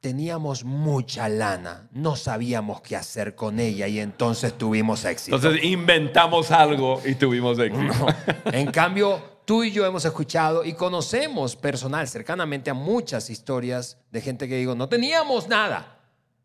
teníamos 0.00 0.62
mucha 0.62 1.28
lana, 1.28 1.88
no 1.90 2.14
sabíamos 2.14 2.80
qué 2.80 2.94
hacer 2.94 3.34
con 3.34 3.58
ella 3.58 3.88
y 3.88 3.98
entonces 3.98 4.56
tuvimos 4.56 5.04
éxito. 5.04 5.34
Entonces 5.34 5.64
inventamos 5.64 6.52
algo 6.52 7.02
y 7.04 7.16
tuvimos 7.16 7.58
éxito. 7.58 7.82
No. 7.82 8.06
En 8.52 8.70
cambio, 8.70 9.40
tú 9.44 9.64
y 9.64 9.72
yo 9.72 9.84
hemos 9.84 10.04
escuchado 10.04 10.64
y 10.64 10.74
conocemos 10.74 11.56
personal, 11.56 12.06
cercanamente 12.06 12.70
a 12.70 12.74
muchas 12.74 13.28
historias 13.28 13.98
de 14.12 14.20
gente 14.20 14.46
que 14.46 14.54
digo, 14.54 14.76
no 14.76 14.88
teníamos 14.88 15.48
nada, 15.48 15.98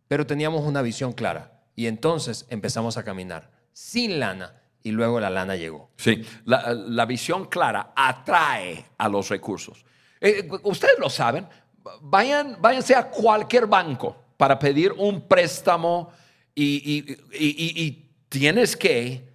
pero 0.08 0.26
teníamos 0.26 0.64
una 0.64 0.82
visión 0.82 1.14
clara. 1.14 1.62
Y 1.76 1.86
entonces 1.86 2.48
empezamos 2.50 2.98
a 2.98 3.04
caminar 3.04 3.52
sin 3.72 4.20
lana 4.20 4.56
y 4.86 4.92
luego 4.92 5.20
la 5.20 5.30
lana 5.30 5.56
llegó. 5.56 5.90
Sí, 5.98 6.24
la, 6.46 6.74
la 6.74 7.06
visión 7.06 7.46
clara 7.46 7.92
atrae 7.96 8.86
a 8.98 9.10
los 9.10 9.30
recursos. 9.30 9.84
Eh, 10.22 10.48
ustedes 10.64 10.98
lo 11.00 11.10
saben, 11.10 11.48
vayan, 12.02 12.58
váyanse 12.62 12.96
a 12.96 13.10
cualquier 13.10 13.66
banco 13.66 14.16
para 14.38 14.58
pedir 14.60 14.94
un 14.94 15.22
préstamo 15.28 16.12
y, 16.54 16.66
y- 16.98 17.84
y- 17.84 18.06
tienes 18.30 18.76
que 18.78 19.28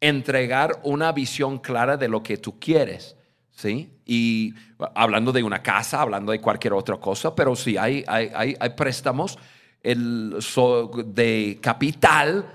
entregar 0.00 0.80
una 0.84 1.10
visión 1.12 1.58
clara 1.58 1.96
de 1.96 2.08
lo 2.08 2.22
que 2.22 2.36
tú 2.36 2.58
quieres. 2.58 3.16
¿Sí? 3.54 3.90
Y 4.06 4.54
hablando 4.94 5.30
de 5.32 5.42
una 5.42 5.62
casa, 5.62 6.00
hablando 6.00 6.32
de 6.32 6.40
cualquier 6.40 6.72
otra 6.72 6.96
cosa, 6.96 7.34
pero 7.34 7.54
sí 7.54 7.76
hay, 7.76 8.02
hay, 8.08 8.56
hay, 8.58 8.70
préstamos 8.70 9.38
el, 9.82 10.36
so- 10.40 10.90
de 11.04 11.58
capital 11.60 12.46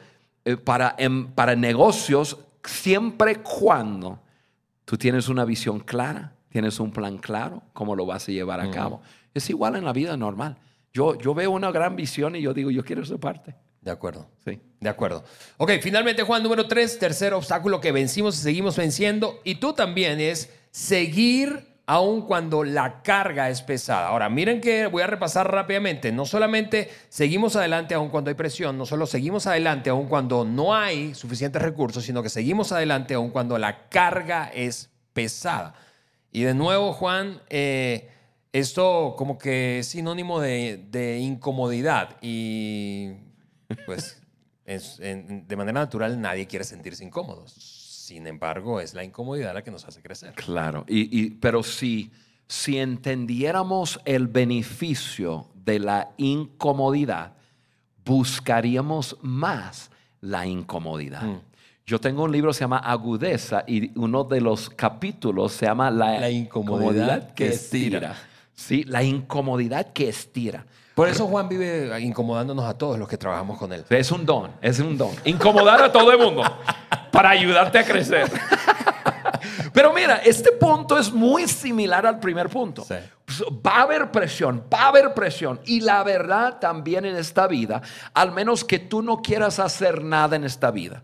para, 0.55 0.95
em- 0.97 1.27
para 1.27 1.55
negocios 1.55 2.37
siempre 2.63 3.37
cuando 3.41 4.19
tú 4.85 4.97
tienes 4.97 5.27
una 5.27 5.43
visión 5.45 5.79
clara, 5.79 6.33
tienes 6.49 6.79
un 6.79 6.91
plan 6.91 7.17
claro, 7.17 7.63
cómo 7.73 7.95
lo 7.95 8.05
vas 8.05 8.27
a 8.29 8.31
llevar 8.31 8.61
a 8.61 8.71
cabo. 8.71 9.01
Es 9.33 9.49
igual 9.49 9.75
en 9.75 9.85
la 9.85 9.93
vida 9.93 10.15
normal. 10.15 10.57
Yo, 10.93 11.17
yo 11.17 11.33
veo 11.33 11.51
una 11.51 11.71
gran 11.71 11.95
visión 11.95 12.35
y 12.35 12.41
yo 12.41 12.53
digo, 12.53 12.71
yo 12.71 12.83
quiero 12.83 13.05
ser 13.05 13.19
parte. 13.19 13.55
De 13.81 13.91
acuerdo. 13.91 14.27
Sí. 14.43 14.59
De 14.79 14.89
acuerdo. 14.89 15.23
Ok, 15.57 15.71
finalmente 15.81 16.23
Juan 16.23 16.43
número 16.43 16.67
tres, 16.67 16.97
tercer 16.99 17.33
obstáculo 17.33 17.79
que 17.79 17.91
vencimos 17.91 18.37
y 18.39 18.41
seguimos 18.41 18.75
venciendo. 18.75 19.39
Y 19.43 19.55
tú 19.55 19.73
también 19.73 20.19
es 20.19 20.51
seguir 20.71 21.66
aun 21.88 22.23
cuando 22.23 22.65
la 22.65 23.01
carga 23.01 23.49
es 23.49 23.61
pesada. 23.61 24.09
Ahora, 24.09 24.29
miren 24.29 24.59
que 24.59 24.88
voy 24.88 25.03
a 25.03 25.07
repasar 25.07 25.49
rápidamente. 25.49 26.11
No 26.11 26.25
solamente 26.25 26.89
seguimos 27.07 27.55
adelante 27.55 27.95
aun 27.95 28.09
cuando 28.09 28.29
hay 28.29 28.35
presión, 28.35 28.77
no 28.77 28.85
solo 28.85 29.07
seguimos 29.07 29.47
adelante 29.47 29.89
aun 29.89 30.07
cuando 30.07 30.43
no 30.43 30.75
hay 30.75 31.15
suficientes 31.15 31.61
recursos, 31.61 32.03
sino 32.03 32.21
que 32.21 32.29
seguimos 32.29 32.73
adelante 32.73 33.13
aun 33.13 33.31
cuando 33.31 33.57
la 33.57 33.88
carga 33.88 34.51
es 34.53 34.89
pesada. 35.13 35.75
Y 36.29 36.41
de 36.41 36.53
nuevo, 36.53 36.91
Juan, 36.91 37.41
eh, 37.49 38.09
esto 38.51 39.15
como 39.17 39.38
que 39.38 39.79
es 39.79 39.88
sinónimo 39.88 40.41
de, 40.41 41.19
incomodidad 41.21 42.17
y 42.21 43.13
pues 43.85 44.21
de 44.65 45.55
manera 45.55 45.79
natural 45.79 46.19
nadie 46.19 46.47
quiere 46.47 46.65
sentirse 46.65 47.05
incómodos. 47.05 47.76
Sin 48.07 48.25
embargo, 48.25 48.79
es 48.79 48.93
la 48.93 49.03
incomodidad 49.03 49.53
la 49.53 49.63
que 49.65 49.69
nos 49.69 49.83
hace 49.83 50.01
crecer. 50.01 50.33
Claro, 50.33 50.85
y, 50.87 51.09
y- 51.25 51.29
pero 51.31 51.61
si, 51.61 52.09
si 52.47 52.77
entendiéramos 52.77 53.99
el 54.05 54.27
beneficio 54.27 55.49
de 55.65 55.79
la 55.79 56.11
incomodidad, 56.15 57.33
buscaríamos 58.05 59.17
más 59.21 59.91
la 60.21 60.47
incomodidad. 60.47 61.23
Mm. 61.23 61.41
Yo 61.85 61.99
tengo 61.99 62.23
un 62.23 62.31
libro 62.31 62.51
que 62.51 62.53
se 62.53 62.59
llama 62.61 62.77
Agudeza 62.77 63.65
y 63.67 63.91
uno 63.99 64.23
de 64.23 64.39
los 64.39 64.69
capítulos 64.69 65.51
se 65.51 65.65
llama 65.65 65.91
La, 65.91 66.17
La 66.21 66.29
incomodidad 66.29 67.33
que 67.33 67.49
estira. 67.49 68.15
Sí, 68.53 68.85
la 68.85 69.03
incomodidad 69.03 69.91
que 69.91 70.07
estira. 70.07 70.65
Por 70.97 71.07
eso 71.07 71.27
Juan 71.27 71.47
vive 71.47 71.99
incomodándonos 71.99 72.65
a 72.65 72.75
todos 72.75 72.97
los 72.97 73.07
que 73.07 73.19
trabajamos 73.19 73.59
con 73.59 73.71
él. 73.71 73.85
Es 73.87 74.11
un 74.11 74.25
don, 74.25 74.49
es 74.59 74.79
un 74.79 74.97
don. 74.97 75.11
Incomodar 75.25 75.79
a 75.83 75.91
todo 75.91 76.11
el 76.11 76.17
mundo 76.17 76.41
para 77.11 77.29
ayudarte 77.29 77.77
a 77.77 77.85
crecer. 77.85 78.27
Pero 79.71 79.93
mira, 79.93 80.15
este 80.25 80.53
punto 80.53 80.97
es 80.97 81.13
muy 81.13 81.47
similar 81.47 82.07
al 82.07 82.19
primer 82.19 82.49
punto. 82.49 82.83
Sí. 82.83 82.95
Pues, 83.23 83.43
Va 83.63 83.73
a 83.73 83.81
haber 83.83 84.09
presión, 84.09 84.63
va 84.73 84.85
a 84.85 84.87
haber 84.87 85.13
presión. 85.13 85.59
Y 85.65 85.81
la 85.81 86.03
verdad 86.03 86.57
también 86.59 87.05
en 87.05 87.15
esta 87.15 87.45
vida, 87.45 87.79
al 88.15 88.31
menos 88.31 88.63
que 88.63 88.79
tú 88.79 89.03
no 89.03 89.21
quieras 89.21 89.59
hacer 89.59 90.03
nada 90.03 90.35
en 90.35 90.45
esta 90.45 90.71
vida, 90.71 91.03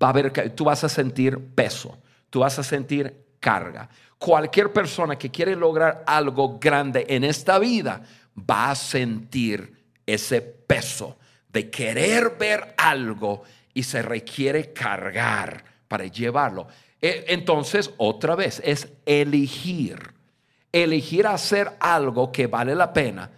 va 0.00 0.06
a 0.06 0.10
haber, 0.10 0.54
tú 0.54 0.66
vas 0.66 0.84
a 0.84 0.88
sentir 0.88 1.36
peso, 1.52 1.98
tú 2.30 2.38
vas 2.38 2.60
a 2.60 2.62
sentir 2.62 3.26
carga. 3.40 3.88
Cualquier 4.18 4.72
persona 4.72 5.16
que 5.18 5.32
quiere 5.32 5.56
lograr 5.56 6.04
algo 6.06 6.60
grande 6.60 7.06
en 7.08 7.24
esta 7.24 7.58
vida 7.58 8.02
va 8.38 8.70
a 8.70 8.74
sentir 8.74 9.72
ese 10.06 10.40
peso 10.42 11.16
de 11.48 11.70
querer 11.70 12.36
ver 12.38 12.74
algo 12.76 13.42
y 13.72 13.82
se 13.82 14.02
requiere 14.02 14.72
cargar 14.72 15.64
para 15.88 16.06
llevarlo. 16.06 16.68
E- 17.00 17.24
Entonces, 17.28 17.90
otra 17.96 18.34
vez, 18.34 18.60
es 18.64 18.88
elegir. 19.04 20.14
Elegir 20.72 21.26
hacer 21.26 21.72
algo 21.80 22.30
que 22.30 22.46
vale 22.46 22.74
la 22.74 22.92
pena 22.92 23.30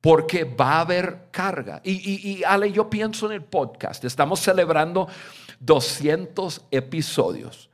porque 0.00 0.44
va 0.44 0.74
a 0.78 0.80
haber 0.80 1.28
carga. 1.30 1.80
Y, 1.84 1.92
y, 1.92 2.30
y, 2.38 2.44
Ale, 2.44 2.72
yo 2.72 2.90
pienso 2.90 3.26
en 3.26 3.32
el 3.32 3.42
podcast. 3.44 4.04
Estamos 4.04 4.40
celebrando 4.40 5.06
200 5.60 6.62
episodios. 6.70 7.70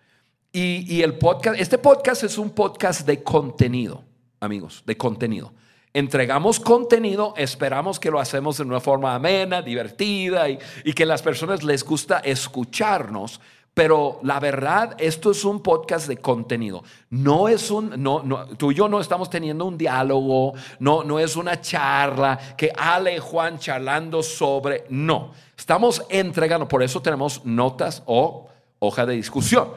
Y, 0.52 0.84
y 0.94 1.02
el 1.02 1.14
podcast, 1.16 1.59
este 1.61 1.78
podcast 1.78 2.24
es 2.24 2.36
un 2.36 2.50
podcast 2.50 3.06
de 3.06 3.22
contenido, 3.22 4.04
amigos, 4.40 4.82
de 4.84 4.96
contenido. 4.96 5.52
Entregamos 5.95 6.61
contenido, 6.61 7.34
esperamos 7.36 7.99
que 7.99 8.11
lo 8.11 8.20
hacemos 8.20 8.59
de 8.59 8.64
una 8.64 8.80
forma 8.80 9.14
amena, 9.14 9.62
divertida 9.62 10.49
y, 10.49 10.59
y 10.84 10.93
que 10.93 11.07
las 11.07 11.22
personas 11.22 11.62
les 11.62 11.84
gusta 11.84 12.18
escucharnos. 12.18 13.41
Pero 13.78 14.18
la 14.24 14.41
verdad, 14.41 14.97
esto 14.99 15.30
es 15.30 15.45
un 15.45 15.62
podcast 15.62 16.09
de 16.09 16.16
contenido. 16.16 16.82
No 17.11 17.47
es 17.47 17.70
un, 17.70 18.03
no, 18.03 18.24
no, 18.24 18.45
tú 18.57 18.72
y 18.72 18.74
yo 18.74 18.89
no 18.89 19.01
estamos 19.01 19.30
teniendo 19.30 19.66
un 19.66 19.78
diálogo, 19.78 20.55
no, 20.80 21.05
no 21.05 21.20
es 21.20 21.36
una 21.36 21.61
charla 21.61 22.36
que 22.57 22.72
Ale 22.76 23.14
y 23.14 23.18
Juan 23.20 23.61
charlando 23.61 24.20
sobre, 24.20 24.84
no. 24.89 25.30
Estamos 25.57 26.03
entregando, 26.09 26.66
por 26.66 26.82
eso 26.82 27.01
tenemos 27.01 27.45
notas 27.45 28.03
o 28.07 28.49
hoja 28.80 29.07
de 29.07 29.14
discusión. 29.14 29.68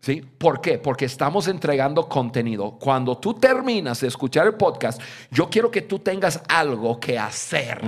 ¿Sí? 0.00 0.22
¿Por 0.38 0.60
qué? 0.60 0.78
Porque 0.78 1.06
estamos 1.06 1.48
entregando 1.48 2.08
contenido. 2.08 2.78
Cuando 2.78 3.18
tú 3.18 3.34
terminas 3.34 4.00
de 4.00 4.08
escuchar 4.08 4.46
el 4.46 4.54
podcast, 4.54 5.00
yo 5.30 5.48
quiero 5.50 5.70
que 5.70 5.82
tú 5.82 5.98
tengas 5.98 6.40
algo 6.48 7.00
que 7.00 7.18
hacer. 7.18 7.80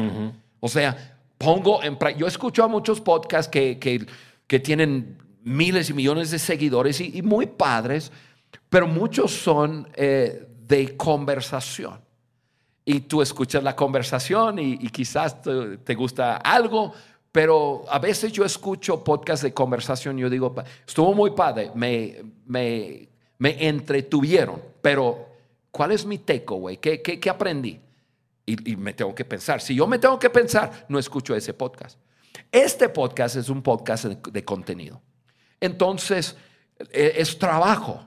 O 0.60 0.68
sea, 0.68 1.18
pongo 1.36 1.82
en. 1.82 1.96
Yo 2.16 2.26
escucho 2.26 2.64
a 2.64 2.68
muchos 2.68 3.00
podcasts 3.00 3.48
que, 3.50 3.78
que, 3.78 4.04
que 4.46 4.58
tienen 4.58 5.18
miles 5.44 5.90
y 5.90 5.94
millones 5.94 6.30
de 6.30 6.38
seguidores 6.38 7.00
y, 7.00 7.18
y 7.18 7.22
muy 7.22 7.46
padres, 7.46 8.10
pero 8.68 8.86
muchos 8.86 9.32
son 9.32 9.88
eh, 9.94 10.46
de 10.66 10.96
conversación. 10.96 12.00
Y 12.84 13.00
tú 13.00 13.22
escuchas 13.22 13.62
la 13.62 13.76
conversación 13.76 14.58
y, 14.58 14.72
y 14.80 14.88
quizás 14.88 15.42
te, 15.42 15.78
te 15.78 15.94
gusta 15.94 16.36
algo, 16.36 16.92
pero 17.32 17.84
a 17.88 17.98
veces 17.98 18.32
yo 18.32 18.44
escucho 18.44 19.02
podcasts 19.04 19.42
de 19.42 19.52
conversación 19.52 20.18
y 20.18 20.22
yo 20.22 20.30
digo, 20.30 20.54
"Pa- 20.54 20.64
estuvo 20.86 21.12
muy 21.14 21.30
padre, 21.32 21.70
me, 21.74 22.22
me, 22.46 23.08
me 23.38 23.68
entretuvieron, 23.68 24.60
pero 24.82 25.28
¿cuál 25.70 25.92
es 25.92 26.04
mi 26.04 26.18
takeaway? 26.18 26.78
¿Qué, 26.78 27.02
qué, 27.02 27.20
qué 27.20 27.30
aprendí? 27.30 27.80
Y, 28.46 28.72
y 28.72 28.76
me 28.76 28.94
tengo 28.94 29.14
que 29.14 29.24
pensar. 29.24 29.60
Si 29.60 29.74
yo 29.74 29.86
me 29.86 29.98
tengo 29.98 30.18
que 30.18 30.30
pensar, 30.30 30.86
no 30.88 30.98
escucho 30.98 31.34
ese 31.36 31.52
podcast. 31.52 31.98
Este 32.50 32.88
podcast 32.88 33.36
es 33.36 33.50
un 33.50 33.62
podcast 33.62 34.04
de, 34.06 34.18
de 34.32 34.44
contenido. 34.44 35.02
Entonces, 35.60 36.34
eh, 36.92 37.14
es 37.16 37.38
trabajo. 37.38 38.02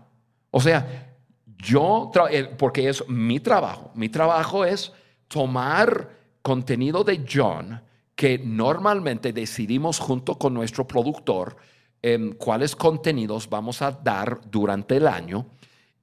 O 0.49 0.59
sea, 0.59 1.13
yo, 1.57 2.11
eh, 2.31 2.45
porque 2.57 2.89
es 2.89 3.07
mi 3.07 3.39
trabajo, 3.39 3.91
mi 3.93 4.09
trabajo 4.09 4.65
es 4.65 4.91
tomar 5.27 6.09
contenido 6.41 7.03
de 7.03 7.23
John 7.31 7.79
que 8.21 8.37
normalmente 8.37 9.33
decidimos 9.33 9.97
junto 9.97 10.37
con 10.37 10.53
nuestro 10.53 10.85
productor 10.85 11.57
em, 12.03 12.33
cuáles 12.33 12.75
contenidos 12.75 13.49
vamos 13.49 13.81
a 13.81 13.89
dar 13.91 14.39
durante 14.45 14.97
el 14.97 15.07
año 15.07 15.47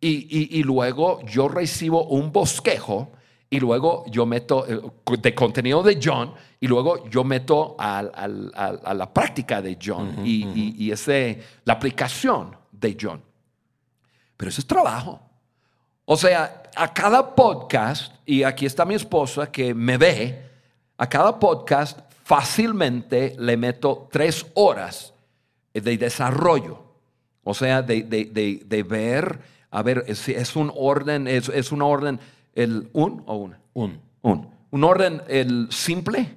y, 0.01 0.27
y- 0.29 0.59
y 0.59 0.62
luego 0.64 1.25
yo 1.27 1.47
recibo 1.47 2.07
un 2.09 2.33
bosquejo 2.33 3.12
y 3.49 3.61
luego 3.61 4.05
yo 4.11 4.27
meto 4.27 4.66
eh, 4.66 4.81
de 5.23 5.33
contenido 5.33 5.81
de 5.85 6.01
John 6.03 6.33
y 6.59 6.66
luego 6.66 7.09
yo 7.09 7.23
meto 7.23 7.77
a 7.79 8.03
la 8.95 9.14
práctica 9.14 9.62
de 9.62 9.79
John 9.81 10.16
y, 10.25 10.45
y- 10.45 10.75
y 10.77 10.91
ese, 10.91 11.41
la 11.66 11.75
aplicación 11.75 12.57
de 12.73 12.97
John. 13.01 13.23
Pero 14.37 14.49
eso 14.49 14.61
es 14.61 14.66
trabajo. 14.66 15.21
O 16.05 16.16
sea, 16.16 16.64
a 16.75 16.93
cada 16.93 17.37
podcast, 17.37 18.12
y 18.27 18.43
aquí 18.43 18.66
está 18.66 18.85
mi 18.85 18.97
esposa 18.97 19.53
que 19.53 19.73
me 19.73 19.97
ve, 19.99 20.43
a 20.97 21.09
cada 21.09 21.39
podcast 21.39 22.01
fácilmente 22.29 23.35
le 23.39 23.57
meto 23.57 24.07
tres 24.12 24.45
horas 24.55 25.14
de 25.72 25.97
desarrollo. 25.97 26.85
O 27.43 27.55
sea, 27.55 27.81
de, 27.81 28.03
de- 28.03 28.26
de- 28.26 28.62
de 28.66 28.83
ver, 28.83 29.41
a 29.70 29.83
ver, 29.83 30.05
es, 30.07 30.29
es 30.29 30.55
un 30.55 30.70
orden, 30.76 31.26
es, 31.26 31.49
es 31.49 31.72
un 31.72 31.81
orden, 31.81 32.20
el 32.55 32.91
un 32.93 33.22
o 33.24 33.37
una. 33.37 33.59
Un. 33.72 33.99
Un, 34.20 34.47
un 34.70 34.85
orden 34.85 35.22
el 35.29 35.68
simple, 35.70 36.37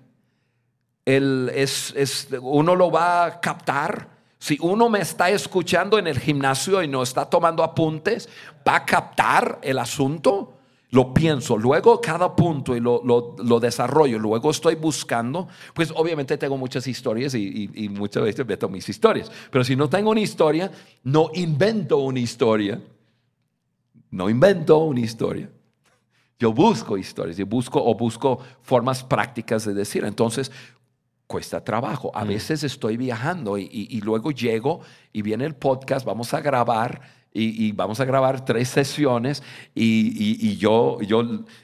el, 1.03 1.51
es, 1.53 1.93
es- 1.97 2.29
uno 2.41 2.73
lo 2.77 2.89
va 2.89 3.25
a 3.25 3.41
captar. 3.41 4.07
Si 4.39 4.57
uno 4.61 4.87
me 4.87 4.99
está 5.01 5.29
escuchando 5.29 5.99
en 5.99 6.07
el 6.07 6.17
gimnasio 6.17 6.81
y 6.81 6.87
no 6.87 7.03
está 7.03 7.25
tomando 7.25 7.63
apuntes, 7.65 8.29
va 8.65 8.77
a 8.77 8.85
captar 8.85 9.59
el 9.61 9.77
asunto. 9.77 10.53
Lo 10.93 11.13
pienso, 11.13 11.57
luego 11.57 12.01
cada 12.01 12.35
punto 12.35 12.75
y 12.75 12.81
lo, 12.81 13.01
lo- 13.05 13.35
lo 13.41 13.59
desarrollo, 13.61 14.19
luego 14.19 14.51
estoy 14.51 14.75
buscando, 14.75 15.47
pues 15.73 15.91
obviamente 15.95 16.37
tengo 16.37 16.57
muchas 16.57 16.85
historias 16.85 17.33
y, 17.33 17.69
y- 17.73 17.85
y 17.85 17.89
muchas 17.89 18.23
veces 18.23 18.45
meto 18.45 18.67
mis 18.67 18.87
historias, 18.89 19.31
pero 19.49 19.63
si 19.63 19.75
no 19.77 19.87
tengo 19.89 20.09
una 20.11 20.19
historia, 20.19 20.69
no 21.03 21.29
invento 21.33 21.97
una 21.99 22.19
historia, 22.19 22.81
no 24.09 24.29
invento 24.29 24.79
una 24.79 24.99
historia, 24.99 25.49
yo 26.37 26.51
busco 26.51 26.97
historias, 26.97 27.37
yo 27.37 27.45
busco 27.45 27.81
o 27.83 27.95
busco 27.95 28.39
formas 28.61 29.03
prácticas 29.03 29.63
de 29.63 29.73
decir. 29.73 30.03
Entonces, 30.03 30.51
cuesta 31.27 31.63
trabajo. 31.63 32.11
A 32.13 32.25
veces 32.25 32.63
estoy 32.63 32.97
viajando 32.97 33.57
y, 33.57 33.63
y- 33.71 33.87
y 33.97 34.01
luego 34.01 34.31
llego 34.31 34.81
y 35.13 35.21
viene 35.21 35.45
el 35.45 35.55
podcast, 35.55 36.05
vamos 36.05 36.33
a 36.33 36.41
grabar 36.41 37.20
y, 37.34 37.71
vamos 37.71 37.99
a 38.01 38.05
grabar 38.05 38.43
tres 38.43 38.67
sesiones 38.67 39.41
y, 39.73 40.57
yo, 40.57 40.99
yo, 41.01 41.23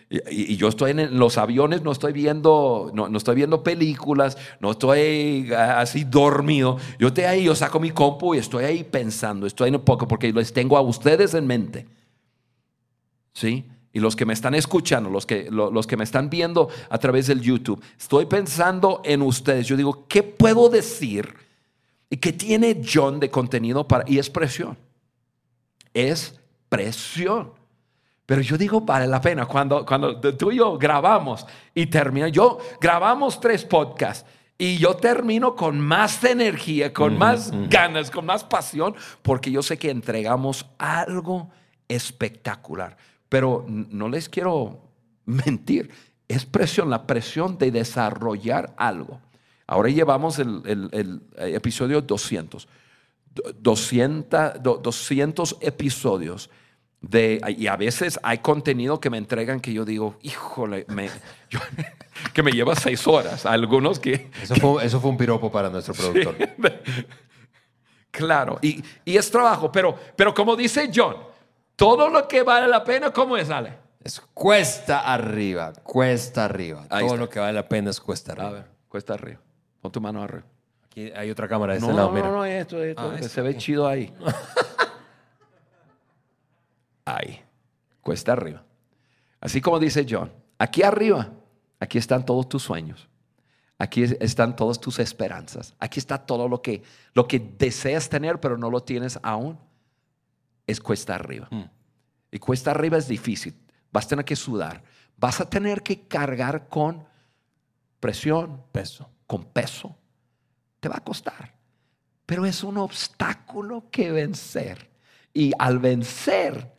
yo 0.10 0.68
estoy 0.68 0.92
en 0.92 1.20
los 1.20 1.38
aviones, 1.38 1.82
no 1.82 1.92
estoy 1.92 2.14
viendo, 2.14 2.90
no, 2.94 3.10
no 3.10 3.18
estoy 3.18 3.36
viendo 3.36 3.64
películas, 3.64 4.38
no 4.62 4.72
estoy 4.72 5.52
ah, 5.54 5.82
así 5.82 6.06
dormido. 6.06 6.78
Yo 7.00 7.10
estoy 7.10 7.26
ahí, 7.26 7.44
yo 7.44 7.54
saco 7.56 7.80
mi 7.80 7.92
compu 7.92 8.36
y 8.36 8.38
estoy 8.38 8.64
ahí 8.64 8.84
pensando, 8.84 9.46
estoy 9.46 9.70
en 9.70 9.76
un 9.76 9.82
poco 9.84 10.08
porque 10.08 10.32
les 10.32 10.54
tengo 10.54 10.78
a 10.78 10.82
ustedes 10.82 11.34
en 11.34 11.46
mente. 11.46 11.86
¿sí? 13.34 13.66
Y 13.94 14.00
los 14.00 14.16
que 14.16 14.26
me 14.26 14.34
están 14.34 14.56
escuchando, 14.56 15.10
los 15.10 15.26
que, 15.26 15.50
lo- 15.52 15.72
los 15.72 15.86
que 15.86 15.98
me 15.98 16.04
están 16.04 16.30
viendo 16.30 16.70
a 16.90 16.98
través 16.98 17.28
del 17.28 17.42
YouTube, 17.42 17.82
estoy 18.00 18.26
pensando 18.26 19.02
en 19.04 19.22
ustedes. 19.22 19.68
Yo 19.68 19.76
digo, 19.76 20.06
¿qué 20.08 20.24
puedo 20.24 20.70
decir? 20.70 21.34
¿Y 22.10 22.18
qué 22.18 22.32
tiene 22.32 22.82
John 22.84 23.20
de 23.20 23.30
contenido 23.30 23.88
para... 23.88 24.04
Y 24.08 24.18
es 24.18 24.30
presión. 24.30 24.78
Es 25.98 26.40
presión. 26.70 27.52
Pero 28.26 28.42
yo 28.42 28.58
digo, 28.58 28.82
vale 28.82 29.08
la 29.08 29.20
pena. 29.22 29.46
Cuando, 29.46 29.86
cuando 29.86 30.20
tú 30.20 30.52
y 30.52 30.58
yo 30.58 30.78
grabamos 30.78 31.46
y 31.74 31.86
termina, 31.88 32.28
yo 32.28 32.60
grabamos 32.82 33.40
tres 33.40 33.64
podcasts 33.64 34.26
y 34.58 34.78
yo 34.78 34.96
termino 34.96 35.56
con 35.56 35.80
más 35.80 36.24
energía, 36.24 36.92
con 36.94 37.18
más 37.18 37.52
ganas, 37.70 38.12
con 38.12 38.26
más 38.26 38.44
pasión, 38.44 38.96
porque 39.22 39.50
yo 39.52 39.64
sé 39.64 39.78
que 39.78 39.90
entregamos 39.90 40.66
algo 40.78 41.50
espectacular. 41.88 42.98
Pero 43.30 43.66
no 43.68 44.10
les 44.10 44.28
quiero 44.30 44.82
mentir, 45.26 45.90
es 46.28 46.46
presión, 46.46 46.90
la 46.90 47.08
presión 47.08 47.58
de 47.58 47.72
desarrollar 47.72 48.74
algo. 48.78 49.20
Ahora 49.68 49.90
llevamos 49.90 50.40
el, 50.40 50.62
el- 50.66 50.90
el, 50.92 51.22
eh, 51.38 51.56
episodio 51.56 52.02
200. 52.02 52.68
Do- 53.44 53.54
200, 53.54 54.62
do- 54.64 54.78
200 54.78 55.58
episodios 55.62 56.50
de, 57.02 57.40
y 57.58 57.68
a 57.68 57.76
veces 57.78 58.20
hay 58.24 58.40
contenido 58.40 59.00
que 59.00 59.10
me 59.10 59.18
entregan 59.18 59.60
que 59.60 59.72
yo 59.74 59.86
digo, 59.86 60.18
híjole, 60.24 60.86
me, 60.90 61.10
yo- 61.50 61.60
que 62.34 62.42
me 62.44 62.52
lleva 62.52 62.76
seis 62.76 63.06
horas. 63.08 63.46
Algunos 63.46 64.00
que, 64.00 64.32
Eso 64.42 64.56
fue, 64.56 64.86
eso 64.86 65.00
fue 65.00 65.12
un 65.12 65.18
piropo 65.18 65.52
para 65.52 65.70
nuestro 65.70 65.94
productor. 65.96 66.36
claro, 68.12 68.58
y, 68.62 68.84
y 69.06 69.18
es 69.18 69.30
trabajo, 69.30 69.72
pero, 69.72 69.96
pero 70.16 70.34
como 70.34 70.56
dice 70.56 70.90
John, 70.94 71.16
todo 71.76 72.10
lo 72.10 72.28
que 72.28 72.44
vale 72.44 72.68
la 72.68 72.84
pena, 72.84 73.12
¿cómo 73.12 73.38
es, 73.38 73.50
Ale? 73.50 73.74
Es 74.04 74.20
cuesta 74.34 75.02
arriba, 75.02 75.74
cuesta 75.84 76.46
arriba. 76.46 76.86
Ahí 76.90 77.02
Todo 77.06 77.16
está. 77.16 77.18
lo 77.18 77.30
que 77.30 77.40
vale 77.40 77.54
la 77.54 77.68
pena 77.68 77.90
es 77.92 78.00
cuesta 78.00 78.32
A 78.32 78.36
arriba. 78.36 78.52
ver, 78.52 78.66
cuesta 78.88 79.14
arriba. 79.14 79.40
Pon 79.82 79.92
tu 79.92 80.02
mano 80.02 80.24
arriba. 80.24 80.46
Hay 81.16 81.30
otra 81.30 81.48
cámara 81.48 81.74
de 81.74 81.80
No, 81.80 81.92
lado, 81.92 82.08
no, 82.08 82.14
mira. 82.14 82.28
no, 82.28 82.34
no, 82.38 82.46
esto, 82.46 82.84
esto, 82.84 83.14
Ah, 83.16 83.22
se 83.22 83.42
ve 83.42 83.56
chido 83.58 83.88
ahí. 83.88 84.14
ahí, 87.06 87.42
cuesta 88.02 88.34
arriba. 88.34 88.64
Así 89.40 89.62
como 89.62 89.80
dice 89.80 90.06
John, 90.10 90.32
aquí 90.58 90.84
arriba, 90.84 91.32
aquí 91.80 91.98
están 91.98 92.26
todos 92.26 92.50
tus 92.50 92.64
sueños. 92.64 93.08
Aquí 93.80 94.02
es- 94.04 94.18
están 94.20 94.56
todas 94.56 94.80
tus 94.80 94.98
esperanzas. 94.98 95.76
Aquí 95.80 96.00
está 96.00 96.18
todo 96.18 96.48
lo 96.50 96.62
que, 96.64 96.82
lo 97.14 97.28
que 97.28 97.40
deseas 97.40 98.10
tener, 98.10 98.40
pero 98.40 98.58
no 98.58 98.72
lo 98.72 98.82
tienes 98.82 99.20
aún. 99.22 99.60
Es 100.66 100.80
cuesta 100.82 101.14
arriba. 101.14 101.48
Mm. 101.52 101.66
Y 102.32 102.40
cuesta 102.40 102.72
arriba 102.72 102.98
es 102.98 103.08
difícil. 103.08 103.54
Vas 103.92 104.06
a 104.06 104.10
tener 104.10 104.26
que 104.26 104.36
sudar. 104.36 104.82
Vas 105.16 105.40
a 105.42 105.48
tener 105.50 105.84
que 105.84 106.08
cargar 106.08 106.68
con 106.68 107.06
presión, 108.00 108.64
Peso. 108.72 109.10
con 109.28 109.44
peso. 109.46 109.96
Te 110.80 110.90
va 110.90 110.98
a 110.98 111.04
costar. 111.04 111.54
Pero 112.26 112.46
es 112.46 112.64
un 112.64 112.78
obstáculo 112.78 113.86
que 113.90 114.12
vencer. 114.12 114.90
Y 115.34 115.52
al 115.58 115.80
vencer, 115.80 116.72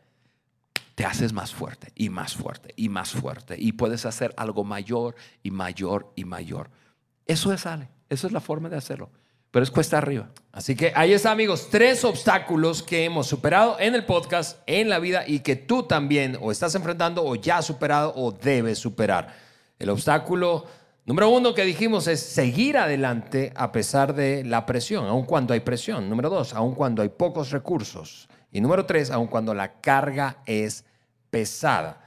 te 0.95 1.05
haces 1.05 1.31
más 1.31 1.53
fuerte 1.53 1.91
y 1.95 2.09
más 2.09 2.35
fuerte 2.35 2.73
y 2.75 2.89
más 2.89 3.11
fuerte. 3.11 3.55
Y 3.57 3.71
puedes 3.71 4.05
hacer 4.05 4.33
algo 4.35 4.63
mayor 4.63 5.15
y 5.41 5.49
mayor 5.51 6.11
y 6.15 6.25
mayor. 6.25 6.69
Eso 7.25 7.53
es 7.53 7.65
Ale. 7.65 7.89
Eso 8.09 8.27
es 8.27 8.33
la 8.33 8.41
forma 8.41 8.69
de 8.69 8.77
hacerlo. 8.77 9.09
Pero 9.51 9.63
es 9.63 9.71
cuesta 9.71 9.97
arriba. 9.97 10.29
Así 10.51 10.75
que 10.75 10.91
ahí 10.95 11.13
está, 11.13 11.31
amigos, 11.31 11.69
tres 11.71 12.03
obstáculos 12.03 12.83
que 12.83 13.05
hemos 13.05 13.27
superado 13.27 13.77
en 13.79 13.95
el 13.95 14.05
podcast, 14.05 14.59
en 14.67 14.89
la 14.89 14.99
vida 14.99 15.23
y 15.25 15.39
que 15.39 15.55
tú 15.55 15.83
también 15.83 16.37
o 16.41 16.51
estás 16.51 16.75
enfrentando 16.75 17.23
o 17.23 17.35
ya 17.35 17.59
has 17.59 17.65
superado 17.65 18.13
o 18.15 18.31
debes 18.31 18.77
superar. 18.77 19.33
El 19.79 19.89
obstáculo 19.89 20.65
número 21.09 21.31
uno 21.31 21.55
que 21.55 21.65
dijimos 21.65 22.05
es 22.05 22.19
seguir 22.19 22.77
adelante 22.77 23.51
a 23.55 23.71
pesar 23.71 24.13
de 24.13 24.43
la 24.43 24.67
presión, 24.67 25.07
aun 25.07 25.25
cuando 25.25 25.55
hay 25.55 25.61
presión. 25.61 26.07
Número 26.07 26.29
dos, 26.29 26.53
aun 26.53 26.75
cuando 26.75 27.01
hay 27.01 27.09
pocos 27.09 27.49
recursos. 27.49 28.29
Y 28.51 28.61
número 28.61 28.85
tres, 28.85 29.09
aun 29.09 29.25
cuando 29.25 29.55
la 29.55 29.81
carga 29.81 30.43
es 30.45 30.85
pesada. 31.31 31.99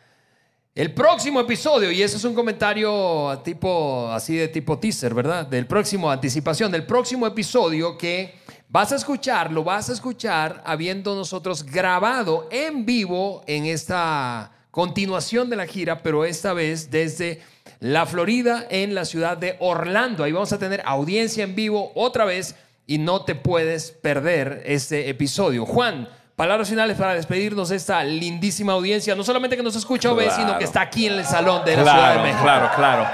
El 0.73 0.95
próximo 0.95 1.41
episodio, 1.41 1.91
y 1.91 2.01
ese 2.01 2.17
es 2.17 2.23
un 2.23 2.33
comentario 2.33 3.41
tipo, 3.43 4.09
así 4.13 4.37
de 4.37 4.47
tipo 4.47 4.79
teaser, 4.79 5.13
¿verdad? 5.15 5.49
Del 5.49 5.67
próximo, 5.67 6.09
anticipación, 6.09 6.71
del 6.71 6.87
próximo 6.87 7.27
episodio 7.27 7.99
que 7.99 8.37
vas 8.69 8.93
a 8.93 8.97
escuchar, 8.97 9.51
lo 9.51 9.65
vas 9.65 9.91
a 9.91 9.95
escuchar 9.95 10.63
habiendo 10.65 11.17
nosotros 11.17 11.65
grabado 11.65 12.47
en 12.53 12.87
vivo 12.87 13.43
en 13.49 13.67
esta 13.67 14.53
continuación 14.73 15.49
de 15.51 15.57
la 15.57 15.67
gira, 15.67 16.03
pero 16.03 16.25
esta 16.25 16.53
vez 16.55 16.91
desde 16.91 17.41
la 17.79 18.07
Florida 18.07 18.67
en 18.71 18.95
la 18.95 19.05
ciudad 19.05 19.37
de 19.37 19.57
Orlando. 19.61 20.25
Ahí 20.25 20.33
vamos 20.33 20.53
a 20.53 20.59
tener 20.59 20.83
audiencia 20.85 21.45
en 21.45 21.55
vivo 21.55 21.93
otra 21.95 22.25
vez 22.25 22.57
y 22.87 22.99
no 22.99 23.23
te 23.25 23.35
puedes 23.37 23.91
perder 23.93 24.63
este 24.67 25.09
episodio. 25.11 25.67
Juan, 25.67 26.09
palabras 26.37 26.69
finales 26.71 26.97
para 26.97 27.15
despedirnos 27.15 27.69
de 27.69 27.77
esta 27.77 28.03
lindísima 28.03 28.73
audiencia, 28.73 29.15
no 29.15 29.23
solamente 29.23 29.57
que 29.57 29.63
nos 29.63 29.77
escucha 29.77 30.11
Claro. 30.13 30.33
sino 30.35 30.59
que 30.59 30.65
está 30.65 30.81
aquí 30.81 31.07
en 31.07 31.15
el 31.19 31.25
salón 31.27 31.65
de 31.65 31.77
la 31.77 31.83
Ciudad 31.85 32.17
de 32.17 32.23
México. 32.23 32.43
claro, 32.43 32.71
claro. 32.75 33.07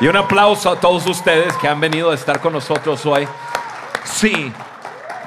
Y 0.00 0.06
un 0.06 0.16
aplauso 0.16 0.70
a 0.70 0.78
todos 0.80 1.04
ustedes 1.06 1.52
que 1.56 1.66
han 1.66 1.80
venido 1.80 2.10
a 2.12 2.14
estar 2.14 2.40
con 2.40 2.52
nosotros 2.52 3.04
hoy. 3.06 3.26
Sí, 4.04 4.52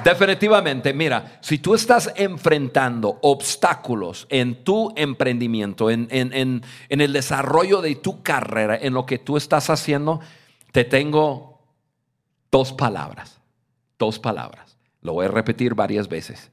definitivamente. 0.03 0.93
Mira, 0.93 1.37
si 1.41 1.57
tú 1.59 1.73
estás 1.75 2.11
enfrentando 2.15 3.19
obstáculos 3.21 4.27
en 4.29 4.63
tu 4.63 4.93
emprendimiento, 4.95 5.89
en, 5.89 6.07
en- 6.11 6.33
en- 6.33 6.63
en 6.89 7.01
el 7.01 7.13
desarrollo 7.13 7.81
de 7.81 7.95
tu 7.95 8.21
carrera, 8.23 8.77
en 8.79 8.93
lo 8.93 9.05
que 9.05 9.17
tú 9.19 9.37
estás 9.37 9.69
haciendo, 9.69 10.19
te 10.71 10.83
tengo 10.83 11.61
dos 12.51 12.73
palabras. 12.73 13.39
Dos 13.97 14.19
palabras. 14.19 14.77
Lo 15.01 15.13
voy 15.13 15.25
a 15.25 15.29
repetir 15.29 15.75
varias 15.75 16.07
veces. 16.07 16.51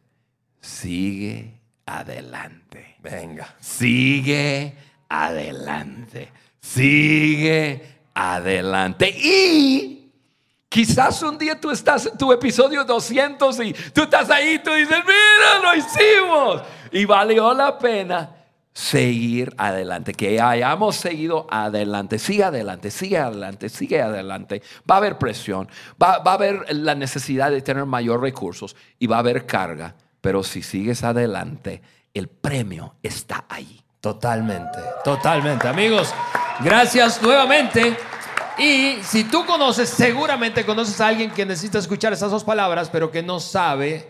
Sigue 0.61 1.61
adelante. 1.87 2.97
Venga. 3.01 3.55
Sigue 3.61 4.75
adelante. 5.09 6.29
Sigue 6.61 7.83
adelante. 8.15 9.09
Y 9.11 9.96
quizás 10.77 11.23
un 11.23 11.39
día 11.39 11.59
tú 11.59 11.71
estás 11.71 12.05
en 12.05 12.19
tu 12.19 12.31
episodio 12.31 12.85
200 12.85 13.61
y 13.61 13.73
tú 13.95 14.03
estás 14.03 14.29
ahí, 14.29 14.59
tú 14.59 14.71
dices, 14.75 14.99
mira, 15.07 15.63
lo 15.63 15.75
hicimos. 15.75 16.63
Y 16.93 17.07
valió 17.07 17.55
la 17.55 17.79
pena 17.79 18.29
seguir 18.75 19.55
adelante, 19.57 20.13
que 20.13 20.39
hayamos 20.39 20.97
seguido 20.97 21.47
adelante, 21.51 22.19
sigue 22.19 22.45
adelante, 22.45 22.91
sigue 22.91 23.17
adelante, 23.17 23.71
sigue 23.71 24.03
adelante. 24.03 24.63
Va 24.89 24.97
a 24.97 24.99
haber 24.99 25.17
presión, 25.17 25.67
va, 26.01 26.19
va 26.19 26.33
a 26.33 26.35
haber 26.35 26.67
la 26.75 26.95
necesidad 26.95 27.51
de 27.51 27.63
tener 27.63 27.87
mayor 27.87 28.21
recursos 28.21 28.77
y 28.99 29.07
va 29.07 29.17
a 29.17 29.21
haber 29.21 29.47
carga, 29.47 29.95
pero 30.21 30.43
si 30.43 30.61
sigues 30.61 31.05
adelante, 31.05 31.81
el 32.13 32.29
premio 32.29 32.97
está 33.03 33.47
ahí. 33.49 33.81
Totalmente, 33.99 34.79
totalmente. 35.03 35.69
Amigos, 35.69 36.13
gracias 36.61 37.23
nuevamente. 37.23 37.97
Y 38.59 38.99
si 39.03 39.25
tú 39.25 39.45
conoces, 39.45 39.91
seguramente 39.91 40.65
conoces 40.65 40.99
a 41.01 41.09
alguien 41.09 41.31
que 41.31 41.45
necesita 41.45 41.79
escuchar 41.79 42.13
esas 42.15 42.31
dos 42.31 42.43
palabras, 42.43 42.89
pero 42.91 43.11
que 43.11 43.23
no 43.23 43.39
sabe 43.39 44.09